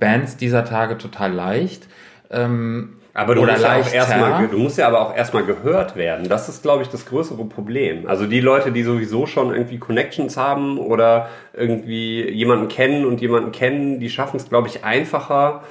Bands 0.00 0.38
dieser 0.38 0.64
Tage 0.64 0.96
total 0.96 1.32
leicht. 1.34 1.86
Ähm, 2.30 2.96
Aber 3.14 3.34
du 3.34 3.42
musst, 3.42 3.62
ja 3.62 3.78
erstmal, 3.78 4.48
du 4.48 4.58
musst 4.58 4.78
ja 4.78 4.86
aber 4.86 5.00
auch 5.00 5.16
erstmal 5.16 5.44
gehört 5.44 5.96
werden. 5.96 6.28
Das 6.28 6.48
ist, 6.48 6.62
glaube 6.62 6.82
ich, 6.82 6.88
das 6.88 7.06
größere 7.06 7.44
Problem. 7.46 8.06
Also 8.06 8.26
die 8.26 8.40
Leute, 8.40 8.70
die 8.70 8.82
sowieso 8.82 9.26
schon 9.26 9.52
irgendwie 9.52 9.78
Connections 9.78 10.36
haben 10.36 10.78
oder 10.78 11.28
irgendwie 11.54 12.28
jemanden 12.30 12.68
kennen 12.68 13.04
und 13.06 13.20
jemanden 13.20 13.50
kennen, 13.52 13.98
die 13.98 14.10
schaffen 14.10 14.36
es, 14.36 14.48
glaube 14.48 14.68
ich, 14.68 14.84
einfacher, 14.84 15.62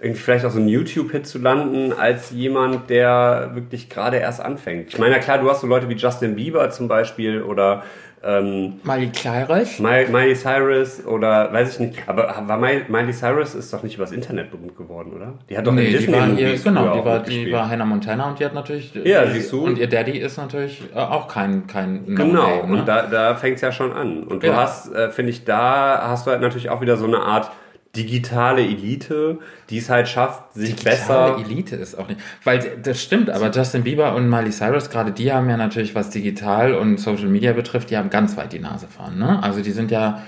irgendwie 0.00 0.20
vielleicht 0.20 0.44
auch 0.44 0.50
so 0.50 0.58
einen 0.58 0.68
YouTube-Hit 0.68 1.26
zu 1.26 1.38
landen, 1.38 1.92
als 1.92 2.30
jemand, 2.30 2.90
der 2.90 3.52
wirklich 3.54 3.88
gerade 3.88 4.18
erst 4.18 4.40
anfängt. 4.40 4.88
Ich 4.88 4.98
meine, 4.98 5.14
ja 5.14 5.20
klar, 5.20 5.38
du 5.38 5.48
hast 5.48 5.62
so 5.62 5.66
Leute 5.66 5.88
wie 5.88 5.94
Justin 5.94 6.36
Bieber 6.36 6.70
zum 6.70 6.86
Beispiel 6.86 7.42
oder 7.42 7.82
ähm, 8.24 8.80
Miley 8.82 9.10
Cyrus? 9.12 9.78
Mi- 9.78 10.08
Miley 10.10 10.34
Cyrus 10.34 11.04
oder 11.06 11.52
weiß 11.52 11.74
ich 11.74 11.80
nicht. 11.80 11.98
Aber 12.08 12.34
war 12.46 12.56
Miley, 12.58 12.82
Miley 12.88 13.12
Cyrus 13.12 13.54
ist 13.54 13.72
doch 13.72 13.82
nicht 13.82 13.96
übers 13.96 14.12
Internet 14.12 14.50
berühmt 14.50 14.76
geworden, 14.76 15.12
oder? 15.14 15.34
Die 15.48 15.56
hat 15.56 15.66
doch 15.66 15.72
Nee, 15.72 15.92
in 15.92 15.98
die 15.98 16.12
war 16.12 16.26
hier, 16.28 16.56
genau, 16.56 16.82
die 16.94 17.00
auch 17.00 17.04
war, 17.04 17.18
die 17.20 17.52
war 17.52 17.68
Hannah 17.70 17.84
Montana 17.84 18.28
und 18.28 18.38
die 18.40 18.44
hat 18.44 18.54
natürlich. 18.54 18.94
Ja, 18.94 19.26
siehst 19.26 19.52
du. 19.52 19.64
Und 19.64 19.78
ihr 19.78 19.88
Daddy 19.88 20.18
ist 20.18 20.38
natürlich 20.38 20.82
äh, 20.94 20.98
auch 20.98 21.28
kein, 21.28 21.66
kein 21.66 22.04
Genau, 22.06 22.24
No-Name, 22.24 22.72
ne? 22.72 22.78
und 22.80 22.88
da, 22.88 23.02
da 23.06 23.34
fängt 23.34 23.56
es 23.56 23.60
ja 23.62 23.70
schon 23.72 23.92
an. 23.92 24.24
Und 24.24 24.42
du 24.42 24.46
Ja. 24.48 24.56
hast, 24.56 24.92
äh, 24.94 25.10
finde 25.10 25.30
ich, 25.30 25.44
da 25.44 26.08
hast 26.08 26.26
du 26.26 26.30
halt 26.30 26.40
natürlich 26.40 26.70
auch 26.70 26.80
wieder 26.80 26.96
so 26.96 27.06
eine 27.06 27.18
Art 27.20 27.50
digitale 27.96 28.62
Elite, 28.62 29.38
die 29.70 29.78
es 29.78 29.88
halt 29.88 30.08
schafft, 30.08 30.54
sich 30.54 30.76
Digitale 30.76 31.34
besser. 31.34 31.44
Elite 31.44 31.76
ist 31.76 31.98
auch 31.98 32.08
nicht. 32.08 32.20
Weil 32.44 32.78
das 32.82 33.02
stimmt, 33.02 33.30
aber 33.30 33.50
Justin 33.50 33.84
Bieber 33.84 34.14
und 34.14 34.28
Miley 34.28 34.50
Cyrus, 34.50 34.90
gerade 34.90 35.12
die 35.12 35.32
haben 35.32 35.48
ja 35.48 35.56
natürlich, 35.56 35.94
was 35.94 36.10
digital 36.10 36.74
und 36.74 36.98
Social 36.98 37.28
Media 37.28 37.52
betrifft, 37.52 37.90
die 37.90 37.96
haben 37.96 38.10
ganz 38.10 38.36
weit 38.36 38.52
die 38.52 38.58
Nase 38.58 38.86
fahren. 38.86 39.18
Ne? 39.18 39.42
Also 39.42 39.62
die 39.62 39.72
sind 39.72 39.90
ja 39.90 40.22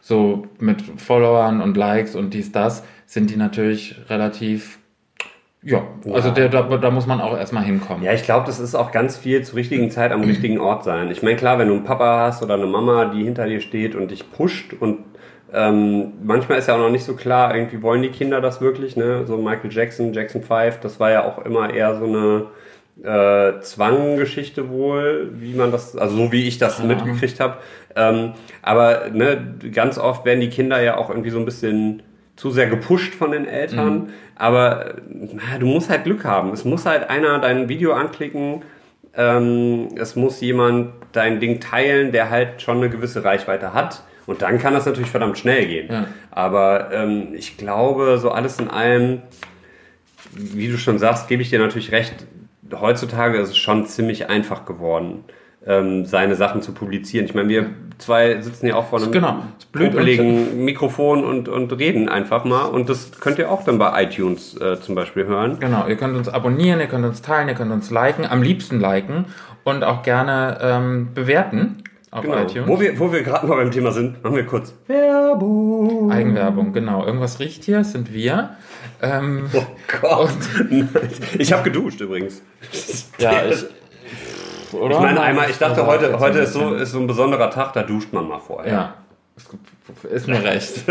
so 0.00 0.46
mit 0.58 0.82
Followern 1.00 1.62
und 1.62 1.76
Likes 1.76 2.14
und 2.14 2.34
dies, 2.34 2.52
das, 2.52 2.84
sind 3.06 3.30
die 3.30 3.36
natürlich 3.36 3.96
relativ. 4.10 4.78
Ja, 5.62 5.82
also 6.12 6.30
der, 6.30 6.50
da, 6.50 6.62
da 6.62 6.90
muss 6.90 7.06
man 7.06 7.22
auch 7.22 7.34
erstmal 7.34 7.64
hinkommen. 7.64 8.04
Ja, 8.04 8.12
ich 8.12 8.24
glaube, 8.24 8.44
das 8.44 8.60
ist 8.60 8.74
auch 8.74 8.92
ganz 8.92 9.16
viel 9.16 9.42
zur 9.44 9.56
richtigen 9.56 9.90
Zeit 9.90 10.12
am 10.12 10.20
richtigen 10.24 10.60
Ort 10.60 10.84
sein. 10.84 11.10
Ich 11.10 11.22
meine, 11.22 11.36
klar, 11.36 11.58
wenn 11.58 11.68
du 11.68 11.74
einen 11.74 11.84
Papa 11.84 12.26
hast 12.26 12.42
oder 12.42 12.54
eine 12.54 12.66
Mama, 12.66 13.06
die 13.06 13.24
hinter 13.24 13.46
dir 13.46 13.62
steht 13.62 13.94
und 13.94 14.10
dich 14.10 14.30
pusht 14.30 14.74
und 14.78 14.98
ähm, 15.54 16.14
manchmal 16.22 16.58
ist 16.58 16.66
ja 16.66 16.74
auch 16.74 16.80
noch 16.80 16.90
nicht 16.90 17.04
so 17.04 17.14
klar, 17.14 17.54
irgendwie 17.54 17.80
wollen 17.80 18.02
die 18.02 18.08
Kinder 18.08 18.40
das 18.40 18.60
wirklich, 18.60 18.96
ne? 18.96 19.24
So 19.24 19.36
Michael 19.36 19.72
Jackson, 19.72 20.12
Jackson 20.12 20.42
5, 20.42 20.80
das 20.80 20.98
war 20.98 21.10
ja 21.10 21.24
auch 21.24 21.44
immer 21.44 21.72
eher 21.72 21.96
so 21.96 22.06
eine 22.06 22.46
äh, 23.02 23.60
Zwanggeschichte 23.60 24.68
wohl, 24.68 25.30
wie 25.34 25.54
man 25.54 25.70
das, 25.70 25.96
also 25.96 26.16
so 26.16 26.32
wie 26.32 26.48
ich 26.48 26.58
das 26.58 26.78
ja. 26.78 26.84
mitgekriegt 26.84 27.38
habe. 27.38 27.58
Ähm, 27.94 28.32
aber 28.62 29.10
ne, 29.12 29.54
ganz 29.72 29.96
oft 29.96 30.24
werden 30.24 30.40
die 30.40 30.50
Kinder 30.50 30.82
ja 30.82 30.96
auch 30.96 31.08
irgendwie 31.08 31.30
so 31.30 31.38
ein 31.38 31.44
bisschen 31.44 32.02
zu 32.34 32.50
sehr 32.50 32.66
gepusht 32.66 33.14
von 33.14 33.30
den 33.30 33.46
Eltern. 33.46 33.94
Mhm. 33.94 34.08
Aber 34.34 34.96
na, 35.08 35.58
du 35.60 35.66
musst 35.66 35.88
halt 35.88 36.02
Glück 36.02 36.24
haben. 36.24 36.52
Es 36.52 36.64
muss 36.64 36.84
halt 36.84 37.08
einer 37.08 37.38
dein 37.38 37.68
Video 37.68 37.92
anklicken. 37.92 38.62
Ähm, 39.16 39.90
es 39.96 40.16
muss 40.16 40.40
jemand 40.40 40.94
dein 41.12 41.38
Ding 41.38 41.60
teilen, 41.60 42.10
der 42.10 42.30
halt 42.30 42.60
schon 42.60 42.78
eine 42.78 42.90
gewisse 42.90 43.22
Reichweite 43.22 43.72
hat. 43.72 44.02
Und 44.26 44.42
dann 44.42 44.58
kann 44.58 44.74
das 44.74 44.86
natürlich 44.86 45.10
verdammt 45.10 45.38
schnell 45.38 45.66
gehen. 45.66 45.88
Ja. 45.90 46.06
Aber 46.30 46.92
ähm, 46.92 47.28
ich 47.34 47.56
glaube, 47.56 48.18
so 48.18 48.30
alles 48.30 48.58
in 48.58 48.68
allem, 48.68 49.22
wie 50.32 50.68
du 50.68 50.78
schon 50.78 50.98
sagst, 50.98 51.28
gebe 51.28 51.42
ich 51.42 51.50
dir 51.50 51.58
natürlich 51.58 51.92
recht. 51.92 52.26
Heutzutage 52.72 53.38
ist 53.38 53.50
es 53.50 53.56
schon 53.56 53.86
ziemlich 53.86 54.30
einfach 54.30 54.64
geworden 54.64 55.24
ähm, 55.66 56.04
seine 56.04 56.34
Sachen 56.36 56.62
zu 56.62 56.72
publizieren. 56.72 57.26
Ich 57.26 57.34
meine, 57.34 57.48
wir 57.48 57.66
zwei 57.98 58.40
sitzen 58.40 58.66
ja 58.66 58.74
auch 58.76 58.88
vor 58.88 59.00
einem 59.00 59.12
genau. 59.12 59.42
blutbelegen 59.72 60.64
Mikrofon 60.64 61.24
und, 61.24 61.48
und 61.48 61.72
reden 61.78 62.08
einfach 62.08 62.44
mal. 62.44 62.64
Und 62.64 62.88
das 62.88 63.20
könnt 63.20 63.38
ihr 63.38 63.50
auch 63.50 63.64
dann 63.64 63.78
bei 63.78 64.02
iTunes 64.02 64.60
äh, 64.60 64.80
zum 64.80 64.94
Beispiel 64.94 65.24
hören. 65.26 65.58
Genau, 65.60 65.86
ihr 65.86 65.96
könnt 65.96 66.16
uns 66.16 66.28
abonnieren, 66.28 66.80
ihr 66.80 66.86
könnt 66.86 67.04
uns 67.04 67.22
teilen, 67.22 67.48
ihr 67.48 67.54
könnt 67.54 67.72
uns 67.72 67.90
liken, 67.90 68.26
am 68.26 68.42
liebsten 68.42 68.80
liken 68.80 69.26
und 69.64 69.84
auch 69.84 70.02
gerne 70.02 70.58
ähm, 70.60 71.08
bewerten. 71.14 71.83
Auf 72.14 72.22
genau. 72.22 72.44
iTunes. 72.44 72.68
Wo 72.68 72.80
wir, 72.80 72.96
wo 73.00 73.12
wir 73.12 73.24
gerade 73.24 73.44
mal 73.44 73.56
beim 73.56 73.72
Thema 73.72 73.90
sind, 73.90 74.22
machen 74.22 74.36
wir 74.36 74.46
kurz 74.46 74.72
Werbung. 74.86 76.12
Eigenwerbung, 76.12 76.72
genau. 76.72 77.04
Irgendwas 77.04 77.40
riecht 77.40 77.64
hier, 77.64 77.82
sind 77.82 78.12
wir. 78.12 78.50
Ähm, 79.02 79.50
oh 79.52 79.66
Gott. 80.00 80.28
ich 81.38 81.52
habe 81.52 81.64
geduscht 81.64 82.00
übrigens. 82.00 82.40
Ja, 83.18 83.44
ich, 83.50 83.64
oder? 84.72 84.94
Ich 84.94 85.00
meine, 85.02 85.22
einmal, 85.22 85.50
ich 85.50 85.58
dachte, 85.58 85.84
heute, 85.86 86.16
heute 86.20 86.38
ist 86.38 86.52
so, 86.52 86.74
ist 86.74 86.92
so 86.92 87.00
ein 87.00 87.08
besonderer 87.08 87.50
Tag, 87.50 87.72
da 87.72 87.82
duscht 87.82 88.12
man 88.12 88.28
mal 88.28 88.38
vorher. 88.38 88.72
Ja. 88.72 88.94
Ist 90.10 90.28
mir 90.28 90.42
recht. 90.42 90.84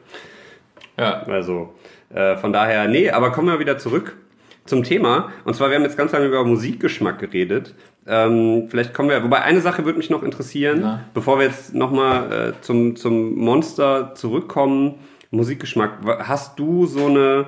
Ja. 0.97 1.23
Also 1.23 1.73
äh, 2.13 2.37
von 2.37 2.53
daher, 2.53 2.87
nee, 2.87 3.09
aber 3.09 3.31
kommen 3.31 3.47
wir 3.47 3.59
wieder 3.59 3.77
zurück 3.77 4.17
zum 4.65 4.83
Thema. 4.83 5.31
Und 5.45 5.55
zwar, 5.55 5.69
wir 5.69 5.75
haben 5.75 5.83
jetzt 5.83 5.97
ganz 5.97 6.11
lange 6.11 6.25
über 6.25 6.43
Musikgeschmack 6.43 7.19
geredet. 7.19 7.73
Ähm, 8.07 8.67
vielleicht 8.69 8.93
kommen 8.93 9.09
wir, 9.09 9.23
wobei 9.23 9.41
eine 9.41 9.61
Sache 9.61 9.85
würde 9.85 9.97
mich 9.97 10.09
noch 10.09 10.23
interessieren, 10.23 10.79
Na. 10.81 11.05
bevor 11.13 11.39
wir 11.39 11.45
jetzt 11.45 11.73
nochmal 11.73 12.31
äh, 12.31 12.61
zum, 12.61 12.95
zum 12.95 13.35
Monster 13.35 14.13
zurückkommen. 14.15 14.95
Musikgeschmack. 15.31 15.99
Hast 16.19 16.57
du 16.57 16.87
so 16.87 17.05
eine 17.05 17.47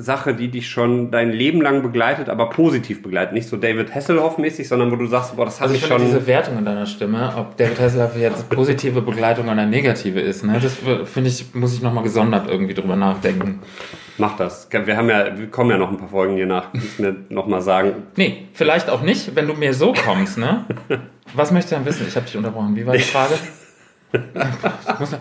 Sache, 0.00 0.34
die 0.34 0.48
dich 0.48 0.68
schon 0.68 1.10
dein 1.10 1.32
Leben 1.32 1.62
lang 1.62 1.82
begleitet, 1.82 2.28
aber 2.28 2.50
positiv 2.50 3.02
begleitet. 3.02 3.32
Nicht 3.32 3.48
so 3.48 3.56
David 3.56 3.94
Hasselhoff-mäßig, 3.94 4.68
sondern 4.68 4.90
wo 4.90 4.96
du 4.96 5.06
sagst, 5.06 5.36
boah, 5.36 5.44
das 5.44 5.60
habe 5.60 5.72
also 5.72 5.74
ich, 5.76 5.82
ich 5.82 5.88
schon. 5.88 6.00
diese 6.00 6.26
Wertung 6.26 6.58
in 6.58 6.64
deiner 6.64 6.86
Stimme, 6.86 7.32
ob 7.36 7.56
David 7.56 7.80
Hasselhoff 7.80 8.16
jetzt 8.16 8.48
positive 8.50 9.00
Begleitung 9.00 9.48
oder 9.48 9.66
negative 9.66 10.20
ist, 10.20 10.44
ne? 10.44 10.58
das 10.60 10.76
finde 11.08 11.30
ich, 11.30 11.54
muss 11.54 11.74
ich 11.74 11.82
nochmal 11.82 12.04
gesondert 12.04 12.48
irgendwie 12.48 12.74
drüber 12.74 12.96
nachdenken. 12.96 13.60
Mach 14.18 14.36
das. 14.36 14.68
Wir 14.70 14.96
haben 14.96 15.10
ja, 15.10 15.38
wir 15.38 15.50
kommen 15.50 15.70
ja 15.70 15.76
noch 15.76 15.90
ein 15.90 15.98
paar 15.98 16.08
Folgen 16.08 16.36
hier 16.36 16.46
nach. 16.46 16.72
Kannst 16.72 16.98
mir 16.98 17.16
nochmal 17.28 17.60
sagen. 17.60 18.04
Nee, 18.16 18.46
vielleicht 18.54 18.88
auch 18.88 19.02
nicht, 19.02 19.34
wenn 19.34 19.46
du 19.46 19.54
mir 19.54 19.74
so 19.74 19.92
kommst, 19.92 20.38
ne? 20.38 20.64
Was 21.34 21.50
möchtest 21.50 21.72
du 21.72 21.76
denn 21.76 21.86
wissen? 21.86 22.06
Ich 22.08 22.16
habe 22.16 22.24
dich 22.24 22.36
unterbrochen. 22.36 22.74
Wie 22.76 22.86
war 22.86 22.94
die 22.94 23.00
Frage? 23.02 23.34
ich 24.12 25.00
muss, 25.00 25.16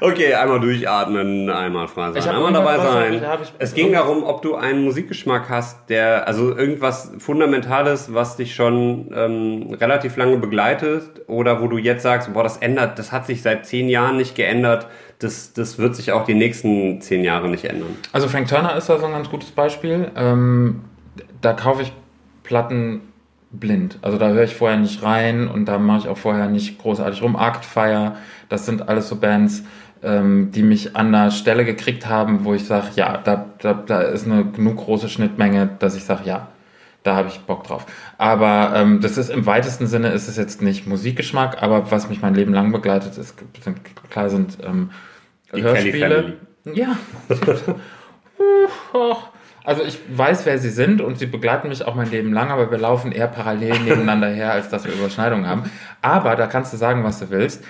Okay, 0.00 0.34
einmal 0.34 0.60
durchatmen, 0.60 1.48
einmal 1.50 1.88
frei 1.88 2.12
sein, 2.12 2.34
einmal 2.34 2.52
dabei 2.52 2.78
sein. 2.78 3.22
es 3.58 3.74
ging 3.74 3.92
darum, 3.92 4.24
ob 4.24 4.42
du 4.42 4.54
einen 4.54 4.84
Musikgeschmack 4.84 5.48
hast, 5.48 5.88
der, 5.90 6.26
also 6.26 6.56
irgendwas 6.56 7.12
Fundamentales, 7.18 8.12
was 8.12 8.36
dich 8.36 8.54
schon 8.54 9.10
ähm, 9.14 9.74
relativ 9.80 10.16
lange 10.16 10.38
begleitet 10.38 11.22
oder 11.26 11.60
wo 11.60 11.68
du 11.68 11.78
jetzt 11.78 12.02
sagst, 12.02 12.32
boah, 12.32 12.42
das 12.42 12.58
ändert, 12.58 12.98
das 12.98 13.12
hat 13.12 13.26
sich 13.26 13.42
seit 13.42 13.66
zehn 13.66 13.88
Jahren 13.88 14.16
nicht 14.16 14.34
geändert, 14.34 14.86
das, 15.18 15.52
das 15.52 15.78
wird 15.78 15.96
sich 15.96 16.12
auch 16.12 16.24
die 16.24 16.34
nächsten 16.34 17.00
zehn 17.00 17.24
Jahre 17.24 17.48
nicht 17.48 17.64
ändern. 17.64 17.96
Also 18.12 18.28
Frank 18.28 18.48
Turner 18.48 18.76
ist 18.76 18.88
da 18.88 18.98
so 18.98 19.06
ein 19.06 19.12
ganz 19.12 19.28
gutes 19.28 19.50
Beispiel. 19.50 20.10
Ähm, 20.16 20.82
da 21.40 21.52
kaufe 21.52 21.82
ich 21.82 21.92
Platten 22.44 23.02
blind. 23.50 23.98
Also 24.02 24.18
da 24.18 24.28
höre 24.28 24.44
ich 24.44 24.54
vorher 24.54 24.78
nicht 24.78 25.02
rein 25.02 25.48
und 25.48 25.66
da 25.66 25.78
mache 25.78 26.00
ich 26.00 26.08
auch 26.08 26.18
vorher 26.18 26.48
nicht 26.48 26.78
großartig 26.78 27.22
rum. 27.22 27.36
Arctfire, 27.36 28.16
das 28.48 28.66
sind 28.66 28.88
alles 28.88 29.08
so 29.08 29.16
Bands, 29.16 29.64
ähm, 30.02 30.50
die 30.52 30.62
mich 30.62 30.96
an 30.96 31.12
der 31.12 31.30
Stelle 31.30 31.64
gekriegt 31.64 32.06
haben, 32.06 32.44
wo 32.44 32.54
ich 32.54 32.64
sage, 32.64 32.88
ja, 32.94 33.18
da, 33.18 33.46
da, 33.58 33.74
da 33.74 34.00
ist 34.02 34.26
eine 34.26 34.44
genug 34.44 34.76
große 34.76 35.08
Schnittmenge, 35.08 35.70
dass 35.78 35.96
ich 35.96 36.04
sage, 36.04 36.22
ja, 36.24 36.48
da 37.02 37.16
habe 37.16 37.28
ich 37.28 37.40
Bock 37.40 37.64
drauf. 37.64 37.86
Aber 38.16 38.72
ähm, 38.74 39.00
das 39.00 39.18
ist 39.18 39.30
im 39.30 39.46
weitesten 39.46 39.86
Sinne 39.86 40.08
ist 40.10 40.28
es 40.28 40.36
jetzt 40.36 40.62
nicht 40.62 40.86
Musikgeschmack, 40.86 41.62
aber 41.62 41.90
was 41.90 42.08
mich 42.08 42.20
mein 42.22 42.34
Leben 42.34 42.52
lang 42.52 42.72
begleitet, 42.72 43.16
ist 43.16 43.34
sind, 43.60 43.80
klar 44.10 44.30
sind 44.30 44.58
ähm, 44.62 44.90
Hörspiele. 45.50 46.34
Ja. 46.64 46.96
also 49.64 49.82
ich 49.84 49.98
weiß, 50.10 50.44
wer 50.44 50.58
sie 50.58 50.70
sind 50.70 51.00
und 51.00 51.18
sie 51.18 51.26
begleiten 51.26 51.68
mich 51.68 51.84
auch 51.84 51.94
mein 51.94 52.10
Leben 52.10 52.32
lang, 52.32 52.50
aber 52.50 52.70
wir 52.70 52.78
laufen 52.78 53.12
eher 53.12 53.28
parallel 53.28 53.78
nebeneinander 53.80 54.28
her, 54.28 54.52
als 54.52 54.68
dass 54.68 54.84
wir 54.84 54.92
Überschneidungen 54.92 55.46
haben. 55.46 55.70
Aber 56.02 56.36
da 56.36 56.46
kannst 56.46 56.72
du 56.72 56.76
sagen, 56.76 57.04
was 57.04 57.20
du 57.20 57.30
willst 57.30 57.64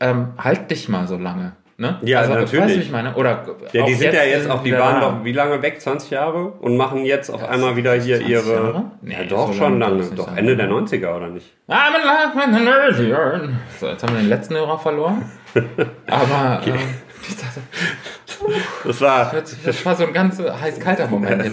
ähm, 0.00 0.28
halt 0.38 0.70
dich 0.70 0.88
mal 0.88 1.06
so 1.06 1.16
lange. 1.16 1.52
Ne? 1.80 1.96
Ja, 2.02 2.20
also, 2.20 2.34
natürlich. 2.34 2.64
Weißt 2.64 2.76
du, 2.76 2.80
ich 2.80 2.90
meine? 2.90 3.14
Oder 3.14 3.44
ja, 3.72 3.86
die 3.86 3.94
sind 3.94 4.12
ja 4.12 4.24
jetzt 4.24 4.50
auch, 4.50 4.64
die 4.64 4.72
waren 4.72 5.00
doch 5.00 5.24
wie 5.24 5.30
lange 5.30 5.62
weg? 5.62 5.80
20 5.80 6.10
Jahre? 6.10 6.48
Und 6.48 6.76
machen 6.76 7.04
jetzt 7.04 7.30
auf 7.30 7.48
einmal 7.48 7.76
wieder 7.76 7.94
hier 7.94 8.20
ihre. 8.20 8.52
Jahre? 8.52 8.84
Nee, 9.00 9.14
ja, 9.14 9.22
doch, 9.22 9.46
so 9.46 9.52
schon 9.52 9.78
lange. 9.78 10.02
Doch, 10.16 10.26
sein. 10.26 10.38
Ende 10.38 10.56
der 10.56 10.68
90er, 10.68 11.14
oder 11.14 11.28
nicht? 11.28 11.54
So, 13.78 13.86
jetzt 13.86 14.02
haben 14.02 14.12
wir 14.14 14.20
den 14.20 14.28
letzten 14.28 14.56
Hörer 14.56 14.76
verloren. 14.76 15.24
Aber. 16.10 16.58
Okay. 16.60 16.70
Ähm, 16.70 16.78
das 18.84 19.00
war, 19.00 19.32
das 19.64 19.86
war 19.86 19.94
so 19.94 20.04
ein 20.04 20.12
ganz 20.12 20.40
heiß-kalter 20.40 21.06
Moment. 21.06 21.44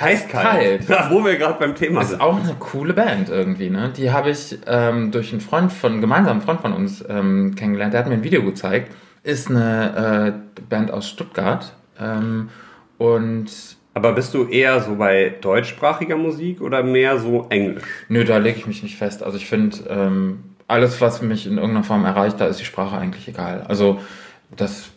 Heiß-kalt. 0.00 0.88
Ja, 0.88 1.08
wo 1.10 1.24
wir 1.24 1.36
gerade 1.36 1.58
beim 1.58 1.74
Thema 1.74 2.04
sind. 2.04 2.16
Ist 2.16 2.20
auch 2.20 2.40
eine 2.40 2.54
coole 2.58 2.94
Band 2.94 3.28
irgendwie, 3.28 3.70
ne? 3.70 3.92
Die 3.96 4.10
habe 4.10 4.30
ich 4.30 4.58
ähm, 4.66 5.10
durch 5.10 5.32
einen 5.32 5.40
Freund 5.40 5.72
von, 5.72 6.00
gemeinsamen 6.00 6.40
Freund 6.40 6.60
von 6.60 6.72
uns 6.72 7.04
ähm, 7.08 7.54
kennengelernt. 7.56 7.94
Der 7.94 8.00
hat 8.00 8.08
mir 8.08 8.14
ein 8.14 8.24
Video 8.24 8.42
gezeigt. 8.44 8.94
ist 9.24 9.48
eine 9.50 10.34
äh, 10.56 10.60
Band 10.68 10.90
aus 10.90 11.08
Stuttgart. 11.08 11.72
Ähm, 12.00 12.48
und 12.98 13.46
Aber 13.94 14.12
bist 14.12 14.34
du 14.34 14.44
eher 14.48 14.80
so 14.80 14.96
bei 14.96 15.34
deutschsprachiger 15.40 16.16
Musik 16.16 16.60
oder 16.60 16.82
mehr 16.82 17.18
so 17.18 17.46
Englisch? 17.50 17.84
nö, 18.08 18.24
da 18.24 18.38
lege 18.38 18.58
ich 18.58 18.66
mich 18.66 18.82
nicht 18.82 18.96
fest. 18.96 19.22
Also 19.22 19.36
ich 19.36 19.46
finde, 19.46 19.78
ähm, 19.88 20.44
alles, 20.68 21.00
was 21.00 21.22
mich 21.22 21.46
in 21.46 21.54
irgendeiner 21.56 21.84
Form 21.84 22.04
erreicht, 22.04 22.40
da 22.40 22.46
ist 22.46 22.60
die 22.60 22.64
Sprache 22.64 22.96
eigentlich 22.98 23.26
egal. 23.26 23.64
Also 23.66 24.00
das, 24.56 24.90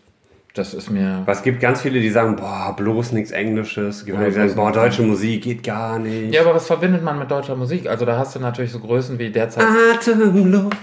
das 0.54 0.74
ist 0.74 0.90
mir. 0.90 1.24
Es 1.28 1.44
gibt 1.44 1.60
ganz 1.62 1.82
viele, 1.82 2.00
die 2.02 2.10
sagen, 2.10 2.36
boah, 2.36 2.74
bloß 2.76 3.14
nichts 3.14 3.32
Englisches. 3.32 3.98
Es 4.00 4.06
gibt 4.06 4.18
Ja, 4.20 4.26
die 4.26 4.32
sagen, 4.32 4.54
boah, 4.56 4.72
deutsche 4.72 5.02
Musik 5.02 5.44
geht 5.44 5.64
gar 5.64 5.98
nicht. 6.00 6.34
Ja, 6.34 6.42
aber 6.42 6.56
was 6.56 6.68
verbindet 6.68 7.04
man 7.04 7.18
mit 7.20 7.32
deutscher 7.32 7.56
Musik? 7.56 7.88
Also 7.88 8.06
da 8.06 8.18
hast 8.18 8.36
du 8.36 8.40
natürlich 8.40 8.72
so 8.72 8.80
Größen 8.80 9.18
wie 9.20 9.30
derzeit. 9.30 9.64
Atemlos 9.94 10.74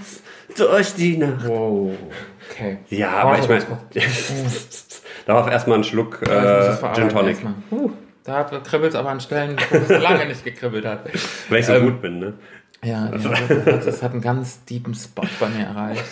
durch 0.57 0.93
die 0.95 1.17
Nacht. 1.17 1.47
Wow. 1.47 1.91
Okay. 2.51 2.77
Ja, 2.89 3.11
aber 3.11 3.37
ich 3.37 3.47
meine, 3.47 3.63
darauf 5.25 5.49
erstmal 5.49 5.75
einen 5.75 5.83
Schluck 5.83 6.21
äh, 6.27 6.75
Gin 6.95 7.09
Tonic, 7.09 7.37
da 8.23 8.43
kribbelt 8.43 8.91
es 8.93 8.95
aber 8.95 9.09
an 9.09 9.19
Stellen, 9.19 9.55
wo 9.69 9.77
es 9.93 10.01
lange 10.01 10.25
nicht 10.27 10.43
gekribbelt 10.43 10.85
hat. 10.85 11.05
weil 11.49 11.59
ich 11.59 11.65
so 11.65 11.73
Ähm, 11.73 11.85
gut 11.85 12.01
bin. 12.01 12.19
Ne? 12.19 12.33
Ja, 12.83 13.11
ja, 13.11 13.77
das 13.77 14.01
hat 14.01 14.13
einen 14.13 14.21
ganz 14.21 14.63
deepen 14.65 14.93
Spot 14.93 15.27
bei 15.39 15.49
mir 15.49 15.65
erreicht. 15.65 16.03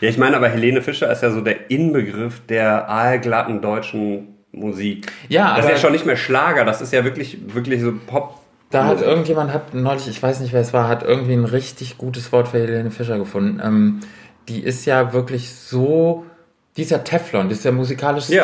Ja, 0.00 0.08
ich 0.08 0.18
meine, 0.18 0.36
aber 0.36 0.48
Helene 0.48 0.82
Fischer 0.82 1.10
ist 1.10 1.22
ja 1.22 1.30
so 1.30 1.40
der 1.40 1.70
Inbegriff 1.70 2.40
der 2.46 2.88
aalglatten 2.88 3.60
deutschen 3.60 4.34
Musik. 4.52 5.12
Ja, 5.28 5.56
das 5.56 5.66
ist 5.66 5.70
ja 5.70 5.76
schon 5.78 5.92
nicht 5.92 6.06
mehr 6.06 6.16
Schlager, 6.16 6.64
das 6.64 6.80
ist 6.80 6.92
ja 6.92 7.04
wirklich, 7.04 7.38
wirklich 7.54 7.82
so 7.82 7.92
Pop. 8.06 8.40
Da 8.70 8.84
hat 8.84 9.00
irgendjemand, 9.00 9.52
hat 9.52 9.72
neulich, 9.72 10.08
ich 10.08 10.22
weiß 10.22 10.40
nicht, 10.40 10.52
wer 10.52 10.60
es 10.60 10.74
war, 10.74 10.88
hat 10.88 11.02
irgendwie 11.02 11.32
ein 11.32 11.44
richtig 11.44 11.96
gutes 11.96 12.32
Wort 12.32 12.48
für 12.48 12.58
Helene 12.58 12.90
Fischer 12.90 13.16
gefunden. 13.16 13.60
Ähm, 13.64 14.00
die 14.48 14.62
ist 14.62 14.84
ja 14.84 15.12
wirklich 15.12 15.50
so, 15.50 16.26
die 16.78 16.82
ist 16.82 16.92
ja 16.92 16.98
Teflon, 16.98 17.48
die 17.48 17.54
ist 17.54 17.64
ja 17.64 17.72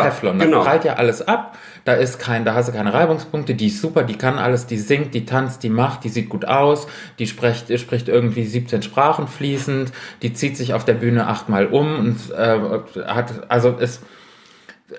Teflon. 0.03 0.41
Da 0.41 0.45
genau. 0.45 0.65
prallt 0.65 0.85
ja 0.85 0.95
alles 0.95 1.23
ab, 1.23 1.57
da 1.85 1.95
ist 1.95 2.19
kein, 2.19 2.45
da 2.45 2.55
hast 2.55 2.69
du 2.69 2.73
keine 2.73 2.93
Reibungspunkte, 2.93 3.55
die 3.55 3.69
ist 3.69 3.81
super, 3.81 4.03
die 4.03 4.19
kann 4.19 4.39
alles, 4.39 4.67
die 4.67 4.77
singt, 4.77 5.15
die 5.15 5.25
tanzt, 5.25 5.63
die 5.63 5.69
macht, 5.69 6.03
die 6.03 6.09
sieht 6.09 6.31
gut 6.31 6.45
aus, 6.45 6.89
die 7.21 7.29
spricht, 7.29 7.79
spricht 7.79 8.09
irgendwie 8.09 8.45
17 8.45 8.83
Sprachen 8.83 9.29
fließend, 9.29 9.93
die 10.23 10.33
zieht 10.33 10.57
sich 10.57 10.75
auf 10.75 10.85
der 10.85 10.95
Bühne 10.95 11.29
achtmal 11.29 11.67
um 11.67 11.97
und 11.97 12.17
äh, 12.33 12.59
hat, 13.07 13.49
also 13.49 13.71
ist, 13.71 14.03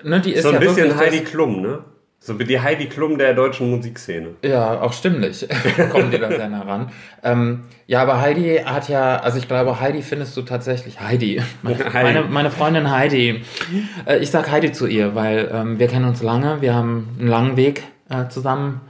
ne, 0.02 0.18
die 0.20 0.32
ist 0.32 0.44
So 0.44 0.48
ein 0.48 0.54
ja 0.54 0.60
bisschen 0.60 0.96
Heidi 0.96 1.20
Klum, 1.20 1.60
ne? 1.60 1.84
So 2.26 2.40
wie 2.40 2.44
die 2.44 2.58
Heidi 2.58 2.86
Klum 2.86 3.18
der 3.18 3.34
deutschen 3.34 3.70
Musikszene. 3.70 4.30
Ja, 4.42 4.80
auch 4.80 4.92
stimmlich. 4.92 5.46
Kommen 5.92 6.10
die 6.10 6.18
da 6.18 6.28
sehr 6.28 6.48
nah 6.48 6.62
ran. 6.62 6.90
Ähm, 7.22 7.60
ja, 7.86 8.02
aber 8.02 8.20
Heidi 8.20 8.62
hat 8.64 8.88
ja, 8.88 9.18
also 9.18 9.38
ich 9.38 9.46
glaube, 9.46 9.78
Heidi 9.78 10.02
findest 10.02 10.36
du 10.36 10.42
tatsächlich, 10.42 11.00
Heidi, 11.00 11.40
meine, 11.62 11.84
Heidi. 11.84 12.02
meine, 12.02 12.22
meine 12.22 12.50
Freundin 12.50 12.90
Heidi. 12.90 13.42
Äh, 14.06 14.18
ich 14.18 14.32
sag 14.32 14.50
Heidi 14.50 14.72
zu 14.72 14.88
ihr, 14.88 15.14
weil 15.14 15.48
ähm, 15.52 15.78
wir 15.78 15.86
kennen 15.86 16.04
uns 16.04 16.20
lange, 16.20 16.60
wir 16.62 16.74
haben 16.74 17.16
einen 17.16 17.28
langen 17.28 17.56
Weg 17.56 17.84
äh, 18.10 18.26
zusammen 18.28 18.80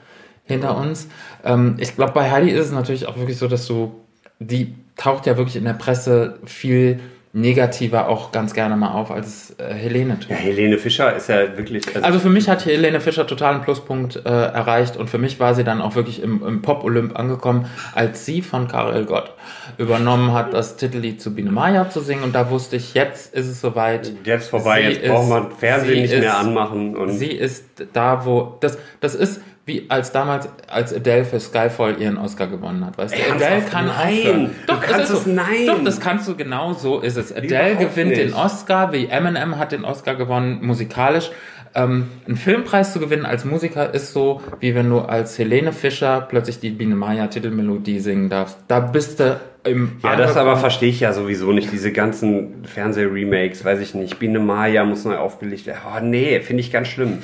hinter 0.45 0.75
uns. 0.75 1.07
Ähm, 1.45 1.77
ich 1.79 1.95
glaube, 1.95 2.13
bei 2.13 2.31
Heidi 2.31 2.51
ist 2.51 2.65
es 2.65 2.73
natürlich 2.73 3.07
auch 3.07 3.19
wirklich 3.19 3.37
so, 3.37 3.49
dass 3.49 3.67
du, 3.67 4.01
die 4.39 4.75
taucht 4.97 5.27
ja 5.27 5.37
wirklich 5.37 5.57
in 5.57 5.65
der 5.65 5.75
Presse 5.75 6.39
viel 6.47 7.01
negativer 7.37 8.09
auch 8.09 8.33
ganz 8.33 8.55
gerne 8.55 8.77
mal 8.77 8.93
auf, 8.93 9.11
als 9.11 9.55
äh, 9.59 9.75
Helene 9.75 10.19
tut. 10.19 10.31
Ja, 10.31 10.37
Helene 10.37 10.79
Fischer 10.79 11.15
ist 11.15 11.29
ja 11.29 11.55
wirklich. 11.59 11.85
Also 12.03 12.19
für 12.19 12.31
mich 12.31 12.49
hat 12.49 12.65
Helene 12.65 12.99
Fischer 12.99 13.27
total 13.27 13.55
einen 13.57 13.63
Pluspunkt 13.63 14.17
äh, 14.17 14.21
erreicht 14.29 14.97
und 14.97 15.11
für 15.11 15.19
mich 15.19 15.39
war 15.39 15.55
sie 15.55 15.63
dann 15.63 15.83
auch 15.83 15.95
wirklich 15.97 16.23
im, 16.23 16.43
im 16.47 16.63
Pop-Olymp 16.63 17.19
angekommen, 17.19 17.67
als 17.95 18.25
sie 18.25 18.41
von 18.41 18.69
Karel 18.69 19.05
Gott 19.05 19.35
übernommen 19.77 20.33
hat, 20.33 20.55
das 20.55 20.77
Titellied 20.79 21.21
zu 21.21 21.35
Biene 21.35 21.51
Maya 21.53 21.91
zu 21.91 22.01
singen 22.01 22.23
und 22.23 22.35
da 22.35 22.49
wusste 22.49 22.77
ich, 22.77 22.95
jetzt 22.95 23.35
ist 23.35 23.47
es 23.49 23.61
soweit. 23.61 24.11
jetzt 24.25 24.49
vorbei, 24.49 24.83
Sie 24.83 24.89
jetzt 25.01 25.07
braucht 25.07 25.25
ist- 25.25 25.29
man 25.29 25.51
Fernsehen 25.51 26.01
nicht 26.03 26.13
ist- 26.15 26.21
mehr 26.21 26.39
anmachen. 26.39 26.97
Und 26.97 27.11
Sie 27.11 27.27
ist 27.33 27.67
da, 27.93 28.25
wo 28.25 28.57
das 28.61 28.79
das 29.01 29.15
ist 29.15 29.43
wie 29.67 29.85
als 29.89 30.13
damals 30.13 30.49
als 30.69 30.95
Adele 30.95 31.25
für 31.25 31.41
Skyfall 31.41 32.01
ihren 32.01 32.17
Oscar 32.19 32.47
gewonnen 32.47 32.87
hat, 32.87 32.97
weißt 32.97 33.15
du? 33.15 33.33
Adele 33.35 33.63
kann 33.69 33.87
Nein. 33.87 34.19
aufhören. 34.19 34.51
Du 34.67 34.73
Doch, 34.73 34.81
kannst 34.81 35.11
es 35.13 35.25
so. 35.25 35.31
nein. 35.31 35.67
Doch, 35.67 35.83
das 35.85 36.01
kannst 36.01 36.29
du 36.29 36.37
genau 36.37 36.73
so 36.73 37.01
ist 37.01 37.17
es. 37.17 37.33
Adele 37.35 37.73
Überhaupt 37.73 37.95
gewinnt 37.97 38.17
den 38.17 38.27
nicht. 38.29 38.37
Oscar, 38.39 38.93
wie 38.93 39.07
Eminem 39.07 39.59
hat 39.59 39.73
den 39.73 39.85
Oscar 39.85 40.15
gewonnen 40.15 40.61
musikalisch. 40.65 41.31
Ähm, 41.75 42.09
einen 42.27 42.37
Filmpreis 42.37 42.93
zu 42.93 43.01
gewinnen 43.01 43.27
als 43.27 43.45
Musiker 43.45 43.93
ist 43.93 44.13
so, 44.15 44.41
wie 44.61 44.75
wenn 44.75 44.89
du 44.89 45.01
als 45.01 45.37
Helene 45.39 45.73
Fischer 45.73 46.23
plötzlich 46.23 46.59
die 46.61 46.71
Biene 46.71 46.95
Maya 46.95 47.27
Titelmelodie 47.27 47.99
singen 47.99 48.31
darfst. 48.31 48.57
Da 48.69 48.81
bist 48.81 49.21
du 49.21 49.39
im 49.67 49.93
ja, 50.03 50.17
das 50.17 50.37
aber 50.37 50.57
verstehe 50.57 50.89
ich 50.89 51.01
ja 51.01 51.13
sowieso 51.13 51.53
nicht. 51.53 51.73
Diese 51.73 51.93
ganzen 51.93 52.65
Fernseh-Remakes, 52.65 53.65
weiß 53.65 53.81
ich 53.81 53.95
nicht. 53.95 54.19
Biene 54.19 54.39
Maya 54.39 54.85
muss 54.85 55.05
neu 55.05 55.17
aufgelegt 55.17 55.67
werden. 55.67 55.81
Oh 55.87 56.01
nee, 56.01 56.41
finde 56.41 56.61
ich 56.63 56.73
ganz 56.73 56.89
schlimm. 56.89 57.19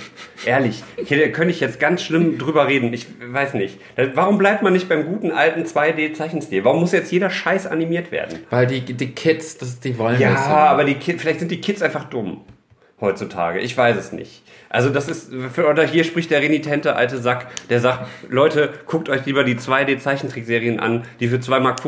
Ehrlich. 0.44 0.82
Hier 1.04 1.30
könnte 1.32 1.52
ich 1.52 1.60
jetzt 1.60 1.80
ganz 1.80 2.02
schlimm 2.02 2.38
drüber 2.38 2.66
reden. 2.68 2.92
Ich 2.92 3.06
weiß 3.24 3.54
nicht. 3.54 3.78
Warum 4.14 4.38
bleibt 4.38 4.62
man 4.62 4.72
nicht 4.72 4.88
beim 4.88 5.06
guten 5.06 5.30
alten 5.30 5.62
2D-Zeichenstil? 5.62 6.64
Warum 6.64 6.80
muss 6.80 6.92
jetzt 6.92 7.12
jeder 7.12 7.30
Scheiß 7.30 7.66
animiert 7.66 8.12
werden? 8.12 8.40
Weil 8.50 8.66
die, 8.66 8.80
die 8.80 9.10
Kids, 9.12 9.58
das, 9.58 9.80
die 9.80 9.96
wollen 9.98 10.20
Ja, 10.20 10.32
das 10.32 10.44
so. 10.46 10.50
aber 10.50 10.84
die 10.84 10.94
Kids, 10.94 11.22
vielleicht 11.22 11.40
sind 11.40 11.50
die 11.50 11.60
Kids 11.60 11.82
einfach 11.82 12.04
dumm 12.04 12.42
heutzutage. 13.00 13.58
Ich 13.60 13.76
weiß 13.76 13.96
es 13.96 14.12
nicht. 14.12 14.41
Also 14.72 14.88
das 14.88 15.06
ist, 15.08 15.30
oder 15.58 15.84
hier 15.84 16.02
spricht 16.02 16.30
der 16.30 16.40
renitente 16.40 16.96
alte 16.96 17.18
Sack, 17.18 17.46
der 17.68 17.78
sagt, 17.80 18.06
Leute, 18.30 18.70
guckt 18.86 19.10
euch 19.10 19.26
lieber 19.26 19.44
die 19.44 19.56
2D-Zeichentrickserien 19.56 20.80
an, 20.80 21.02
die 21.20 21.28
für 21.28 21.36
2,50 21.36 21.60
Mark 21.60 21.80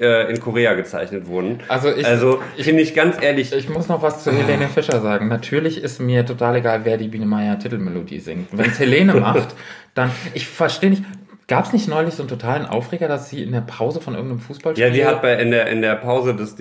äh, 0.00 0.30
in 0.30 0.40
Korea 0.40 0.72
gezeichnet 0.74 1.26
wurden. 1.26 1.58
Also 1.68 1.94
ich- 1.94 2.06
also 2.06 2.40
finde 2.58 2.82
ich 2.82 2.94
ganz 2.94 3.16
ehrlich, 3.22 3.52
Ich 3.52 3.68
muss 3.68 3.88
noch 3.88 4.02
was 4.02 4.24
zu 4.24 4.32
Helene 4.32 4.68
Fischer 4.74 5.00
sagen. 5.00 5.28
Natürlich 5.28 5.82
ist 5.82 6.00
mir 6.00 6.24
total 6.24 6.56
egal, 6.56 6.80
wer 6.84 6.96
die 6.96 7.08
Biene 7.08 7.26
Meier 7.26 7.58
Titelmelodie 7.58 8.20
singt. 8.20 8.48
Wenn 8.52 8.70
es 8.70 8.78
Helene 8.78 9.14
macht, 9.14 9.54
dann. 9.94 10.10
Ich 10.34 10.46
verstehe 10.48 10.90
nicht. 10.90 11.02
Gab 11.50 11.64
es 11.66 11.72
nicht 11.72 11.88
neulich 11.88 12.14
so 12.14 12.22
einen 12.22 12.28
totalen 12.30 12.64
Aufreger, 12.64 13.08
dass 13.08 13.28
sie 13.28 13.42
in 13.42 13.50
der 13.50 13.60
Pause 13.60 14.00
von 14.00 14.14
irgendeinem 14.14 14.38
Fußballspiel. 14.38 14.86
ja, 14.86 14.90
die 14.92 15.04
hat 15.04 15.20
bei, 15.20 15.34
in, 15.34 15.50
der, 15.50 15.66
in 15.66 15.82
der 15.82 15.96
Pause 15.96 16.34
des 16.34 16.54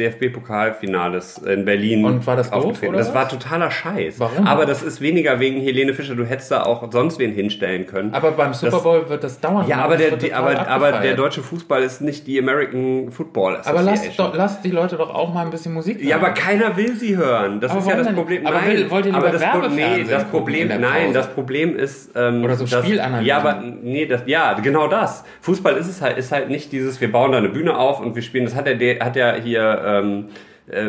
DFB-Pokalfinales 0.53 1.37
in 1.45 1.63
Berlin 1.65 2.05
Und 2.05 2.25
war 2.27 2.35
das 2.35 2.49
doof, 2.49 2.81
oder 2.83 2.97
Das 2.97 3.09
was? 3.09 3.13
war 3.15 3.29
totaler 3.29 3.71
Scheiß. 3.71 4.19
Warum? 4.19 4.47
Aber 4.47 4.65
das 4.65 4.81
ist 4.83 4.99
weniger 5.01 5.39
wegen 5.39 5.61
Helene 5.61 5.93
Fischer. 5.93 6.15
Du 6.15 6.25
hättest 6.25 6.51
da 6.51 6.63
auch 6.63 6.91
sonst 6.91 7.19
wen 7.19 7.31
hinstellen 7.31 7.85
können. 7.85 8.13
Aber 8.13 8.31
beim 8.31 8.53
Super 8.53 8.79
Bowl 8.79 9.09
wird 9.09 9.23
das 9.23 9.39
dauern. 9.39 9.67
ja, 9.67 9.77
aber 9.77 9.97
der, 9.97 10.15
die, 10.17 10.33
aber, 10.33 10.67
aber 10.67 10.91
der 10.99 11.15
deutsche 11.15 11.41
Fußball 11.41 11.83
ist 11.83 12.01
nicht 12.01 12.27
die 12.27 12.39
American 12.39 13.11
Football 13.11 13.57
Aber 13.65 13.81
lass, 13.81 13.99
Association. 13.99 14.27
doch, 14.31 14.35
lass 14.37 14.61
die 14.61 14.71
Leute 14.71 14.97
doch 14.97 15.13
auch 15.13 15.33
mal 15.33 15.43
ein 15.45 15.51
bisschen 15.51 15.73
Musik 15.73 16.01
Ja, 16.03 16.15
hören. 16.17 16.25
aber 16.25 16.33
keiner 16.33 16.75
will 16.77 16.95
sie 16.95 17.15
hören. 17.15 17.59
Das 17.59 17.71
Aber 17.71 17.81
ist 17.81 17.87
ja 17.87 17.95
das 17.95 18.07
denn 18.07 18.15
Problem. 18.15 18.45
Aber 18.47 18.57
nein, 18.59 18.71
will- 18.77 18.89
wollt 18.91 19.05
ihr 19.05 19.13
aber 19.15 19.29
das, 19.29 19.43
Pro- 19.43 19.67
nee, 19.67 20.03
das 20.09 20.23
Problem, 20.25 20.67
nein, 20.67 21.13
das 21.13 21.27
Problem 21.27 21.75
ist 21.75 22.11
ähm, 22.15 22.43
Oder 22.43 22.55
so 22.55 22.65
Spielanalysen. 22.65 23.25
Ja, 23.25 23.37
aber 23.37 23.61
nee, 23.61 24.05
das, 24.05 24.23
ja, 24.25 24.53
genau 24.53 24.78
das. 24.87 25.23
Fußball 25.41 25.75
ist 25.75 25.87
es 25.87 26.01
halt, 26.01 26.17
ist 26.17 26.31
halt 26.31 26.49
nicht 26.49 26.71
dieses, 26.71 27.01
wir 27.01 27.11
bauen 27.11 27.31
da 27.31 27.37
eine 27.37 27.49
Bühne 27.49 27.77
auf 27.77 27.99
und 27.99 28.15
wir 28.15 28.21
spielen. 28.21 28.45
Das 28.45 28.55
hat 28.55 28.67
der, 28.67 28.99
hat 28.99 29.15
ja 29.15 29.35
hier 29.35 29.81
ähm, 29.85 30.29
äh, 30.29 30.31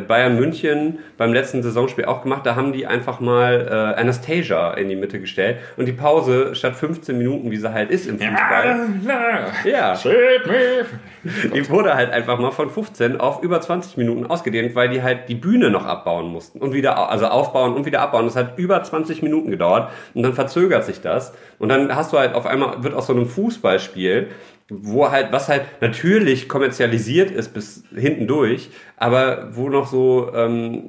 Bayern 0.07 0.37
München 0.37 0.99
beim 1.17 1.33
letzten 1.33 1.63
Saisonspiel 1.63 2.05
auch 2.05 2.23
gemacht. 2.23 2.45
Da 2.45 2.55
haben 2.57 2.73
die 2.73 2.87
einfach 2.87 3.21
mal 3.21 3.67
äh, 3.69 4.01
Anastasia 4.01 4.75
in 4.75 4.89
die 4.89 4.97
Mitte 4.97 5.21
gestellt 5.21 5.59
und 5.77 5.87
die 5.87 5.93
Pause 5.93 6.55
statt 6.55 6.77
15 6.77 7.17
Minuten, 7.17 7.51
wie 7.51 7.57
sie 7.57 7.73
halt 7.73 7.91
ist 7.91 8.07
im 8.07 8.19
Fußball. 8.19 8.89
Ja. 9.65 9.95
Die 11.55 11.69
wurde 11.69 11.95
halt 11.95 12.11
einfach 12.11 12.39
mal 12.39 12.51
von 12.51 12.71
15 12.71 13.21
auf 13.21 13.43
über 13.43 13.61
20 13.61 13.97
Minuten 13.99 14.27
ausgedehnt, 14.27 14.75
weil 14.75 14.89
die 14.89 15.03
halt 15.03 15.29
die 15.29 15.35
Bühne 15.35 15.71
noch 15.71 15.85
abbauen 15.85 16.29
mussten 16.29 16.61
und 16.61 16.73
wieder, 16.73 17.11
also 17.11 17.27
aufbauen 17.27 17.75
und 17.75 17.85
wieder 17.85 18.01
abbauen. 18.01 18.25
Das 18.25 18.37
hat 18.37 18.59
über 18.59 18.83
20 18.83 19.23
Minuten 19.23 19.51
gedauert 19.51 19.91
und 20.15 20.23
dann 20.23 20.33
verzögert 20.33 20.85
sich 20.85 21.01
das 21.01 21.35
und 21.59 21.69
dann 21.69 21.95
hast 21.95 22.13
du 22.13 22.19
halt 22.19 22.35
auf 22.35 22.47
einmal, 22.47 22.83
wird 22.83 22.95
aus 22.95 23.07
so 23.07 23.13
einem 23.13 23.27
Fußballspiel, 23.27 24.29
wo 24.71 25.11
halt, 25.11 25.33
was 25.33 25.49
halt 25.49 25.63
natürlich 25.81 26.49
kommerzialisiert 26.49 27.31
ist 27.31 27.53
bis 27.53 27.83
hinten 27.95 28.27
durch, 28.27 28.71
aber 28.97 29.51
wo 29.53 29.69
noch 29.69 29.87
so 29.87 30.33
ähm, 30.35 30.85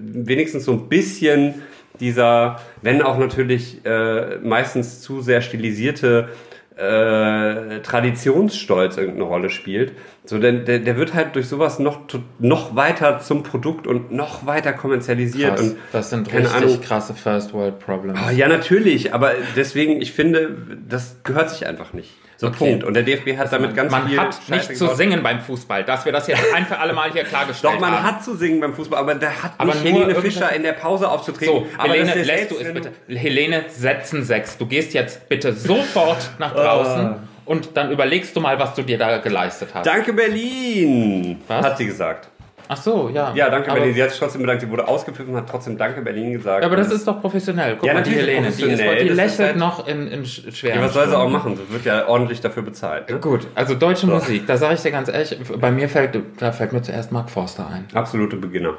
wenigstens 0.00 0.64
so 0.64 0.72
ein 0.72 0.88
bisschen 0.88 1.62
dieser, 2.00 2.60
wenn 2.82 3.02
auch 3.02 3.18
natürlich 3.18 3.84
äh, 3.84 4.38
meistens 4.38 5.00
zu 5.00 5.20
sehr 5.20 5.40
stilisierte 5.42 6.28
äh, 6.76 7.80
Traditionsstolz 7.80 8.98
irgendeine 8.98 9.24
Rolle 9.24 9.50
spielt. 9.50 9.92
So, 10.24 10.38
der, 10.38 10.52
der, 10.52 10.80
der 10.80 10.96
wird 10.98 11.14
halt 11.14 11.34
durch 11.34 11.48
sowas 11.48 11.78
noch, 11.78 12.00
noch 12.38 12.76
weiter 12.76 13.20
zum 13.20 13.42
Produkt 13.42 13.86
und 13.86 14.12
noch 14.12 14.44
weiter 14.46 14.74
kommerzialisiert. 14.74 15.56
Krass, 15.56 15.60
Und 15.60 15.76
das 15.92 16.10
sind 16.10 16.32
richtig 16.32 16.54
Ahnung. 16.54 16.80
krasse 16.82 17.14
First 17.14 17.54
World 17.54 17.78
Problems. 17.78 18.18
Ah, 18.22 18.30
ja, 18.30 18.48
natürlich, 18.48 19.14
aber 19.14 19.32
deswegen, 19.56 20.02
ich 20.02 20.12
finde, 20.12 20.54
das 20.86 21.22
gehört 21.24 21.48
sich 21.50 21.66
einfach 21.66 21.94
nicht. 21.94 22.10
So 22.38 22.48
Okay. 22.48 22.56
Punkt. 22.58 22.84
Und 22.84 22.94
der 22.94 23.02
DFB 23.02 23.36
hat 23.38 23.50
damit 23.52 23.74
ganz 23.74 23.90
man 23.90 24.08
viel 24.08 24.18
hat 24.20 24.34
Scheiße 24.34 24.50
nicht 24.52 24.76
zu 24.78 24.84
gebaut. 24.84 24.96
singen 24.98 25.22
beim 25.22 25.40
Fußball, 25.40 25.84
dass 25.84 26.04
wir 26.04 26.12
das 26.12 26.26
jetzt 26.26 26.42
ein 26.54 26.66
für 26.66 26.78
alle 26.78 26.92
Mal 26.92 27.10
hier 27.12 27.24
klargestellt 27.24 27.74
Doch, 27.74 27.80
man 27.80 27.92
haben. 27.92 28.02
hat 28.04 28.24
zu 28.24 28.36
singen 28.36 28.60
beim 28.60 28.74
Fußball, 28.74 28.98
aber 28.98 29.14
da 29.14 29.30
hat 29.30 29.52
Aber 29.56 29.72
nicht 29.74 29.84
Helene 29.84 30.14
Fischer 30.16 30.52
in 30.52 30.62
der 30.62 30.72
Pause 30.74 31.08
aufzutreten. 31.08 31.54
So, 31.54 31.66
aber 31.78 31.92
Helene, 31.94 32.08
das 32.10 32.16
ist 32.16 32.26
lässt 32.26 32.50
du 32.50 32.58
es 32.58 32.74
bitte. 32.74 32.92
Helene, 33.08 33.64
setzen 33.68 34.22
sechs. 34.24 34.58
Du 34.58 34.66
gehst 34.66 34.92
jetzt 34.92 35.28
bitte 35.28 35.52
sofort 35.54 36.30
nach 36.38 36.52
draußen 36.54 37.06
Ah. 37.06 37.20
und 37.46 37.76
dann 37.76 37.90
überlegst 37.90 38.36
du 38.36 38.40
mal, 38.40 38.58
was 38.58 38.74
du 38.74 38.82
dir 38.82 38.98
da 38.98 39.16
geleistet 39.18 39.70
hast. 39.72 39.86
Danke 39.86 40.12
Berlin, 40.12 41.40
Was? 41.48 41.64
hat 41.64 41.78
sie 41.78 41.86
gesagt. 41.86 42.28
Ach 42.68 42.76
so, 42.76 43.08
ja. 43.08 43.32
Ja, 43.34 43.48
danke 43.50 43.70
aber, 43.70 43.78
Berlin. 43.80 43.94
Sie 43.94 44.02
hat 44.02 44.10
sich 44.10 44.18
trotzdem 44.18 44.40
bedankt. 44.42 44.62
Sie 44.62 44.70
wurde 44.70 44.86
ausgepfiffen, 44.88 45.36
hat 45.36 45.48
trotzdem 45.48 45.76
Danke 45.78 46.02
Berlin 46.02 46.32
gesagt. 46.32 46.64
Aber 46.64 46.76
das 46.76 46.88
Und- 46.88 46.94
ist 46.96 47.06
doch 47.06 47.20
professionell. 47.20 47.76
Guck 47.76 47.86
Ja, 47.86 47.94
mal, 47.94 48.02
die 48.02 48.10
natürlich 48.10 48.28
Helene, 48.28 48.46
die, 48.46 48.52
ist, 48.52 48.60
professionell. 48.60 49.02
die 49.04 49.08
ist 49.10 49.16
lächelt 49.16 49.48
halt- 49.48 49.56
noch 49.56 49.86
in, 49.86 50.06
in 50.08 50.24
sch- 50.24 50.54
schweren 50.54 50.80
ja, 50.80 50.84
was 50.86 50.94
soll 50.94 51.08
sie 51.08 51.16
auch 51.16 51.28
machen? 51.28 51.56
Sie 51.56 51.72
wird 51.72 51.84
ja 51.84 52.06
ordentlich 52.08 52.40
dafür 52.40 52.62
bezahlt. 52.62 53.08
Ne? 53.10 53.18
Gut, 53.20 53.46
also 53.54 53.74
deutsche 53.74 54.06
So. 54.06 54.12
Musik, 54.12 54.46
da 54.46 54.56
sage 54.56 54.74
ich 54.74 54.80
dir 54.82 54.90
ganz 54.90 55.08
ehrlich, 55.08 55.38
bei 55.60 55.70
mir 55.70 55.88
fällt, 55.88 56.18
da 56.38 56.52
fällt 56.52 56.72
mir 56.72 56.82
zuerst 56.82 57.12
Mark 57.12 57.30
Forster 57.30 57.68
ein. 57.68 57.86
Absolute 57.94 58.36
Beginner. 58.36 58.74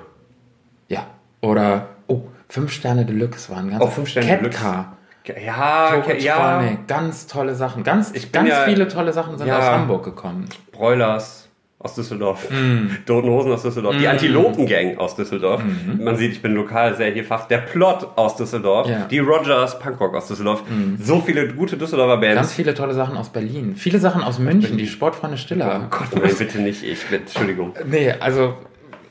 Ja. 0.89 1.07
Oder, 1.41 1.87
oh, 2.07 2.21
5 2.49 2.71
Sterne 2.71 3.05
Deluxe 3.05 3.49
waren 3.53 3.69
ganz 3.69 3.83
Oh, 3.83 3.87
fünf 3.87 4.09
Sterne 4.09 4.27
Cat 4.27 4.39
Deluxe. 4.41 4.59
Car, 4.59 4.97
Ja, 5.45 5.93
okay, 5.97 6.19
ja. 6.21 6.63
Ganz 6.87 7.27
tolle 7.27 7.53
Sachen. 7.55 7.83
Ganz, 7.83 8.13
ganz 8.31 8.49
ja- 8.49 8.61
viele 8.63 8.87
tolle 8.87 9.11
Sachen 9.11 9.37
sind 9.37 9.47
Ja. 9.47 9.59
aus 9.59 9.65
Hamburg 9.65 10.05
gekommen. 10.05 10.45
Broilers 10.71 11.46
aus 11.79 11.93
Düsseldorf. 11.93 12.49
Mm. 12.49 13.05
Toten 13.05 13.29
Hosen 13.29 13.51
aus 13.51 13.61
Düsseldorf. 13.61 13.97
Die 13.97 14.07
Antilopen-Gang 14.07 14.97
aus 14.97 15.15
Düsseldorf. 15.15 15.61
Man 15.99 16.15
sieht, 16.17 16.31
ich 16.31 16.41
bin 16.41 16.53
lokal 16.53 16.95
sehr 16.95 17.11
hier 17.11 17.23
fast. 17.23 17.51
Der 17.51 17.59
Plot 17.59 18.07
aus 18.15 18.35
Düsseldorf. 18.35 18.87
Mm. 18.87 18.91
Ja. 18.91 18.99
Mm. 18.99 19.07
Die 19.09 19.19
Rogers 19.19 19.77
Punkrock 19.79 20.15
aus 20.15 20.27
Düsseldorf. 20.27 20.63
So 20.99 21.21
viele 21.21 21.47
gute 21.53 21.77
Düsseldorfer 21.77 22.17
Bands. 22.17 22.35
Ganz 22.35 22.53
viele 22.53 22.73
tolle 22.73 22.93
Sachen 22.93 23.15
aus 23.15 23.29
Berlin. 23.29 23.75
Viele 23.75 23.99
Sachen 23.99 24.23
aus 24.23 24.39
München, 24.39 24.77
die 24.77 24.87
Sportfreunde 24.87 25.37
Stiller. 25.37 25.83
Oh 25.85 25.89
Gott, 25.89 26.21
nein, 26.21 26.33
bitte 26.37 26.59
nicht 26.59 26.83
ich. 26.83 27.05
Bitte, 27.05 27.23
Entschuldigung. 27.23 27.73
Nee, 27.85 28.11
also 28.19 28.55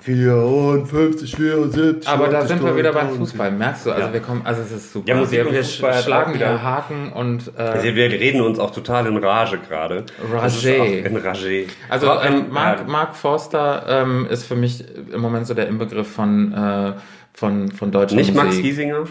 54, 0.07 1.34
74. 1.34 2.09
Aber 2.09 2.28
da 2.28 2.46
sind 2.46 2.62
wir 2.64 2.76
wieder 2.76 2.92
beim 2.92 3.07
90. 3.09 3.18
Fußball, 3.18 3.50
merkst 3.50 3.86
du? 3.86 3.90
Also 3.90 4.07
Ja. 4.07 4.12
wir 4.12 4.20
kommen, 4.20 4.42
also 4.44 4.62
es 4.62 4.70
ist 4.70 4.92
super. 4.92 5.09
Ja, 5.09 5.16
Musik 5.16 5.44
wir 5.44 5.52
wir 5.52 5.64
schlagen 5.64 6.34
wieder- 6.34 6.62
Haken 6.62 7.12
und 7.12 7.50
Also 7.57 7.88
äh, 7.88 7.94
wir 7.96 8.11
reden 8.12 8.40
uns 8.40 8.61
auch 8.61 8.70
total 8.70 9.07
in 9.07 9.16
Rage 9.16 9.59
gerade. 9.68 10.04
Rage. 10.32 10.70
In 11.04 11.16
Rage. 11.16 11.66
also 11.88 12.07
ähm, 12.24 12.46
Mark, 12.50 12.86
Mark 12.86 13.16
Forster 13.16 13.84
ähm, 13.88 14.26
ist 14.30 14.44
für 14.44 14.54
mich 14.57 14.84
im 15.12 15.20
Moment 15.20 15.48
so 15.48 15.54
der 15.54 15.66
Inbegriff 15.66 16.09
von 16.09 16.52
äh, 16.52 16.92
von 17.32 17.70
von 17.72 17.90
deutscher 17.90 18.14
nicht 18.16 18.32
Musik. 18.32 18.44
Max 18.50 18.62
Giesinger. 18.62 19.04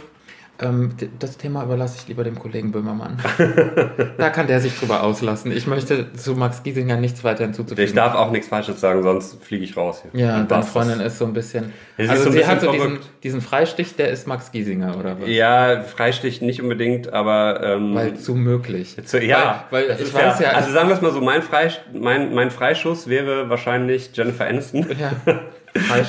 Ähm, 0.62 0.92
das 1.20 1.38
Thema 1.38 1.64
überlasse 1.64 1.98
ich 2.02 2.08
lieber 2.08 2.24
dem 2.24 2.40
Kollegen 2.40 2.72
Böhmermann. 2.72 3.18
da 4.18 4.30
kann 4.30 4.48
der 4.48 4.62
sich 4.62 4.78
drüber 4.80 5.04
auslassen. 5.04 5.52
Ich 5.52 5.68
möchte 5.68 6.14
zu 6.14 6.34
Max 6.36 6.64
Giesinger 6.64 6.96
nichts 6.98 7.24
weiter 7.26 7.44
hinzuzufügen. 7.44 7.84
Ich 7.84 7.94
darf 7.94 8.16
auch 8.16 8.32
nichts 8.32 8.48
Falsches 8.48 8.80
sagen, 8.80 9.04
sonst 9.04 9.44
fliege 9.44 9.66
ich 9.66 9.76
raus 9.76 10.04
hier. 10.12 10.22
ja, 10.26 10.40
Und 10.40 10.50
deine 10.52 10.64
Freundin 10.64 11.02
ist- 11.02 11.18
so 11.18 11.26
ein 11.26 11.34
bisschen. 11.34 11.74
Ja, 11.98 12.10
also 12.12 12.24
so 12.24 12.30
ein 12.30 12.32
sie 12.34 12.38
bisschen 12.40 12.52
hat 12.54 12.62
so 12.62 12.72
diesen, 12.72 13.00
diesen 13.24 13.42
Freistich, 13.42 13.96
der 13.98 14.10
ist 14.10 14.28
Max 14.28 14.52
Giesinger, 14.52 14.98
oder 14.98 15.20
was? 15.20 15.28
Ja, 15.30 15.82
Freistich 15.82 16.42
nicht 16.42 16.62
unbedingt, 16.62 17.12
aber. 17.12 17.62
Ähm, 17.62 17.94
Weil 17.96 18.14
zu 18.16 18.36
möglich. 18.36 18.96
Zu, 19.06 19.22
ja, 19.22 19.66
weil, 19.72 19.90
weil 19.90 20.02
ich 20.02 20.14
weiß 20.14 20.40
ja, 20.40 20.52
Also 20.52 20.72
sagen 20.72 20.88
wir 20.88 20.96
es 20.96 21.02
mal 21.02 21.12
so, 21.12 21.20
mein, 21.22 21.42
Freis 21.42 21.80
mein, 21.94 22.34
mein 22.34 22.50
Freischuss 22.52 23.08
wäre 23.08 23.50
wahrscheinlich 23.50 24.12
Jennifer 24.14 24.46
Aniston. 24.48 24.86
ja. 24.98 25.12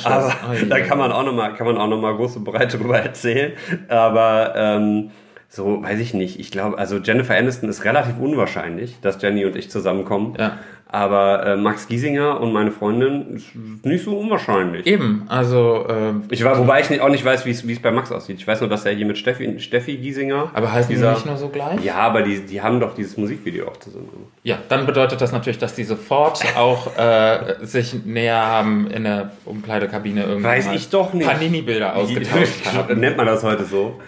Aber 0.05 0.35
da 0.69 0.81
kann 0.81 0.99
man 0.99 1.12
auch 1.12 1.25
nochmal, 1.25 1.55
kann 1.55 1.67
man 1.67 1.79
auch 1.79 1.89
noch 1.89 2.01
mal 2.01 2.14
groß 2.14 2.37
und 2.37 2.45
breit 2.45 2.73
drüber 2.73 2.99
erzählen. 2.99 3.53
Aber 3.89 4.55
ähm, 4.57 5.11
so, 5.49 5.83
weiß 5.83 5.99
ich 6.01 6.14
nicht. 6.14 6.39
Ich 6.39 6.51
glaube, 6.51 6.79
also 6.79 6.99
Jennifer 6.99 7.37
Aniston 7.37 7.69
ist 7.69 7.85
relativ 7.85 8.19
unwahrscheinlich, 8.19 9.01
dass 9.01 9.21
Jenny 9.23 9.45
und 9.45 9.57
ich 9.57 9.71
zusammenkommen. 9.71 10.35
Ja. 10.39 10.59
Aber 10.89 11.45
äh, 11.45 11.57
Max 11.57 11.89
Giesinger 11.89 12.41
und 12.41 12.53
meine 12.53 12.70
Freundin 12.70 13.34
ist 13.37 13.47
nicht 13.84 14.05
so 14.05 14.16
unwahrscheinlich. 14.16 14.87
Eben, 14.87 15.24
also, 15.26 15.84
ähm, 15.89 16.22
Ich 16.30 16.45
war, 16.45 16.57
wobei 16.59 16.80
ich 16.80 16.91
nicht, 16.91 17.01
auch 17.01 17.09
nicht 17.09 17.24
weiß, 17.24 17.45
wie 17.45 17.51
es 17.51 17.82
bei 17.82 17.91
Max 17.91 18.12
aussieht. 18.12 18.39
Ich 18.39 18.47
weiß 18.47 18.61
nur, 18.61 18.70
dass 18.70 18.84
er 18.84 18.93
hier 18.93 19.05
mit 19.05 19.18
Steffi, 19.18 19.59
Steffi 19.59 19.97
Giesinger. 19.97 20.51
aber 20.55 20.72
heißen 20.72 20.95
die 20.95 21.01
nicht 21.01 21.26
nur 21.26 21.37
so 21.37 21.49
gleich? 21.49 21.82
Ja, 21.84 21.97
aber 21.97 22.22
die, 22.22 22.39
die 22.47 22.62
haben 22.62 22.78
doch 22.78 22.95
dieses 22.95 23.16
Musikvideo 23.16 23.66
auch 23.68 23.76
zusammen. 23.78 24.09
gemacht. 24.12 24.30
Ja, 24.45 24.59
dann 24.68 24.87
bedeutet 24.87 25.20
das 25.20 25.32
natürlich, 25.32 25.59
dass 25.59 25.74
die 25.74 25.82
sofort 25.84 26.45
auch 26.57 26.97
äh, 26.97 27.57
sich 27.66 28.05
näher 28.05 28.47
haben 28.47 28.87
in 28.89 29.03
der 29.03 29.32
Umkleidekabine 29.45 30.22
irgendwann 30.22 30.53
Weiß 30.53 30.68
ich 30.72 30.89
doch 30.89 31.12
nicht. 31.12 31.28
Panini-Bilder 31.28 31.97
ausgetauscht 31.97 32.64
haben. 32.72 33.01
Nennt 33.01 33.16
man 33.16 33.26
das 33.26 33.43
heute 33.43 33.64
so? 33.64 34.01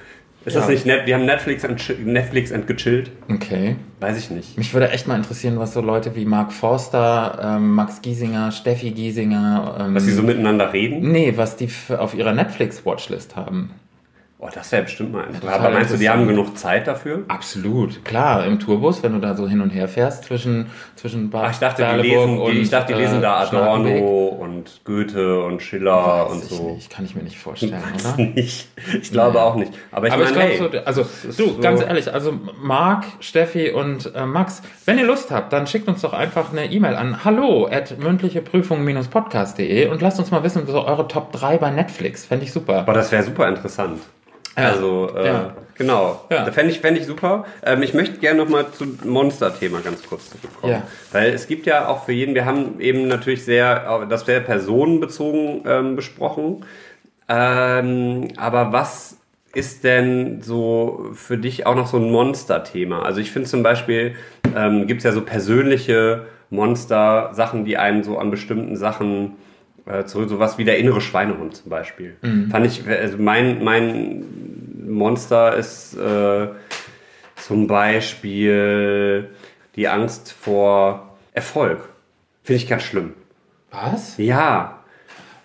Ist 0.49 0.57
das 0.57 0.64
Ja. 0.66 0.70
nicht 0.72 0.86
nett? 0.86 1.07
Wir 1.07 1.14
haben 1.14 1.24
Netflix 1.26 1.64
and, 1.64 2.07
Netflix 2.07 2.53
and 2.53 2.66
gechillt. 2.66 3.11
Okay. 3.30 3.76
Weiß 4.01 4.18
ich 4.18 4.30
nicht. 4.30 4.57
Mich 4.59 4.72
würde 4.74 4.90
echt 4.90 5.07
mal 5.07 5.16
interessieren, 5.16 5.59
was 5.59 5.72
so 5.74 5.80
Leute 5.80 6.14
wie 6.16 6.24
Mark 6.24 6.53
Forster, 6.53 7.38
ähm, 7.57 7.74
Max 7.74 8.01
Giesinger, 8.03 8.51
Steffi 8.53 8.90
Giesinger, 8.90 9.76
ähm, 9.80 9.94
Dass 9.94 10.05
sie 10.05 10.12
so 10.12 10.22
miteinander 10.22 10.72
reden? 10.72 11.12
nee, 11.12 11.32
was 11.36 11.57
die 11.57 11.68
auf 11.96 12.14
ihrer 12.14 12.32
Netflix-Watchlist 12.32 13.36
haben. 13.36 13.70
Oh, 14.41 14.49
das 14.55 14.70
wäre 14.70 14.84
bestimmt 14.84 15.11
mal 15.12 15.24
interessant. 15.24 15.53
Aber 15.53 15.70
meinst 15.74 15.93
du, 15.93 15.97
die 15.97 16.09
haben 16.09 16.28
genug 16.28 16.57
Zeit 16.57 16.86
dafür? 16.86 17.24
Absolut, 17.26 18.05
klar, 18.05 18.47
im 18.47 18.61
Tourbus, 18.61 19.03
wenn 19.03 19.12
du 19.14 19.18
da 19.18 19.34
so 19.34 19.49
hin 19.49 19.61
und 19.61 19.70
her 19.70 19.89
fährst 19.89 20.22
zwischen, 20.26 20.66
zwischen 20.95 21.28
Bad 21.30 21.47
Ach, 21.47 21.51
ich 21.51 21.59
dachte, 21.59 21.84
die 22.01 22.09
lesen, 22.09 22.41
die, 22.47 22.59
ich 22.61 22.70
dachte, 22.70 22.93
die 22.93 23.01
lesen 23.01 23.20
da 23.20 23.43
äh. 23.43 23.47
Adorno 23.49 24.26
und 24.28 24.82
Goethe 24.84 25.43
und 25.43 25.61
Schiller 25.61 26.26
Weiß 26.26 26.30
und 26.32 26.43
ich 26.45 26.49
so. 26.51 26.70
nicht, 26.74 26.89
kann 26.89 27.05
ich 27.05 27.16
mir 27.16 27.24
nicht 27.24 27.36
vorstellen, 27.36 27.82
Weiß 27.95 28.14
oder? 28.14 28.22
nicht. 28.22 28.68
Ich 29.03 29.11
glaube 29.11 29.32
Nee. 29.32 29.39
auch 29.41 29.57
nicht. 29.57 29.72
Aber 29.91 30.07
ich 30.07 30.12
Aber 30.12 30.22
ich 30.22 30.30
meine, 30.36 30.55
glaube 30.57 30.76
hey, 30.78 30.93
so, 30.93 31.03
also 31.03 31.03
du, 31.24 31.32
so- 31.32 31.59
ganz 31.59 31.80
ehrlich, 31.80 32.12
also 32.14 32.32
Marc, 32.62 33.07
Steffi 33.18 33.70
und 33.72 34.14
äh, 34.14 34.24
Max, 34.24 34.62
wenn 34.84 34.99
ihr 34.99 35.07
Lust 35.07 35.32
habt, 35.32 35.53
dann 35.53 35.66
schickt 35.66 35.89
uns 35.89 36.03
doch 36.03 36.12
einfach 36.12 36.53
eine 36.53 36.66
E-Mail 36.70 36.95
an 36.95 37.24
hallo 37.24 37.66
at 37.68 37.99
mündlicheprüfung-podcast.de 37.99 39.89
und 39.89 40.01
lasst 40.01 40.20
uns 40.20 40.30
mal 40.30 40.45
wissen, 40.45 40.64
so 40.68 40.84
eure 40.84 41.09
Top 41.09 41.32
3 41.32 41.59
bei 41.59 41.70
Netflix. 41.70 42.24
Fände 42.24 42.45
ich 42.45 42.53
super. 42.53 42.78
aber 42.80 42.93
das 42.93 43.11
wäre 43.11 43.24
super 43.24 43.49
interessant. 43.49 43.99
Ja. 44.59 44.71
Also, 44.71 45.11
äh, 45.17 45.27
Ja. 45.27 45.55
genau. 45.75 46.25
Ja. 46.31 46.45
Da 46.45 46.53
fände 46.53 46.73
ich, 46.73 46.81
fänd 46.81 46.99
ich 46.99 47.07
super. 47.07 47.45
Ähm, 47.65 47.83
ich 47.83 47.95
möchte 47.95 48.19
gerne 48.19 48.43
nochmal 48.43 48.67
zum 48.73 48.99
Monster-Thema 49.05 49.81
ganz 49.81 50.03
kurz 50.07 50.31
zurückkommen. 50.31 50.73
Ja. 50.73 50.83
Weil 51.13 51.33
es 51.33 51.47
gibt 51.47 51.67
ja 51.67 51.89
auch 51.89 52.05
für 52.05 52.13
jeden, 52.13 52.35
wir 52.35 52.45
haben 52.45 52.81
eben 52.81 53.09
natürlich 53.09 53.45
sehr, 53.45 54.07
das 54.09 54.25
sehr 54.27 54.41
personenbezogen 54.41 55.63
ähm, 55.67 55.97
besprochen. 55.97 56.65
Ähm, 57.29 58.29
aber 58.37 58.73
was 58.73 59.19
ist 59.55 59.85
denn 59.85 60.43
so 60.43 61.11
für 61.15 61.39
dich 61.39 61.67
auch 61.67 61.75
noch 61.75 61.87
so 61.87 61.97
ein 61.99 62.11
Monster-Thema? 62.11 63.03
Also 63.03 63.21
ich 63.21 63.31
finde 63.31 63.49
zum 63.49 63.63
Beispiel, 63.63 64.15
ähm, 64.57 64.87
gibt 64.87 64.99
es 64.99 65.05
ja 65.05 65.13
so 65.13 65.23
persönliche 65.23 66.27
Monster, 66.51 67.31
Sachen, 67.33 67.65
die 67.65 67.77
einen 67.77 68.03
so 68.03 68.19
an 68.19 68.31
bestimmten 68.31 68.77
Sachen 68.77 69.37
äh, 69.89 70.05
zurück, 70.05 70.28
sowas 70.28 70.59
wie 70.59 70.64
der 70.64 70.78
innere 70.78 71.01
Schweinehund 71.01 71.57
zum 71.57 71.70
Beispiel. 71.70 72.16
Fand 72.51 72.66
ich, 72.66 72.86
also 72.86 73.16
mein, 73.18 73.62
mein 73.64 74.24
Monster 74.86 75.57
ist 75.57 75.97
äh, 75.97 76.49
zum 77.36 77.66
Beispiel 77.66 79.28
die 79.76 79.89
Angst 79.89 80.32
vor 80.32 81.16
Erfolg. 81.32 81.89
Finde 82.43 82.62
ich 82.62 82.68
ganz 82.68 82.82
schlimm. 82.82 83.12
Was? 83.70 84.16
Ja, 84.18 84.78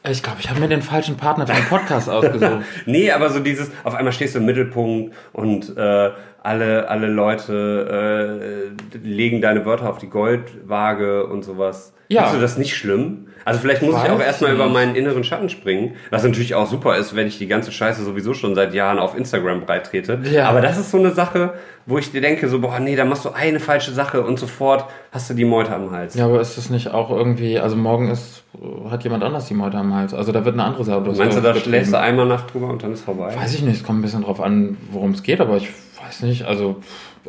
Ich 0.10 0.24
glaube, 0.24 0.40
ich 0.42 0.50
habe 0.50 0.60
mir 0.60 0.68
den 0.70 0.82
falschen 0.82 1.18
Partner 1.18 1.46
für 1.48 1.54
den 1.54 1.66
Podcast 1.66 2.10
ausgesucht. 2.10 2.64
Nee, 2.86 3.12
aber 3.12 3.30
so 3.30 3.40
dieses, 3.40 3.72
auf 3.84 3.96
einmal 3.96 4.12
stehst 4.14 4.36
du 4.36 4.40
im 4.40 4.46
Mittelpunkt 4.46 5.16
und 5.34 5.76
äh, 5.78 6.12
alle, 6.44 6.90
alle 6.90 7.08
Leute 7.08 8.72
äh, 8.94 8.98
legen 8.98 9.42
deine 9.42 9.66
Wörter 9.66 9.90
auf 9.90 9.98
die 9.98 10.10
Goldwaage 10.10 11.26
und 11.26 11.44
sowas. 11.44 11.94
Ja. 12.10 12.24
Findest 12.24 12.36
du 12.36 12.42
das 12.42 12.58
nicht 12.58 12.76
schlimm? 12.76 13.28
Also 13.46 13.60
vielleicht 13.60 13.82
muss 13.82 13.96
ich 13.96 14.04
Weiß 14.04 14.12
auch 14.12 14.22
erstmal 14.22 14.52
nicht. 14.52 14.60
über 14.60 14.70
meinen 14.70 14.96
inneren 14.96 15.24
Schatten 15.24 15.50
springen, 15.50 15.96
was 16.12 16.24
natürlich 16.24 16.56
auch 16.56 16.68
super 16.68 16.98
ist, 16.98 17.16
wenn 17.16 17.28
ich 17.28 17.38
die 17.38 17.48
ganze 17.48 17.72
Scheiße 17.72 18.04
sowieso 18.04 18.34
schon 18.34 18.56
seit 18.56 18.74
Jahren 18.74 19.00
auf 19.00 19.18
Instagram 19.18 19.62
breit 19.62 19.88
trete. 19.88 20.20
Ja. 20.32 20.50
Aber 20.50 20.62
das 20.62 20.78
ist 20.78 20.92
so 20.92 20.98
eine 20.98 21.12
Sache, 21.12 21.54
wo 21.86 21.98
ich 21.98 22.12
dir 22.12 22.22
denke, 22.22 22.48
so, 22.48 22.60
boah, 22.60 22.80
nee, 22.80 22.96
da 22.96 23.04
machst 23.04 23.26
du 23.26 23.32
eine 23.32 23.60
falsche 23.60 23.92
Sache 23.92 24.22
und 24.22 24.40
sofort 24.40 24.86
hast 25.12 25.30
du 25.30 25.34
die 25.34 25.46
Meute 25.46 25.74
am 25.74 25.92
Hals. 25.92 26.16
Ja, 26.16 26.26
aber 26.26 26.40
ist 26.40 26.58
das 26.58 26.70
nicht 26.70 26.92
auch 26.92 27.10
irgendwie, 27.10 27.60
also 27.60 27.76
morgen 27.76 28.10
ist, 28.10 28.44
hat 28.90 29.04
jemand 29.04 29.24
anders 29.24 29.48
die 29.48 29.56
Meute 29.56 29.78
am 29.78 29.94
Hals. 29.94 30.14
Also 30.14 30.32
da 30.32 30.46
wird 30.46 30.56
eine 30.56 30.64
andere 30.64 30.84
durchs 31.02 31.20
Meinst 31.20 31.38
du, 31.38 31.42
da 31.42 31.56
schläfst 31.56 31.92
du 31.92 32.00
einmal 32.00 32.26
Nacht 32.26 32.54
drüber 32.54 32.68
und 32.68 32.84
dann 32.84 32.94
ist 32.94 33.04
vorbei? 33.04 33.36
Weiß 33.36 33.54
ich 33.54 33.62
nicht, 33.62 33.78
es 33.78 33.84
kommt 33.84 34.00
ein 34.00 34.04
bisschen 34.04 34.24
drauf 34.24 34.40
an, 34.40 34.78
worum 34.92 35.12
es 35.12 35.24
geht, 35.24 35.42
aber 35.42 35.58
ich 35.58 35.70
weiß 36.06 36.22
nicht, 36.22 36.44
also 36.44 36.82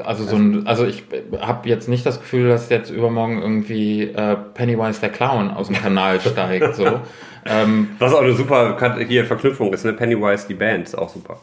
also 0.02 0.24
so 0.24 0.36
ein, 0.36 0.66
also 0.66 0.84
ich 0.86 1.04
habe 1.40 1.68
jetzt 1.68 1.88
nicht 1.88 2.04
das 2.04 2.18
Gefühl, 2.20 2.48
dass 2.48 2.68
jetzt 2.68 2.90
übermorgen 2.90 3.40
irgendwie 3.40 4.02
äh, 4.02 4.36
Pennywise 4.54 5.00
der 5.00 5.10
Clown 5.10 5.50
aus 5.50 5.68
dem 5.68 5.76
Kanal 5.76 6.20
steigt, 6.20 6.74
so. 6.74 7.00
Ähm, 7.46 7.90
Was 7.98 8.12
auch 8.12 8.22
eine 8.22 8.32
super 8.32 8.76
hier 9.06 9.24
Verknüpfung 9.24 9.72
ist, 9.72 9.84
ne? 9.84 9.92
Pennywise 9.92 10.46
die 10.48 10.54
Band 10.54 10.88
ist 10.88 10.96
auch 10.96 11.10
super. 11.10 11.38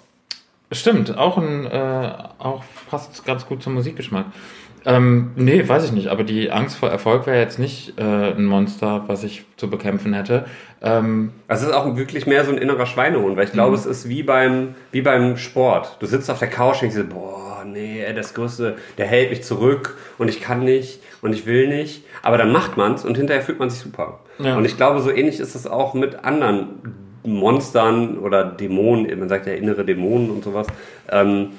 stimmt, 0.71 1.17
auch 1.17 1.37
ein, 1.37 1.65
äh, 1.65 2.13
auch 2.39 2.63
passt 2.89 3.23
ganz 3.23 3.45
gut 3.45 3.63
zum 3.63 3.75
Musikgeschmack. 3.75 4.25
Ähm, 4.85 5.31
nee, 5.35 5.67
weiß 5.67 5.85
ich 5.85 5.91
nicht, 5.91 6.07
aber 6.07 6.23
die 6.23 6.51
Angst 6.51 6.77
vor 6.77 6.89
Erfolg 6.89 7.27
wäre 7.27 7.39
jetzt 7.39 7.59
nicht 7.59 7.93
äh, 7.99 8.01
ein 8.01 8.45
Monster, 8.45 9.03
was 9.07 9.23
ich 9.23 9.45
zu 9.57 9.69
bekämpfen 9.69 10.13
hätte. 10.13 10.45
Ähm, 10.81 11.31
Also 11.47 11.65
es 11.65 11.71
ist 11.71 11.75
auch 11.75 11.95
wirklich 11.95 12.25
mehr 12.25 12.43
so 12.45 12.51
ein 12.51 12.57
innerer 12.57 12.87
Schweinehund, 12.87 13.37
weil 13.37 13.45
ich 13.45 13.51
glaube, 13.51 13.75
es 13.75 13.85
ist 13.85 14.09
wie 14.09 14.23
beim, 14.23 14.75
wie 14.91 15.01
beim 15.01 15.37
Sport. 15.37 15.97
Du 15.99 16.07
sitzt 16.07 16.31
auf 16.31 16.39
der 16.39 16.47
Couch 16.47 16.81
und 16.81 16.93
denkst 16.93 17.13
boah, 17.13 17.63
nee, 17.65 18.03
das 18.15 18.33
Größte, 18.33 18.75
der 18.97 19.05
hält 19.05 19.29
mich 19.29 19.43
zurück 19.43 19.97
und 20.17 20.29
ich 20.29 20.41
kann 20.41 20.63
nicht 20.63 20.99
und 21.21 21.33
ich 21.33 21.45
will 21.45 21.67
nicht. 21.67 22.03
Aber 22.23 22.37
dann 22.37 22.51
macht 22.51 22.77
man's 22.77 23.05
und 23.05 23.17
hinterher 23.17 23.43
fühlt 23.43 23.59
man 23.59 23.69
sich 23.69 23.79
super. 23.79 24.19
Ja. 24.39 24.57
Und 24.57 24.65
ich 24.65 24.77
glaube, 24.77 25.01
so 25.01 25.11
ähnlich 25.11 25.39
ist 25.39 25.53
es 25.53 25.67
auch 25.67 25.93
mit 25.93 26.23
anderen 26.23 26.69
Monstern 27.23 28.17
oder 28.17 28.43
Dämonen, 28.43 29.19
man 29.19 29.29
sagt 29.29 29.45
ja 29.45 29.53
innere 29.53 29.85
Dämonen 29.85 30.31
und 30.31 30.43
sowas. 30.43 30.65
Ähm, 31.09 31.49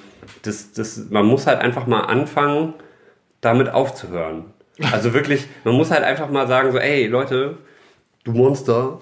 das, 0.43 0.73
das, 0.73 1.07
man 1.11 1.27
muss 1.27 1.47
halt 1.47 1.61
einfach 1.61 1.87
mal 1.87 2.01
anfangen, 2.01 2.75
damit 3.43 3.69
aufzuhören. 3.69 4.47
Also 4.91 5.13
wirklich, 5.13 5.47
man 5.65 5.75
muss 5.75 5.91
halt 5.91 6.03
einfach 6.03 6.31
mal 6.31 6.49
sagen, 6.49 6.73
so, 6.73 6.79
ey, 6.79 7.07
Leute, 7.07 7.59
du 8.25 8.33
Monster, 8.33 9.01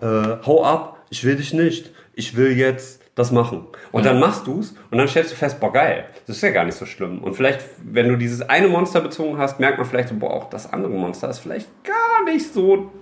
äh, 0.00 0.36
hau 0.46 0.64
ab, 0.64 0.98
ich 1.10 1.24
will 1.24 1.34
dich 1.34 1.52
nicht, 1.52 1.90
ich 2.14 2.36
will 2.36 2.56
jetzt 2.56 3.02
das 3.14 3.32
machen. 3.32 3.66
Und 3.90 4.06
dann 4.06 4.20
machst 4.20 4.46
du's 4.46 4.74
und 4.90 4.98
dann 4.98 5.08
stellst 5.08 5.32
du 5.32 5.36
fest, 5.36 5.60
boah, 5.60 5.72
geil, 5.72 6.04
das 6.26 6.36
ist 6.36 6.42
ja 6.42 6.50
gar 6.50 6.64
nicht 6.64 6.76
so 6.76 6.86
schlimm. 6.86 7.18
Und 7.18 7.34
vielleicht, 7.34 7.60
wenn 7.84 8.08
du 8.08 8.16
dieses 8.16 8.48
eine 8.48 8.68
Monster 8.68 9.00
bezogen 9.00 9.36
hast, 9.36 9.60
merkt 9.60 9.78
man 9.78 9.86
vielleicht 9.86 10.08
so, 10.08 10.14
boah, 10.14 10.32
auch 10.32 10.48
das 10.48 10.72
andere 10.72 10.92
Monster 10.92 11.28
ist 11.28 11.40
vielleicht 11.40 11.68
gar 11.84 12.24
nicht 12.24 12.52
so 12.52 12.92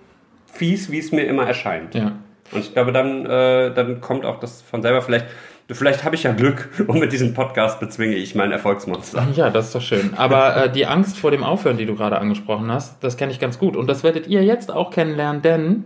fies, 0.46 0.90
wie 0.90 0.98
es 0.98 1.12
mir 1.12 1.24
immer 1.24 1.46
erscheint. 1.46 1.94
Ja. 1.94 2.12
Und 2.50 2.60
ich 2.60 2.72
glaube, 2.72 2.92
dann, 2.92 3.26
äh, 3.26 3.72
dann 3.72 4.00
kommt 4.00 4.24
auch 4.24 4.40
das 4.40 4.62
von 4.62 4.82
selber 4.82 5.02
vielleicht, 5.02 5.26
vielleicht 5.74 6.04
habe 6.04 6.16
ich 6.16 6.22
ja 6.22 6.32
Glück 6.32 6.68
und 6.86 6.98
mit 6.98 7.12
diesem 7.12 7.34
Podcast 7.34 7.80
bezwinge 7.80 8.14
ich 8.14 8.34
mein 8.34 8.52
Erfolgsmonster. 8.52 9.26
Ja, 9.34 9.50
das 9.50 9.66
ist 9.66 9.74
doch 9.74 9.82
schön. 9.82 10.14
Aber 10.16 10.64
äh, 10.64 10.72
die 10.72 10.86
Angst 10.86 11.18
vor 11.18 11.30
dem 11.30 11.44
Aufhören, 11.44 11.76
die 11.76 11.86
du 11.86 11.94
gerade 11.94 12.18
angesprochen 12.18 12.70
hast, 12.70 13.02
das 13.02 13.16
kenne 13.16 13.32
ich 13.32 13.40
ganz 13.40 13.58
gut. 13.58 13.76
Und 13.76 13.86
das 13.86 14.02
werdet 14.02 14.26
ihr 14.26 14.42
jetzt 14.44 14.70
auch 14.70 14.90
kennenlernen, 14.90 15.42
denn 15.42 15.84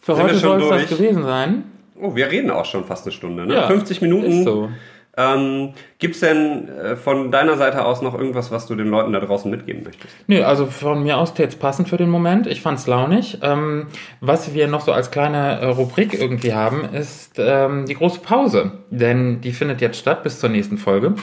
für 0.00 0.14
Sind 0.14 0.24
heute 0.24 0.36
soll 0.36 0.62
es 0.62 0.68
das 0.68 0.98
gewesen 0.98 1.22
sein. 1.22 1.64
Oh, 2.00 2.16
wir 2.16 2.30
reden 2.30 2.50
auch 2.50 2.64
schon 2.64 2.84
fast 2.84 3.06
eine 3.06 3.12
Stunde, 3.12 3.46
ne? 3.46 3.54
Ja, 3.54 3.66
50 3.68 4.02
Minuten. 4.02 4.26
Ist 4.26 4.44
so. 4.44 4.68
Ähm, 5.14 5.74
Gibt 5.98 6.14
es 6.14 6.20
denn 6.20 6.68
äh, 6.68 6.96
von 6.96 7.30
deiner 7.30 7.58
Seite 7.58 7.84
aus 7.84 8.00
noch 8.00 8.14
irgendwas, 8.14 8.50
was 8.50 8.66
du 8.66 8.74
den 8.74 8.88
Leuten 8.88 9.12
da 9.12 9.20
draußen 9.20 9.50
mitgeben 9.50 9.82
möchtest? 9.84 10.14
Nö, 10.26 10.42
also 10.42 10.66
von 10.66 11.02
mir 11.02 11.18
aus 11.18 11.34
jetzt 11.36 11.60
passend 11.60 11.90
für 11.90 11.98
den 11.98 12.08
Moment. 12.08 12.46
Ich 12.46 12.62
fand's 12.62 12.86
launig. 12.86 13.38
Ähm, 13.42 13.88
was 14.20 14.54
wir 14.54 14.68
noch 14.68 14.80
so 14.80 14.92
als 14.92 15.10
kleine 15.10 15.60
äh, 15.60 15.66
Rubrik 15.66 16.14
irgendwie 16.14 16.54
haben, 16.54 16.84
ist 16.94 17.34
ähm, 17.38 17.84
die 17.84 17.94
große 17.94 18.20
Pause. 18.20 18.72
Denn 18.90 19.42
die 19.42 19.52
findet 19.52 19.82
jetzt 19.82 19.98
statt 19.98 20.22
bis 20.22 20.40
zur 20.40 20.48
nächsten 20.48 20.78
Folge. 20.78 21.14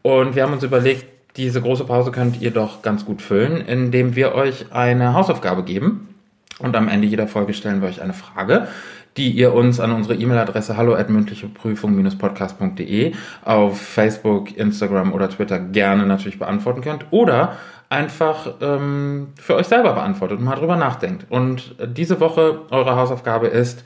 Und 0.00 0.34
wir 0.34 0.42
haben 0.42 0.52
uns 0.54 0.62
überlegt, 0.62 1.06
diese 1.36 1.60
große 1.60 1.84
Pause 1.84 2.12
könnt 2.12 2.40
ihr 2.40 2.50
doch 2.50 2.80
ganz 2.80 3.04
gut 3.04 3.20
füllen, 3.20 3.60
indem 3.66 4.16
wir 4.16 4.34
euch 4.34 4.72
eine 4.72 5.12
Hausaufgabe 5.12 5.64
geben. 5.64 6.14
Und 6.60 6.76
am 6.76 6.88
Ende 6.88 7.06
jeder 7.06 7.26
Folge 7.26 7.52
stellen 7.52 7.82
wir 7.82 7.88
euch 7.88 8.00
eine 8.00 8.12
Frage, 8.14 8.68
die 9.16 9.30
ihr 9.30 9.54
uns 9.54 9.80
an 9.80 9.92
unsere 9.92 10.14
E-Mail-Adresse 10.14 10.76
hallo 10.76 10.96
podcast.de 12.18 13.12
auf 13.44 13.80
Facebook, 13.80 14.56
Instagram 14.56 15.12
oder 15.12 15.28
Twitter 15.28 15.58
gerne 15.60 16.06
natürlich 16.06 16.38
beantworten 16.38 16.80
könnt. 16.80 17.06
Oder 17.10 17.56
einfach 17.88 18.54
ähm, 18.60 19.28
für 19.40 19.54
euch 19.54 19.66
selber 19.66 19.92
beantwortet 19.92 20.38
und 20.38 20.44
mal 20.44 20.56
drüber 20.56 20.76
nachdenkt. 20.76 21.26
Und 21.30 21.76
diese 21.96 22.18
Woche 22.20 22.62
eure 22.70 22.96
Hausaufgabe 22.96 23.46
ist 23.46 23.84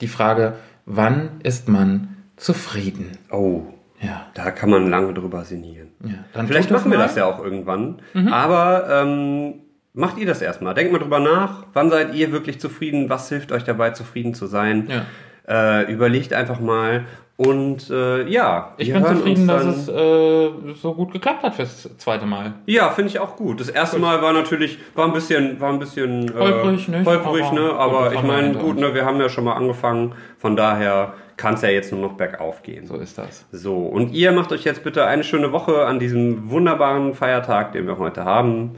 die 0.00 0.08
Frage, 0.08 0.54
wann 0.86 1.40
ist 1.42 1.68
man 1.68 2.16
zufrieden? 2.36 3.12
Oh, 3.30 3.62
Ja. 4.00 4.26
da 4.34 4.50
kann 4.50 4.70
man 4.70 4.90
lange 4.90 5.14
drüber 5.14 5.44
sinnieren. 5.44 5.88
ja. 6.04 6.44
Vielleicht 6.46 6.70
machen 6.70 6.90
wir 6.90 6.98
das 6.98 7.14
ja 7.14 7.26
auch 7.26 7.42
irgendwann. 7.42 8.02
Aber 8.30 8.88
ähm, 8.90 9.54
macht 9.94 10.18
ihr 10.18 10.26
das 10.26 10.42
erstmal. 10.42 10.74
Denkt 10.74 10.92
mal 10.92 10.98
drüber 10.98 11.20
nach. 11.20 11.64
Wann 11.72 11.88
seid 11.88 12.14
ihr 12.14 12.32
wirklich 12.32 12.60
zufrieden? 12.60 13.08
Was 13.08 13.28
hilft 13.28 13.52
euch 13.52 13.64
dabei, 13.64 13.90
zufrieden 13.90 14.34
zu 14.34 14.46
sein? 14.46 14.88
Ja. 14.90 15.06
Äh, 15.46 15.92
überlegt 15.92 16.32
einfach 16.32 16.60
mal. 16.60 17.04
Und 17.36 17.90
äh, 17.90 18.28
ja, 18.28 18.74
Ich 18.76 18.92
bin 18.92 19.04
zufrieden, 19.04 19.48
dass 19.48 19.64
es 19.64 19.88
äh, 19.88 20.50
so 20.80 20.94
gut 20.94 21.12
geklappt 21.12 21.42
hat 21.42 21.56
fürs 21.56 21.88
zweite 21.98 22.26
Mal. 22.26 22.54
Ja, 22.66 22.90
finde 22.90 23.10
ich 23.10 23.18
auch 23.18 23.34
gut. 23.34 23.58
Das 23.58 23.68
erste 23.68 23.98
Mal 23.98 24.22
war 24.22 24.32
natürlich, 24.32 24.78
war 24.94 25.06
ein 25.06 25.12
bisschen, 25.12 25.60
war 25.60 25.72
ein 25.72 25.80
bisschen 25.80 26.28
äh, 26.28 26.38
Holprig, 26.38 26.86
nicht? 26.88 27.04
holprig, 27.04 27.44
Aber 27.44 27.54
ne? 27.60 27.72
Aber 27.72 28.12
ich 28.14 28.22
meine, 28.22 28.54
gut, 28.54 28.78
ne? 28.78 28.94
Wir 28.94 29.04
haben 29.04 29.20
ja 29.20 29.28
schon 29.28 29.44
mal 29.44 29.54
angefangen. 29.54 30.14
Von 30.38 30.54
daher 30.54 31.14
kann 31.36 31.54
es 31.54 31.62
ja 31.62 31.70
jetzt 31.70 31.90
nur 31.92 32.00
noch 32.00 32.12
bergauf 32.12 32.62
gehen. 32.62 32.86
So 32.86 32.96
ist 32.96 33.18
das. 33.18 33.44
So, 33.50 33.78
und 33.78 34.12
ihr 34.12 34.30
macht 34.30 34.52
euch 34.52 34.62
jetzt 34.62 34.84
bitte 34.84 35.04
eine 35.04 35.24
schöne 35.24 35.50
Woche 35.50 35.86
an 35.86 35.98
diesem 35.98 36.50
wunderbaren 36.50 37.14
Feiertag, 37.14 37.72
den 37.72 37.88
wir 37.88 37.98
heute 37.98 38.24
haben, 38.24 38.76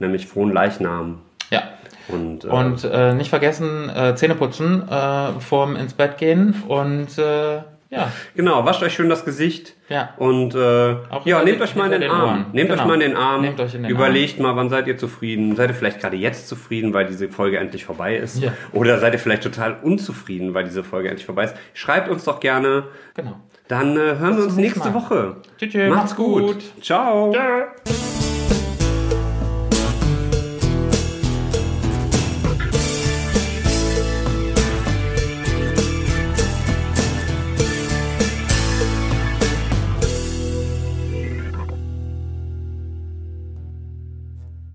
nämlich 0.00 0.26
Frohen 0.26 0.52
Leichnam. 0.52 1.18
Ja. 1.50 1.62
Und, 2.08 2.44
äh, 2.44 2.48
Und 2.48 2.84
äh, 2.84 3.14
nicht 3.14 3.30
vergessen, 3.30 3.90
äh, 3.94 4.14
Zähne 4.14 4.34
putzen, 4.34 4.88
äh, 4.88 5.40
vorm 5.40 5.76
ins 5.76 5.94
Bett 5.94 6.18
gehen 6.18 6.62
und 6.66 7.18
äh, 7.18 7.62
ja. 7.90 8.12
genau, 8.36 8.66
wascht 8.66 8.82
euch 8.82 8.92
schön 8.92 9.08
das 9.08 9.24
Gesicht. 9.24 9.74
Ja. 9.88 10.10
Und 10.18 10.54
äh, 10.54 10.96
Auch 11.08 11.24
ja, 11.24 11.42
nehmt 11.42 11.60
euch 11.62 11.74
mal 11.74 11.90
in 11.90 12.02
den, 12.02 12.10
Arm. 12.10 12.46
Nehmt 12.52 12.68
Genau. 12.68 12.82
euch 12.82 12.86
mal 12.86 12.94
in 12.94 13.00
den 13.00 13.16
Arm. 13.16 13.44
Überlegt 13.88 14.38
mal, 14.40 14.56
wann 14.56 14.68
seid 14.68 14.86
ihr 14.86 14.98
zufrieden? 14.98 15.56
Seid 15.56 15.70
ihr 15.70 15.74
vielleicht 15.74 16.00
gerade 16.00 16.16
jetzt 16.16 16.48
zufrieden, 16.48 16.92
weil 16.92 17.06
diese 17.06 17.28
Folge 17.30 17.58
endlich 17.58 17.86
vorbei 17.86 18.16
ist? 18.16 18.42
Ja. 18.42 18.52
Oder 18.72 18.98
seid 18.98 19.14
ihr 19.14 19.18
vielleicht 19.18 19.42
total 19.42 19.78
unzufrieden, 19.82 20.52
weil 20.52 20.64
diese 20.64 20.84
Folge 20.84 21.08
endlich 21.08 21.24
vorbei 21.24 21.44
ist? 21.44 21.54
Schreibt 21.72 22.10
uns 22.10 22.24
doch 22.24 22.40
gerne. 22.40 22.84
Genau. 23.14 23.36
Dann 23.68 23.96
äh, 23.96 24.16
hören 24.18 24.36
wir 24.36 24.44
uns 24.44 24.56
nächste 24.56 24.80
Mal. 24.90 24.94
Woche. 24.94 25.36
Tschüss, 25.58 25.74
macht's 25.88 26.14
gut. 26.14 26.42
gut. 26.42 26.82
Ciao. 26.82 27.32
Tschö. 27.32 28.17